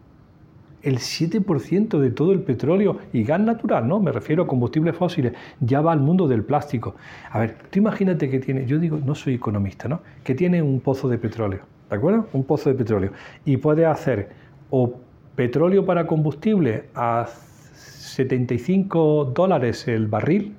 el 0.85 0.99
7% 0.99 1.99
de 1.99 2.11
todo 2.11 2.33
el 2.33 2.41
petróleo 2.41 2.99
y 3.13 3.25
gas 3.25 3.41
natural, 3.41 3.89
¿no? 3.89 4.01
Me 4.01 4.13
refiero 4.13 4.45
a 4.45 4.47
combustibles 4.47 4.97
fósiles, 4.97 5.33
ya 5.61 5.81
va 5.81 5.93
al 5.93 6.01
mundo 6.01 6.29
del 6.29 6.45
plástico. 6.45 6.95
A 7.31 7.39
ver, 7.39 7.57
tú 7.71 7.79
imagínate 7.79 8.31
que 8.31 8.39
tiene, 8.39 8.67
yo 8.67 8.79
digo, 8.79 8.99
no 9.05 9.15
soy 9.15 9.35
economista, 9.35 9.89
¿no? 9.89 10.01
Que 10.23 10.35
tiene 10.35 10.63
un 10.63 10.81
pozo 10.81 11.09
de 11.09 11.19
petróleo, 11.19 11.61
¿de 11.91 11.97
acuerdo? 11.97 12.29
Un 12.33 12.45
pozo 12.45 12.69
de 12.71 12.77
petróleo. 12.77 13.13
Y 13.45 13.57
puede 13.57 13.87
hacer 13.87 14.31
o 14.71 15.01
petróleo 15.35 15.85
para 15.85 16.07
combustible 16.07 16.85
a 16.95 17.27
75 17.75 19.33
dólares 19.35 19.89
el 19.89 20.07
barril 20.07 20.55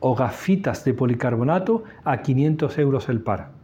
o 0.00 0.14
gafitas 0.14 0.84
de 0.84 0.94
policarbonato 0.94 1.84
a 2.04 2.22
500 2.22 2.78
euros 2.78 3.08
el 3.08 3.20
par. 3.20 3.59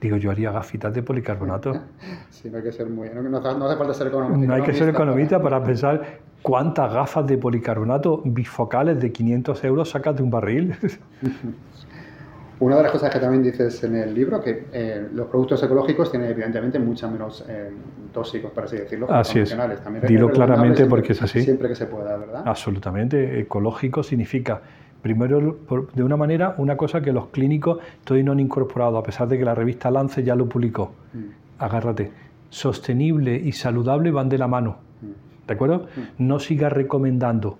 Digo, 0.00 0.16
yo 0.16 0.30
haría 0.30 0.52
gafitas 0.52 0.94
de 0.94 1.02
policarbonato. 1.02 1.72
Sí, 2.30 2.48
no 2.50 2.58
hay 2.58 2.62
que 2.62 2.70
ser 2.70 2.88
muy. 2.88 3.08
No, 3.10 3.36
hace 3.36 3.76
falta 3.76 3.94
ser 3.94 4.06
economista. 4.06 4.46
No 4.46 4.54
hay 4.54 4.62
que 4.62 4.72
ser 4.72 4.88
economista 4.88 5.42
para 5.42 5.62
pensar 5.64 6.20
cuántas 6.40 6.92
gafas 6.92 7.26
de 7.26 7.36
policarbonato 7.36 8.22
bifocales 8.24 9.00
de 9.00 9.10
500 9.10 9.64
euros 9.64 9.90
sacas 9.90 10.14
de 10.14 10.22
un 10.22 10.30
barril. 10.30 10.76
Una 12.60 12.76
de 12.76 12.82
las 12.82 12.92
cosas 12.92 13.12
que 13.12 13.20
también 13.20 13.42
dices 13.42 13.84
en 13.84 13.94
el 13.96 14.12
libro, 14.14 14.40
que 14.40 14.66
eh, 14.72 15.08
los 15.12 15.28
productos 15.28 15.62
ecológicos 15.62 16.10
tienen 16.10 16.30
evidentemente 16.30 16.78
mucho 16.78 17.08
menos 17.08 17.44
eh, 17.48 17.70
tóxicos, 18.12 18.50
por 18.50 18.64
así 18.64 18.76
decirlo, 18.76 19.06
que 19.06 19.12
así 19.14 19.40
Es. 19.40 19.56
Dilo 20.08 20.30
claramente 20.30 20.86
porque 20.86 21.12
es 21.12 21.22
así. 21.22 21.42
Siempre 21.42 21.68
que 21.68 21.76
se 21.76 21.86
pueda, 21.86 22.16
¿verdad? 22.16 22.42
Absolutamente. 22.44 23.40
Ecológico 23.40 24.02
significa 24.02 24.60
Primero, 25.02 25.58
de 25.94 26.02
una 26.02 26.16
manera, 26.16 26.54
una 26.58 26.76
cosa 26.76 27.00
que 27.00 27.12
los 27.12 27.28
clínicos 27.28 27.78
todavía 28.04 28.24
no 28.24 28.32
han 28.32 28.40
incorporado, 28.40 28.98
a 28.98 29.02
pesar 29.02 29.28
de 29.28 29.38
que 29.38 29.44
la 29.44 29.54
revista 29.54 29.90
Lance 29.90 30.24
ya 30.24 30.34
lo 30.34 30.48
publicó. 30.48 30.92
Mm. 31.14 31.18
Agárrate. 31.58 32.10
Sostenible 32.50 33.36
y 33.36 33.52
saludable 33.52 34.10
van 34.10 34.28
de 34.28 34.38
la 34.38 34.48
mano. 34.48 34.78
Mm. 35.00 35.46
¿De 35.46 35.54
acuerdo? 35.54 35.86
Mm. 36.18 36.26
No 36.26 36.38
sigas 36.40 36.72
recomendando 36.72 37.58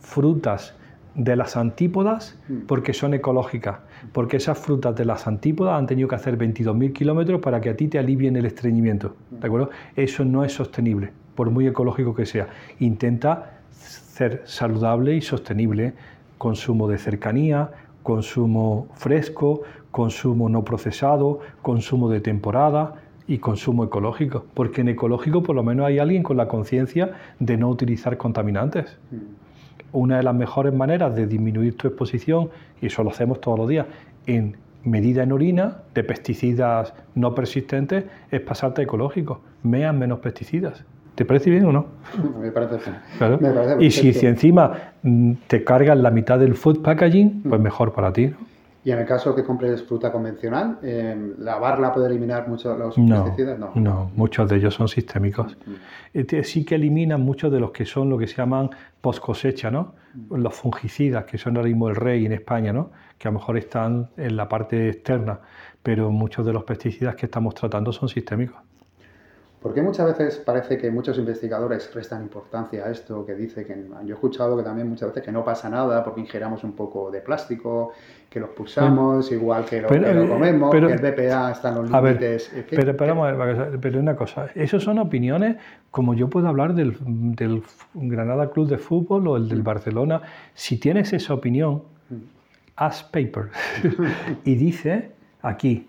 frutas 0.00 0.74
de 1.14 1.36
las 1.36 1.56
antípodas 1.56 2.38
porque 2.66 2.94
son 2.94 3.14
ecológicas, 3.14 3.80
porque 4.12 4.38
esas 4.38 4.58
frutas 4.58 4.94
de 4.96 5.04
las 5.04 5.26
antípodas 5.26 5.78
han 5.78 5.86
tenido 5.86 6.08
que 6.08 6.14
hacer 6.14 6.38
22.000 6.38 6.92
kilómetros 6.92 7.40
para 7.40 7.60
que 7.60 7.70
a 7.70 7.76
ti 7.76 7.88
te 7.88 7.98
alivien 7.98 8.36
el 8.36 8.46
estreñimiento. 8.46 9.14
¿De 9.30 9.46
acuerdo? 9.46 9.70
Eso 9.94 10.24
no 10.24 10.44
es 10.44 10.54
sostenible, 10.54 11.12
por 11.34 11.50
muy 11.50 11.66
ecológico 11.66 12.14
que 12.14 12.24
sea. 12.24 12.48
Intenta 12.80 13.58
ser 13.72 14.42
saludable 14.44 15.14
y 15.14 15.20
sostenible 15.20 15.94
consumo 16.42 16.88
de 16.88 16.98
cercanía, 16.98 17.70
consumo 18.02 18.88
fresco, 18.94 19.62
consumo 19.92 20.48
no 20.48 20.64
procesado, 20.64 21.38
consumo 21.62 22.10
de 22.10 22.20
temporada 22.20 22.96
y 23.28 23.38
consumo 23.38 23.84
ecológico, 23.84 24.44
porque 24.52 24.80
en 24.80 24.88
ecológico 24.88 25.44
por 25.44 25.54
lo 25.54 25.62
menos 25.62 25.86
hay 25.86 26.00
alguien 26.00 26.24
con 26.24 26.36
la 26.36 26.48
conciencia 26.48 27.12
de 27.38 27.56
no 27.56 27.68
utilizar 27.68 28.16
contaminantes. 28.16 28.98
Una 29.92 30.16
de 30.16 30.24
las 30.24 30.34
mejores 30.34 30.74
maneras 30.74 31.14
de 31.14 31.28
disminuir 31.28 31.76
tu 31.76 31.86
exposición, 31.86 32.50
y 32.80 32.86
eso 32.86 33.04
lo 33.04 33.10
hacemos 33.10 33.40
todos 33.40 33.56
los 33.56 33.68
días, 33.68 33.86
en 34.26 34.56
medida 34.82 35.22
en 35.22 35.30
orina 35.30 35.76
de 35.94 36.02
pesticidas 36.02 36.92
no 37.14 37.36
persistentes, 37.36 38.06
es 38.32 38.40
pasarte 38.40 38.82
ecológico. 38.82 39.42
Mean 39.62 39.96
menos 39.96 40.18
pesticidas. 40.18 40.84
¿Te 41.14 41.24
parece 41.24 41.50
bien 41.50 41.66
o 41.66 41.72
no? 41.72 41.86
Me 42.40 42.50
parece 42.50 42.90
bien. 43.20 43.80
y 43.80 43.90
si, 43.90 44.26
encima 44.26 44.92
mm, 45.02 45.32
te 45.46 45.62
cargas 45.62 45.98
la 45.98 46.10
mitad 46.10 46.38
del 46.38 46.54
food 46.54 46.82
packaging, 46.82 47.42
pues 47.42 47.60
mm. 47.60 47.62
mejor 47.62 47.92
para 47.92 48.12
ti. 48.12 48.32
Y 48.84 48.90
en 48.90 48.98
el 48.98 49.06
caso 49.06 49.34
que 49.34 49.44
compres 49.44 49.84
fruta 49.84 50.10
convencional, 50.10 50.78
eh, 50.82 51.34
¿lavarla 51.38 51.92
puede 51.92 52.08
eliminar 52.08 52.48
muchos 52.48 52.76
los 52.76 52.96
pesticidas? 52.96 53.56
No. 53.56 53.70
no, 53.76 54.10
muchos 54.16 54.48
de 54.48 54.56
ellos 54.56 54.74
son 54.74 54.88
sistémicos. 54.88 55.56
Mm. 55.66 55.72
Eh, 56.14 56.44
sí 56.44 56.64
que 56.64 56.74
eliminan 56.74 57.20
muchos 57.20 57.52
de 57.52 57.60
los 57.60 57.70
que 57.70 57.84
son 57.84 58.10
lo 58.10 58.18
que 58.18 58.26
se 58.26 58.36
llaman 58.36 58.70
post 59.00 59.20
cosecha, 59.20 59.70
¿no? 59.70 59.94
Los 60.30 60.54
fungicidas, 60.54 61.24
que 61.24 61.38
son 61.38 61.56
ahora 61.56 61.68
mismo 61.68 61.88
el 61.88 61.96
rey 61.96 62.26
en 62.26 62.32
España, 62.32 62.72
¿no? 62.72 62.90
Que 63.18 63.28
a 63.28 63.30
lo 63.30 63.38
mejor 63.38 63.56
están 63.56 64.08
en 64.16 64.36
la 64.36 64.48
parte 64.48 64.88
externa, 64.88 65.40
pero 65.82 66.10
muchos 66.10 66.44
de 66.44 66.52
los 66.52 66.64
pesticidas 66.64 67.14
que 67.14 67.26
estamos 67.26 67.54
tratando 67.54 67.92
son 67.92 68.08
sistémicos. 68.08 68.58
Porque 69.62 69.80
muchas 69.80 70.06
veces 70.06 70.38
parece 70.38 70.76
que 70.76 70.90
muchos 70.90 71.16
investigadores 71.18 71.86
prestan 71.86 72.22
importancia 72.22 72.84
a 72.84 72.90
esto, 72.90 73.24
que 73.24 73.34
dice 73.36 73.64
que 73.64 73.76
yo 74.04 74.08
he 74.08 74.12
escuchado 74.12 74.56
que 74.56 74.64
también 74.64 74.88
muchas 74.88 75.10
veces 75.10 75.22
que 75.22 75.30
no 75.30 75.44
pasa 75.44 75.70
nada 75.70 76.02
porque 76.02 76.20
ingeramos 76.20 76.64
un 76.64 76.72
poco 76.72 77.12
de 77.12 77.20
plástico, 77.20 77.92
que 78.28 78.40
los 78.40 78.50
pulsamos, 78.50 79.30
igual 79.30 79.64
que 79.64 79.80
lo, 79.80 79.88
eh, 79.92 80.28
comemos, 80.28 80.72
que 80.72 80.78
el 80.78 80.98
BPA 80.98 81.52
está 81.52 81.68
en 81.68 81.74
los 81.76 81.90
límites. 81.90 82.50
pero, 82.70 82.96
pero, 82.96 83.80
pero, 83.80 84.00
una 84.00 84.16
cosa, 84.16 84.48
esos 84.56 84.82
son 84.82 84.98
opiniones 84.98 85.56
como 85.92 86.14
yo 86.14 86.28
puedo 86.28 86.48
hablar 86.48 86.74
del, 86.74 86.96
del, 87.00 87.62
Granada 87.94 88.50
Club 88.50 88.68
de 88.68 88.78
Fútbol 88.78 89.28
o 89.28 89.36
el 89.36 89.48
del 89.48 89.62
Barcelona. 89.62 90.22
Si 90.54 90.78
tienes 90.78 91.12
esa 91.12 91.34
opinión, 91.34 91.82
mm. 92.10 92.14
haz 92.76 93.04
paper 93.04 93.50
y 94.44 94.56
dice 94.56 95.12
aquí, 95.40 95.88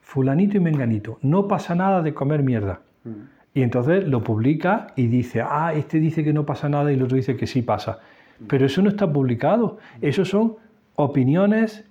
fulanito 0.00 0.56
y 0.56 0.60
menganito, 0.60 1.18
no 1.20 1.46
pasa 1.48 1.74
nada 1.74 2.00
de 2.00 2.14
comer 2.14 2.42
mierda. 2.42 2.80
Mm. 3.04 3.10
Y 3.54 3.62
entonces 3.62 4.06
lo 4.06 4.22
publica 4.22 4.88
y 4.96 5.06
dice, 5.08 5.42
ah, 5.42 5.72
este 5.74 5.98
dice 5.98 6.22
que 6.22 6.32
no 6.32 6.46
pasa 6.46 6.68
nada 6.68 6.92
y 6.92 6.94
el 6.94 7.02
otro 7.02 7.16
dice 7.16 7.36
que 7.36 7.46
sí 7.46 7.62
pasa. 7.62 7.98
Mm. 8.38 8.44
Pero 8.46 8.66
eso 8.66 8.82
no 8.82 8.90
está 8.90 9.12
publicado. 9.12 9.78
Eso 10.00 10.24
son 10.24 10.56
opiniones 10.94 11.84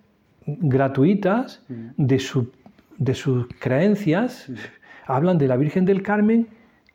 gratuitas 0.45 1.61
mm. 1.67 1.87
de, 1.97 2.19
su, 2.19 2.51
de 2.97 3.13
sus 3.13 3.47
creencias. 3.59 4.51
Hablan 5.05 5.37
de 5.37 5.47
la 5.47 5.57
Virgen 5.57 5.85
del 5.85 6.01
Carmen 6.01 6.47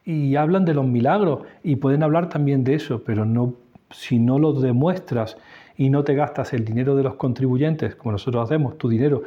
y 0.05 0.37
hablan 0.37 0.65
de 0.65 0.75
los 0.75 0.87
milagros 0.87 1.41
y 1.63 1.77
pueden 1.77 2.03
hablar 2.03 2.29
también 2.29 2.63
de 2.63 2.75
eso, 2.75 3.03
pero 3.05 3.25
no, 3.25 3.55
si 3.91 4.19
no 4.19 4.39
lo 4.39 4.53
demuestras 4.53 5.37
y 5.77 5.91
no 5.91 6.05
te 6.05 6.15
gastas 6.15 6.53
el 6.53 6.65
dinero 6.65 6.95
de 6.95 7.03
los 7.03 7.15
contribuyentes, 7.15 7.97
como 7.97 8.13
nosotros 8.13 8.45
hacemos, 8.45 8.79
tu 8.79 8.89
dinero, 8.89 9.23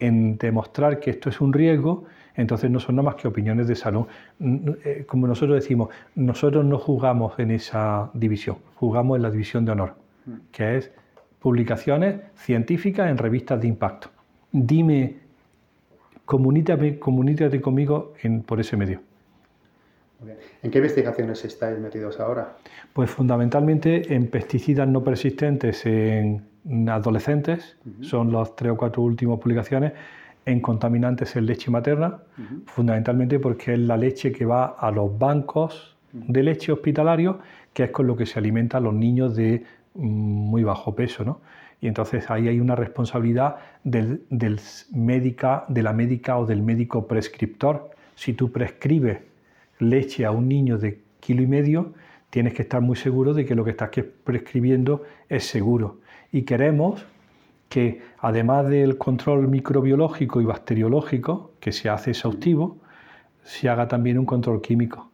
en 0.00 0.36
demostrar 0.38 0.98
que 0.98 1.10
esto 1.10 1.28
es 1.28 1.40
un 1.40 1.52
riesgo, 1.52 2.04
entonces 2.34 2.70
no 2.70 2.80
son 2.80 2.96
nada 2.96 3.10
más 3.10 3.16
que 3.16 3.28
opiniones 3.28 3.68
de 3.68 3.74
salón. 3.74 4.06
Eh, 4.40 5.04
como 5.06 5.26
nosotros 5.26 5.56
decimos, 5.56 5.88
nosotros 6.14 6.64
no 6.64 6.78
jugamos 6.78 7.38
en 7.38 7.50
esa 7.50 8.10
división, 8.14 8.56
jugamos 8.76 9.16
en 9.16 9.22
la 9.22 9.30
división 9.30 9.64
de 9.64 9.72
honor, 9.72 9.94
que 10.50 10.78
es 10.78 10.90
publicaciones 11.40 12.20
científicas 12.36 13.10
en 13.10 13.18
revistas 13.18 13.60
de 13.60 13.68
impacto. 13.68 14.10
Dime, 14.50 15.16
comunícate, 16.24 16.98
comunícate 16.98 17.60
conmigo 17.60 18.14
en, 18.22 18.42
por 18.42 18.60
ese 18.60 18.76
medio. 18.76 19.00
¿En 20.62 20.70
qué 20.70 20.78
investigaciones 20.78 21.44
estáis 21.44 21.78
metidos 21.80 22.20
ahora? 22.20 22.56
Pues 22.92 23.10
fundamentalmente 23.10 24.14
en 24.14 24.28
pesticidas 24.28 24.86
no 24.86 25.02
persistentes 25.02 25.84
en 25.84 26.42
adolescentes, 26.88 27.76
son 28.02 28.32
las 28.32 28.54
tres 28.54 28.72
o 28.72 28.76
cuatro 28.76 29.02
últimas 29.02 29.40
publicaciones, 29.40 29.92
en 30.44 30.60
contaminantes 30.60 31.36
en 31.36 31.46
leche 31.46 31.70
materna, 31.70 32.18
fundamentalmente 32.66 33.38
porque 33.38 33.74
es 33.74 33.78
la 33.78 33.96
leche 33.96 34.32
que 34.32 34.44
va 34.44 34.66
a 34.78 34.90
los 34.90 35.16
bancos 35.18 35.96
de 36.12 36.42
leche 36.42 36.72
hospitalarios, 36.72 37.36
que 37.72 37.84
es 37.84 37.90
con 37.90 38.06
lo 38.06 38.16
que 38.16 38.26
se 38.26 38.38
alimentan 38.38 38.84
los 38.84 38.94
niños 38.94 39.34
de 39.34 39.64
mm, 39.94 40.02
muy 40.02 40.62
bajo 40.64 40.94
peso. 40.94 41.24
¿no? 41.24 41.40
Y 41.80 41.88
entonces 41.88 42.30
ahí 42.30 42.48
hay 42.48 42.60
una 42.60 42.76
responsabilidad 42.76 43.56
del, 43.82 44.20
médica, 44.92 45.64
de 45.68 45.82
la 45.82 45.92
médica 45.92 46.38
o 46.38 46.46
del 46.46 46.62
médico 46.62 47.06
prescriptor. 47.06 47.90
Si 48.14 48.34
tú 48.34 48.52
prescribes 48.52 49.18
leche 49.78 50.24
a 50.24 50.30
un 50.30 50.48
niño 50.48 50.78
de 50.78 51.00
kilo 51.20 51.42
y 51.42 51.46
medio, 51.46 51.92
tienes 52.30 52.54
que 52.54 52.62
estar 52.62 52.80
muy 52.80 52.96
seguro 52.96 53.34
de 53.34 53.44
que 53.44 53.54
lo 53.54 53.64
que 53.64 53.70
estás 53.70 53.90
prescribiendo 54.24 55.02
es 55.28 55.44
seguro. 55.44 55.98
Y 56.30 56.42
queremos 56.42 57.04
que 57.72 58.02
además 58.18 58.68
del 58.68 58.98
control 58.98 59.48
microbiológico 59.48 60.42
y 60.42 60.44
bacteriológico, 60.44 61.52
que 61.58 61.72
se 61.72 61.88
hace 61.88 62.10
exhaustivo, 62.10 62.76
se 63.44 63.70
haga 63.70 63.88
también 63.88 64.18
un 64.18 64.26
control 64.26 64.60
químico. 64.60 65.10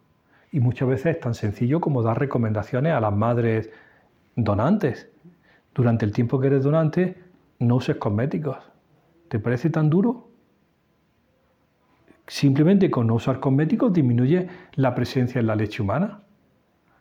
Y 0.50 0.58
muchas 0.58 0.88
veces 0.88 1.14
es 1.14 1.20
tan 1.20 1.34
sencillo 1.34 1.80
como 1.80 2.02
dar 2.02 2.18
recomendaciones 2.18 2.94
a 2.94 3.00
las 3.00 3.14
madres 3.14 3.70
donantes. 4.34 5.08
Durante 5.72 6.04
el 6.04 6.10
tiempo 6.10 6.40
que 6.40 6.48
eres 6.48 6.64
donante, 6.64 7.22
no 7.60 7.76
uses 7.76 7.94
cosméticos. 7.94 8.56
¿Te 9.28 9.38
parece 9.38 9.70
tan 9.70 9.88
duro? 9.88 10.26
Simplemente 12.26 12.90
con 12.90 13.06
no 13.06 13.14
usar 13.14 13.38
cosméticos 13.38 13.92
disminuye 13.92 14.48
la 14.74 14.96
presencia 14.96 15.38
en 15.38 15.46
la 15.46 15.54
leche 15.54 15.80
humana. 15.80 16.22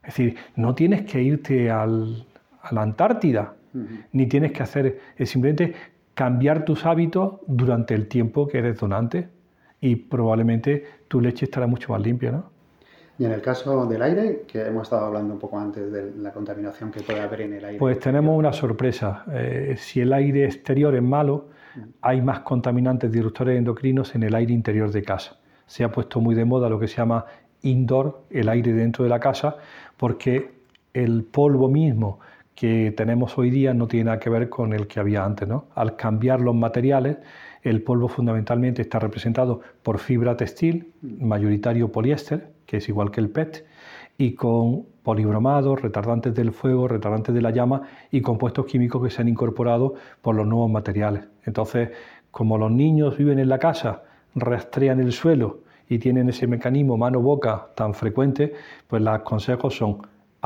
Es 0.04 0.16
decir, 0.16 0.38
no 0.56 0.76
tienes 0.76 1.02
que 1.02 1.24
irte 1.24 1.72
a 1.72 1.88
la 1.88 2.82
Antártida, 2.84 3.57
ni 4.12 4.28
tienes 4.28 4.52
que 4.52 4.64
hacer, 4.64 5.00
es 5.18 5.30
simplemente 5.30 5.74
cambiar 6.14 6.66
tus 6.66 6.86
hábitos 6.86 7.42
durante 7.48 7.94
el 7.94 8.08
tiempo 8.08 8.48
que 8.48 8.58
eres 8.58 8.80
donante 8.80 9.30
y 9.80 9.96
probablemente 9.96 10.84
tu 11.08 11.22
leche 11.22 11.46
estará 11.46 11.68
mucho 11.68 11.92
más 11.92 12.02
limpia, 12.02 12.32
¿no? 12.32 12.58
Y 13.20 13.26
en 13.26 13.32
el 13.32 13.42
caso 13.42 13.88
del 13.88 14.02
aire, 14.04 14.44
que 14.48 14.62
hemos 14.62 14.84
estado 14.84 15.06
hablando 15.08 15.34
un 15.34 15.40
poco 15.40 15.60
antes 15.60 15.92
de 15.92 16.12
la 16.18 16.32
contaminación 16.32 16.92
que 16.92 17.02
puede 17.02 17.20
haber 17.20 17.42
en 17.42 17.54
el 17.54 17.66
aire. 17.66 17.80
Pues 17.80 18.00
tenemos 18.00 18.38
una 18.38 18.54
sorpresa. 18.54 19.26
Eh, 19.32 19.76
si 19.78 20.02
el 20.02 20.14
aire 20.14 20.46
exterior 20.46 20.94
es 20.94 21.02
malo, 21.02 21.50
hay 22.02 22.22
más 22.22 22.42
contaminantes 22.42 23.12
disruptores 23.12 23.58
endocrinos 23.58 24.14
en 24.14 24.24
el 24.24 24.36
aire 24.36 24.54
interior 24.54 24.92
de 24.92 25.02
casa. 25.02 25.40
Se 25.66 25.84
ha 25.84 25.92
puesto 25.92 26.22
muy 26.22 26.36
de 26.36 26.46
moda 26.46 26.70
lo 26.70 26.80
que 26.80 26.88
se 26.88 26.98
llama 26.98 27.26
indoor, 27.64 28.24
el 28.30 28.50
aire 28.50 28.74
dentro 28.74 29.04
de 29.04 29.10
la 29.10 29.20
casa, 29.20 29.58
porque 29.98 30.52
el 30.94 31.24
polvo 31.24 31.70
mismo 31.70 32.20
que 32.58 32.92
tenemos 32.98 33.38
hoy 33.38 33.52
día 33.52 33.76
no 33.76 33.88
tiene 33.88 34.06
nada 34.06 34.20
que 34.20 34.32
ver 34.32 34.50
con 34.50 34.74
el 34.74 34.88
que 34.88 35.00
había 35.00 35.24
antes. 35.24 35.48
¿no? 35.48 35.68
Al 35.76 35.96
cambiar 35.96 36.42
los 36.42 36.56
materiales, 36.56 37.18
el 37.62 37.84
polvo 37.84 38.08
fundamentalmente 38.08 38.82
está 38.82 38.98
representado 38.98 39.62
por 39.84 40.00
fibra 40.00 40.36
textil, 40.36 40.92
mayoritario 41.04 41.92
poliéster, 41.92 42.50
que 42.66 42.78
es 42.78 42.90
igual 42.90 43.12
que 43.12 43.22
el 43.22 43.30
PET, 43.30 43.64
y 44.18 44.34
con 44.34 44.88
polibromados, 45.04 45.80
retardantes 45.80 46.34
del 46.34 46.52
fuego, 46.52 46.88
retardantes 46.88 47.36
de 47.36 47.42
la 47.42 47.52
llama 47.52 47.84
y 48.10 48.22
compuestos 48.22 48.66
químicos 48.66 49.04
que 49.04 49.12
se 49.12 49.22
han 49.22 49.28
incorporado 49.28 49.94
por 50.24 50.34
los 50.34 50.48
nuevos 50.48 50.72
materiales. 50.72 51.26
Entonces, 51.46 51.90
como 52.32 52.58
los 52.58 52.72
niños 52.72 53.20
viven 53.20 53.38
en 53.38 53.50
la 53.50 53.60
casa, 53.60 54.02
rastrean 54.34 55.00
el 55.00 55.12
suelo 55.12 55.60
y 55.88 56.00
tienen 56.00 56.28
ese 56.30 56.48
mecanismo 56.48 56.98
mano-boca 56.98 57.68
tan 57.76 57.94
frecuente, 57.94 58.56
pues 58.88 59.04
los 59.04 59.20
consejos 59.20 59.76
son 59.76 60.00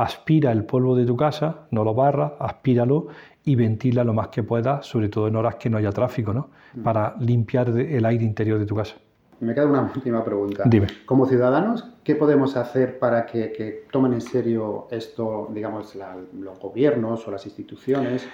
aspira 0.04 0.52
el 0.52 0.66
polvo 0.66 0.96
de 0.96 1.06
tu 1.06 1.16
casa, 1.16 1.68
no 1.72 1.84
lo 1.84 1.94
barra, 1.94 2.36
aspíralo 2.40 3.08
y 3.44 3.56
ventila 3.56 4.04
lo 4.04 4.14
más 4.14 4.30
que 4.30 4.44
puedas, 4.44 4.86
sobre 4.86 5.10
todo 5.10 5.28
en 5.28 5.36
horas 5.36 5.56
que 5.56 5.70
no 5.70 5.78
haya 5.78 5.92
tráfico, 5.92 6.34
¿no? 6.34 6.50
Mm. 6.74 6.84
para 6.84 7.16
limpiar 7.20 7.70
el 7.70 8.06
aire 8.06 8.24
interior 8.24 8.60
de 8.60 8.66
tu 8.66 8.76
casa. 8.76 8.96
Me 9.42 9.56
queda 9.56 9.66
una 9.66 9.92
última 9.94 10.24
pregunta. 10.24 10.64
Dime. 10.68 10.88
Como 11.06 11.26
ciudadanos, 11.26 11.92
¿qué 12.04 12.16
podemos 12.16 12.56
hacer 12.56 13.00
para 13.00 13.26
que, 13.26 13.86
tomen 13.92 14.14
en 14.14 14.22
serio 14.22 14.88
esto, 14.92 15.50
digamos, 15.52 15.98
los 16.40 16.60
gobiernos 16.60 17.28
o 17.28 17.32
las 17.32 17.46
instituciones? 17.48 18.28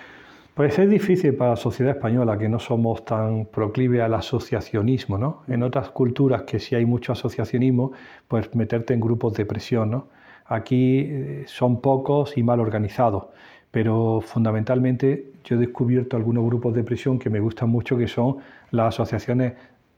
Pues 0.53 0.77
es 0.77 0.89
difícil 0.89 1.35
para 1.35 1.51
la 1.51 1.55
sociedad 1.55 1.95
española, 1.95 2.37
que 2.37 2.49
no 2.49 2.59
somos 2.59 3.05
tan 3.05 3.45
proclive 3.45 4.01
al 4.01 4.15
asociacionismo, 4.15 5.17
¿no? 5.17 5.43
En 5.47 5.63
otras 5.63 5.91
culturas 5.91 6.41
que 6.43 6.59
sí 6.59 6.75
hay 6.75 6.85
mucho 6.85 7.13
asociacionismo, 7.13 7.93
pues 8.27 8.53
meterte 8.53 8.93
en 8.93 8.99
grupos 8.99 9.33
de 9.33 9.45
presión, 9.45 9.91
¿no? 9.91 10.07
Aquí 10.47 10.99
eh, 10.99 11.43
son 11.47 11.81
pocos 11.81 12.37
y 12.37 12.43
mal 12.43 12.59
organizados 12.59 13.27
pero 13.71 14.21
fundamentalmente 14.21 15.33
yo 15.43 15.55
he 15.55 15.59
descubierto 15.59 16.17
algunos 16.17 16.43
grupos 16.45 16.73
de 16.73 16.83
presión 16.83 17.19
que 17.19 17.29
me 17.29 17.39
gustan 17.39 17.69
mucho, 17.69 17.97
que 17.97 18.07
son 18.07 18.37
las 18.71 18.95
asociaciones 18.95 19.53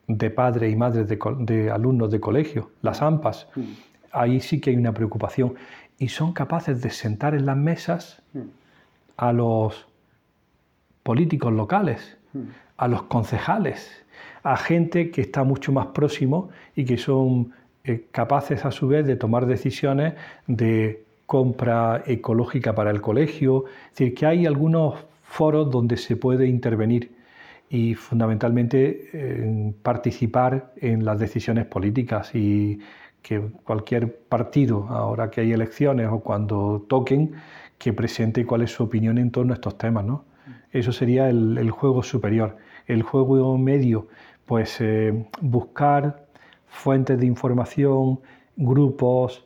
de 0.07 0.29
padres 0.31 0.73
y 0.73 0.75
madres 0.75 1.07
de, 1.07 1.71
alumnos 1.71 2.11
de 2.11 2.19
colegio, 2.19 2.71
las 2.81 3.01
AMPAs. 3.01 3.47
Mm. 3.55 3.61
Ahí 4.11 4.39
sí 4.41 4.59
que 4.59 4.71
hay 4.71 4.75
una 4.75 4.93
preocupación. 4.93 5.53
Y 5.97 6.09
son 6.09 6.33
capaces 6.33 6.81
de 6.81 6.89
sentar 6.89 7.35
en 7.35 7.45
las 7.45 7.57
mesas 7.57 8.21
mm. 8.33 8.39
a 9.17 9.33
los 9.33 9.87
políticos 11.03 11.53
locales, 11.53 12.17
mm. 12.33 12.39
a 12.77 12.87
los 12.87 13.03
concejales, 13.03 14.05
a 14.43 14.57
gente 14.57 15.11
que 15.11 15.21
está 15.21 15.43
mucho 15.43 15.71
más 15.71 15.87
próximo 15.87 16.49
y 16.75 16.85
que 16.85 16.97
son 16.97 17.51
eh, 17.83 18.05
capaces 18.11 18.65
a 18.65 18.71
su 18.71 18.87
vez 18.87 19.05
de 19.05 19.15
tomar 19.15 19.45
decisiones 19.45 20.13
de 20.47 21.03
compra 21.25 22.03
ecológica 22.05 22.73
para 22.73 22.91
el 22.91 23.01
colegio. 23.01 23.65
Es 23.87 23.99
decir, 23.99 24.13
que 24.15 24.25
hay 24.25 24.45
algunos 24.45 24.95
foros 25.23 25.69
donde 25.69 25.97
se 25.97 26.15
puede 26.15 26.47
intervenir 26.47 27.11
y 27.69 27.93
fundamentalmente 27.93 29.75
participar 29.83 30.73
en 30.77 31.05
las 31.05 31.19
decisiones 31.19 31.67
políticas 31.67 32.33
y 32.33 32.79
que 33.21 33.41
cualquier 33.63 34.15
partido, 34.27 34.87
ahora 34.89 35.29
que 35.29 35.41
hay 35.41 35.51
elecciones 35.51 36.07
o 36.09 36.19
cuando 36.21 36.85
toquen, 36.87 37.33
que 37.77 37.93
presente 37.93 38.45
cuál 38.45 38.63
es 38.63 38.71
su 38.71 38.83
opinión 38.83 39.17
en 39.17 39.31
torno 39.31 39.53
a 39.53 39.55
estos 39.55 39.77
temas. 39.77 40.05
¿no? 40.05 40.25
Eso 40.71 40.91
sería 40.91 41.29
el, 41.29 41.71
juego 41.71 42.03
superior. 42.03 42.57
El 42.87 43.03
juego 43.03 43.57
medio, 43.57 44.07
pues 44.45 44.77
eh, 44.81 45.27
buscar 45.41 46.25
fuentes 46.69 47.19
de 47.19 47.25
información, 47.25 48.19
grupos, 48.55 49.45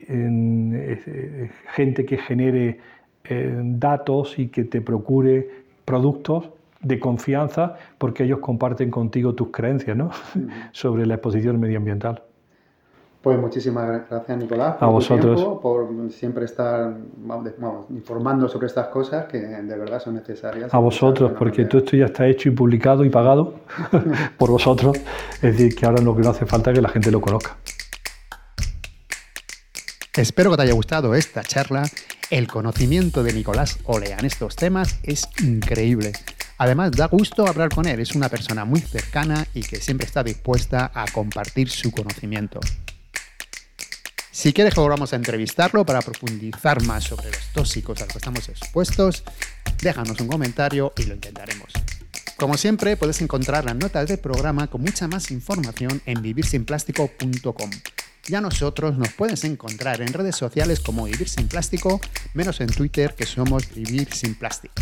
eh, 0.00 1.50
gente 1.74 2.04
que 2.04 2.18
genere 2.18 2.78
eh, 3.24 3.60
datos 3.62 4.38
y 4.38 4.48
que 4.48 4.64
te 4.64 4.80
procure 4.80 5.48
productos 5.84 6.50
de 6.82 7.00
confianza 7.00 7.76
porque 7.96 8.24
ellos 8.24 8.40
comparten 8.40 8.90
contigo 8.90 9.34
tus 9.34 9.48
creencias 9.48 9.96
¿no? 9.96 10.10
sobre 10.72 11.06
la 11.06 11.14
exposición 11.14 11.58
medioambiental. 11.58 12.22
Pues 13.24 13.38
muchísimas 13.38 14.06
gracias, 14.10 14.36
Nicolás, 14.36 14.74
por 14.74 14.84
a 14.84 14.90
vosotros. 14.90 15.42
por 15.62 15.88
siempre 16.10 16.44
estar 16.44 16.94
informando 17.88 18.50
sobre 18.50 18.66
estas 18.66 18.88
cosas 18.88 19.24
que 19.24 19.38
de 19.38 19.78
verdad 19.78 19.98
son 19.98 20.16
necesarias. 20.16 20.74
A 20.74 20.76
vosotros, 20.76 21.32
porque 21.38 21.64
todo 21.64 21.78
esto 21.78 21.96
ya 21.96 22.04
está 22.04 22.26
hecho 22.26 22.50
y 22.50 22.52
publicado 22.52 23.02
y 23.02 23.08
pagado 23.08 23.54
por 24.38 24.50
vosotros. 24.50 24.98
Es 25.36 25.40
decir, 25.40 25.74
que 25.74 25.86
ahora 25.86 26.02
lo 26.02 26.14
que 26.14 26.20
no 26.20 26.28
hace 26.28 26.44
falta 26.44 26.70
es 26.70 26.76
que 26.76 26.82
la 26.82 26.90
gente 26.90 27.10
lo 27.10 27.22
conozca. 27.22 27.56
Espero 30.14 30.50
que 30.50 30.58
te 30.58 30.62
haya 30.64 30.74
gustado 30.74 31.14
esta 31.14 31.42
charla. 31.42 31.84
El 32.30 32.46
conocimiento 32.46 33.22
de 33.22 33.32
Nicolás 33.32 33.78
Olea 33.84 34.18
en 34.18 34.26
estos 34.26 34.54
temas 34.54 35.00
es 35.02 35.26
increíble. 35.42 36.12
Además, 36.58 36.92
da 36.92 37.06
gusto 37.06 37.46
hablar 37.46 37.70
con 37.70 37.88
él. 37.88 38.00
Es 38.00 38.14
una 38.14 38.28
persona 38.28 38.66
muy 38.66 38.80
cercana 38.80 39.46
y 39.54 39.62
que 39.62 39.76
siempre 39.76 40.06
está 40.06 40.22
dispuesta 40.22 40.90
a 40.92 41.06
compartir 41.10 41.70
su 41.70 41.90
conocimiento. 41.90 42.60
Si 44.34 44.52
quieres 44.52 44.74
volvamos 44.74 45.12
a 45.12 45.16
entrevistarlo 45.16 45.86
para 45.86 46.02
profundizar 46.02 46.82
más 46.82 47.04
sobre 47.04 47.30
los 47.30 47.52
tóxicos 47.52 48.00
a 48.00 48.04
los 48.04 48.14
que 48.14 48.18
estamos 48.18 48.48
expuestos, 48.48 49.22
déjanos 49.80 50.20
un 50.20 50.26
comentario 50.26 50.92
y 50.98 51.04
lo 51.04 51.14
intentaremos. 51.14 51.68
Como 52.36 52.56
siempre, 52.56 52.96
puedes 52.96 53.22
encontrar 53.22 53.64
las 53.64 53.76
notas 53.76 54.08
del 54.08 54.18
programa 54.18 54.66
con 54.66 54.82
mucha 54.82 55.06
más 55.06 55.30
información 55.30 56.02
en 56.04 56.20
vivirsinplástico.com. 56.20 57.70
Ya 58.26 58.40
nosotros 58.40 58.98
nos 58.98 59.12
puedes 59.12 59.44
encontrar 59.44 60.02
en 60.02 60.12
redes 60.12 60.34
sociales 60.34 60.80
como 60.80 61.04
Vivir 61.04 61.28
Sin 61.28 61.46
Plástico, 61.46 62.00
menos 62.34 62.60
en 62.60 62.70
Twitter 62.70 63.14
que 63.14 63.26
somos 63.26 63.72
Vivir 63.72 64.12
Sin 64.12 64.34
Plástico. 64.34 64.74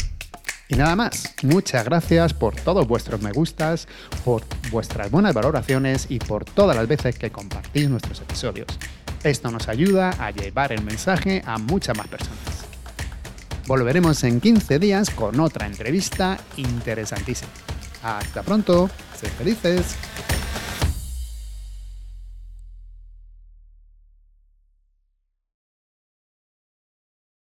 Y 0.69 0.77
nada 0.77 0.97
más, 0.97 1.35
muchas 1.43 1.85
gracias 1.85 2.33
por 2.33 2.57
todos 2.57 2.89
vuestros 2.89 3.21
me 3.21 3.33
gustas, 3.33 3.87
por 4.25 4.45
vuestras 4.71 5.11
buenas 5.11 5.35
valoraciones 5.35 6.07
y 6.09 6.21
por 6.21 6.47
todas 6.47 6.75
las 6.75 6.89
veces 6.89 7.19
que 7.19 7.31
compartís 7.31 7.91
nuestros 7.91 8.19
episodios. 8.23 8.79
Esto 9.25 9.53
nos 9.53 9.69
ayuda 9.69 10.11
a 10.19 10.33
llevar 10.33 10.73
el 10.73 10.83
mensaje 10.83 11.43
a 11.47 11.57
muchas 11.59 11.97
más 11.97 12.09
personas. 12.09 12.39
Volveremos 13.69 14.25
en 14.25 14.41
15 14.41 14.81
días 14.81 15.11
con 15.11 15.39
otra 15.39 15.67
entrevista 15.67 16.39
interesantísima. 16.57 17.53
Hasta 18.03 18.43
pronto, 18.43 18.91
sed 19.21 19.29
felices. 19.39 19.97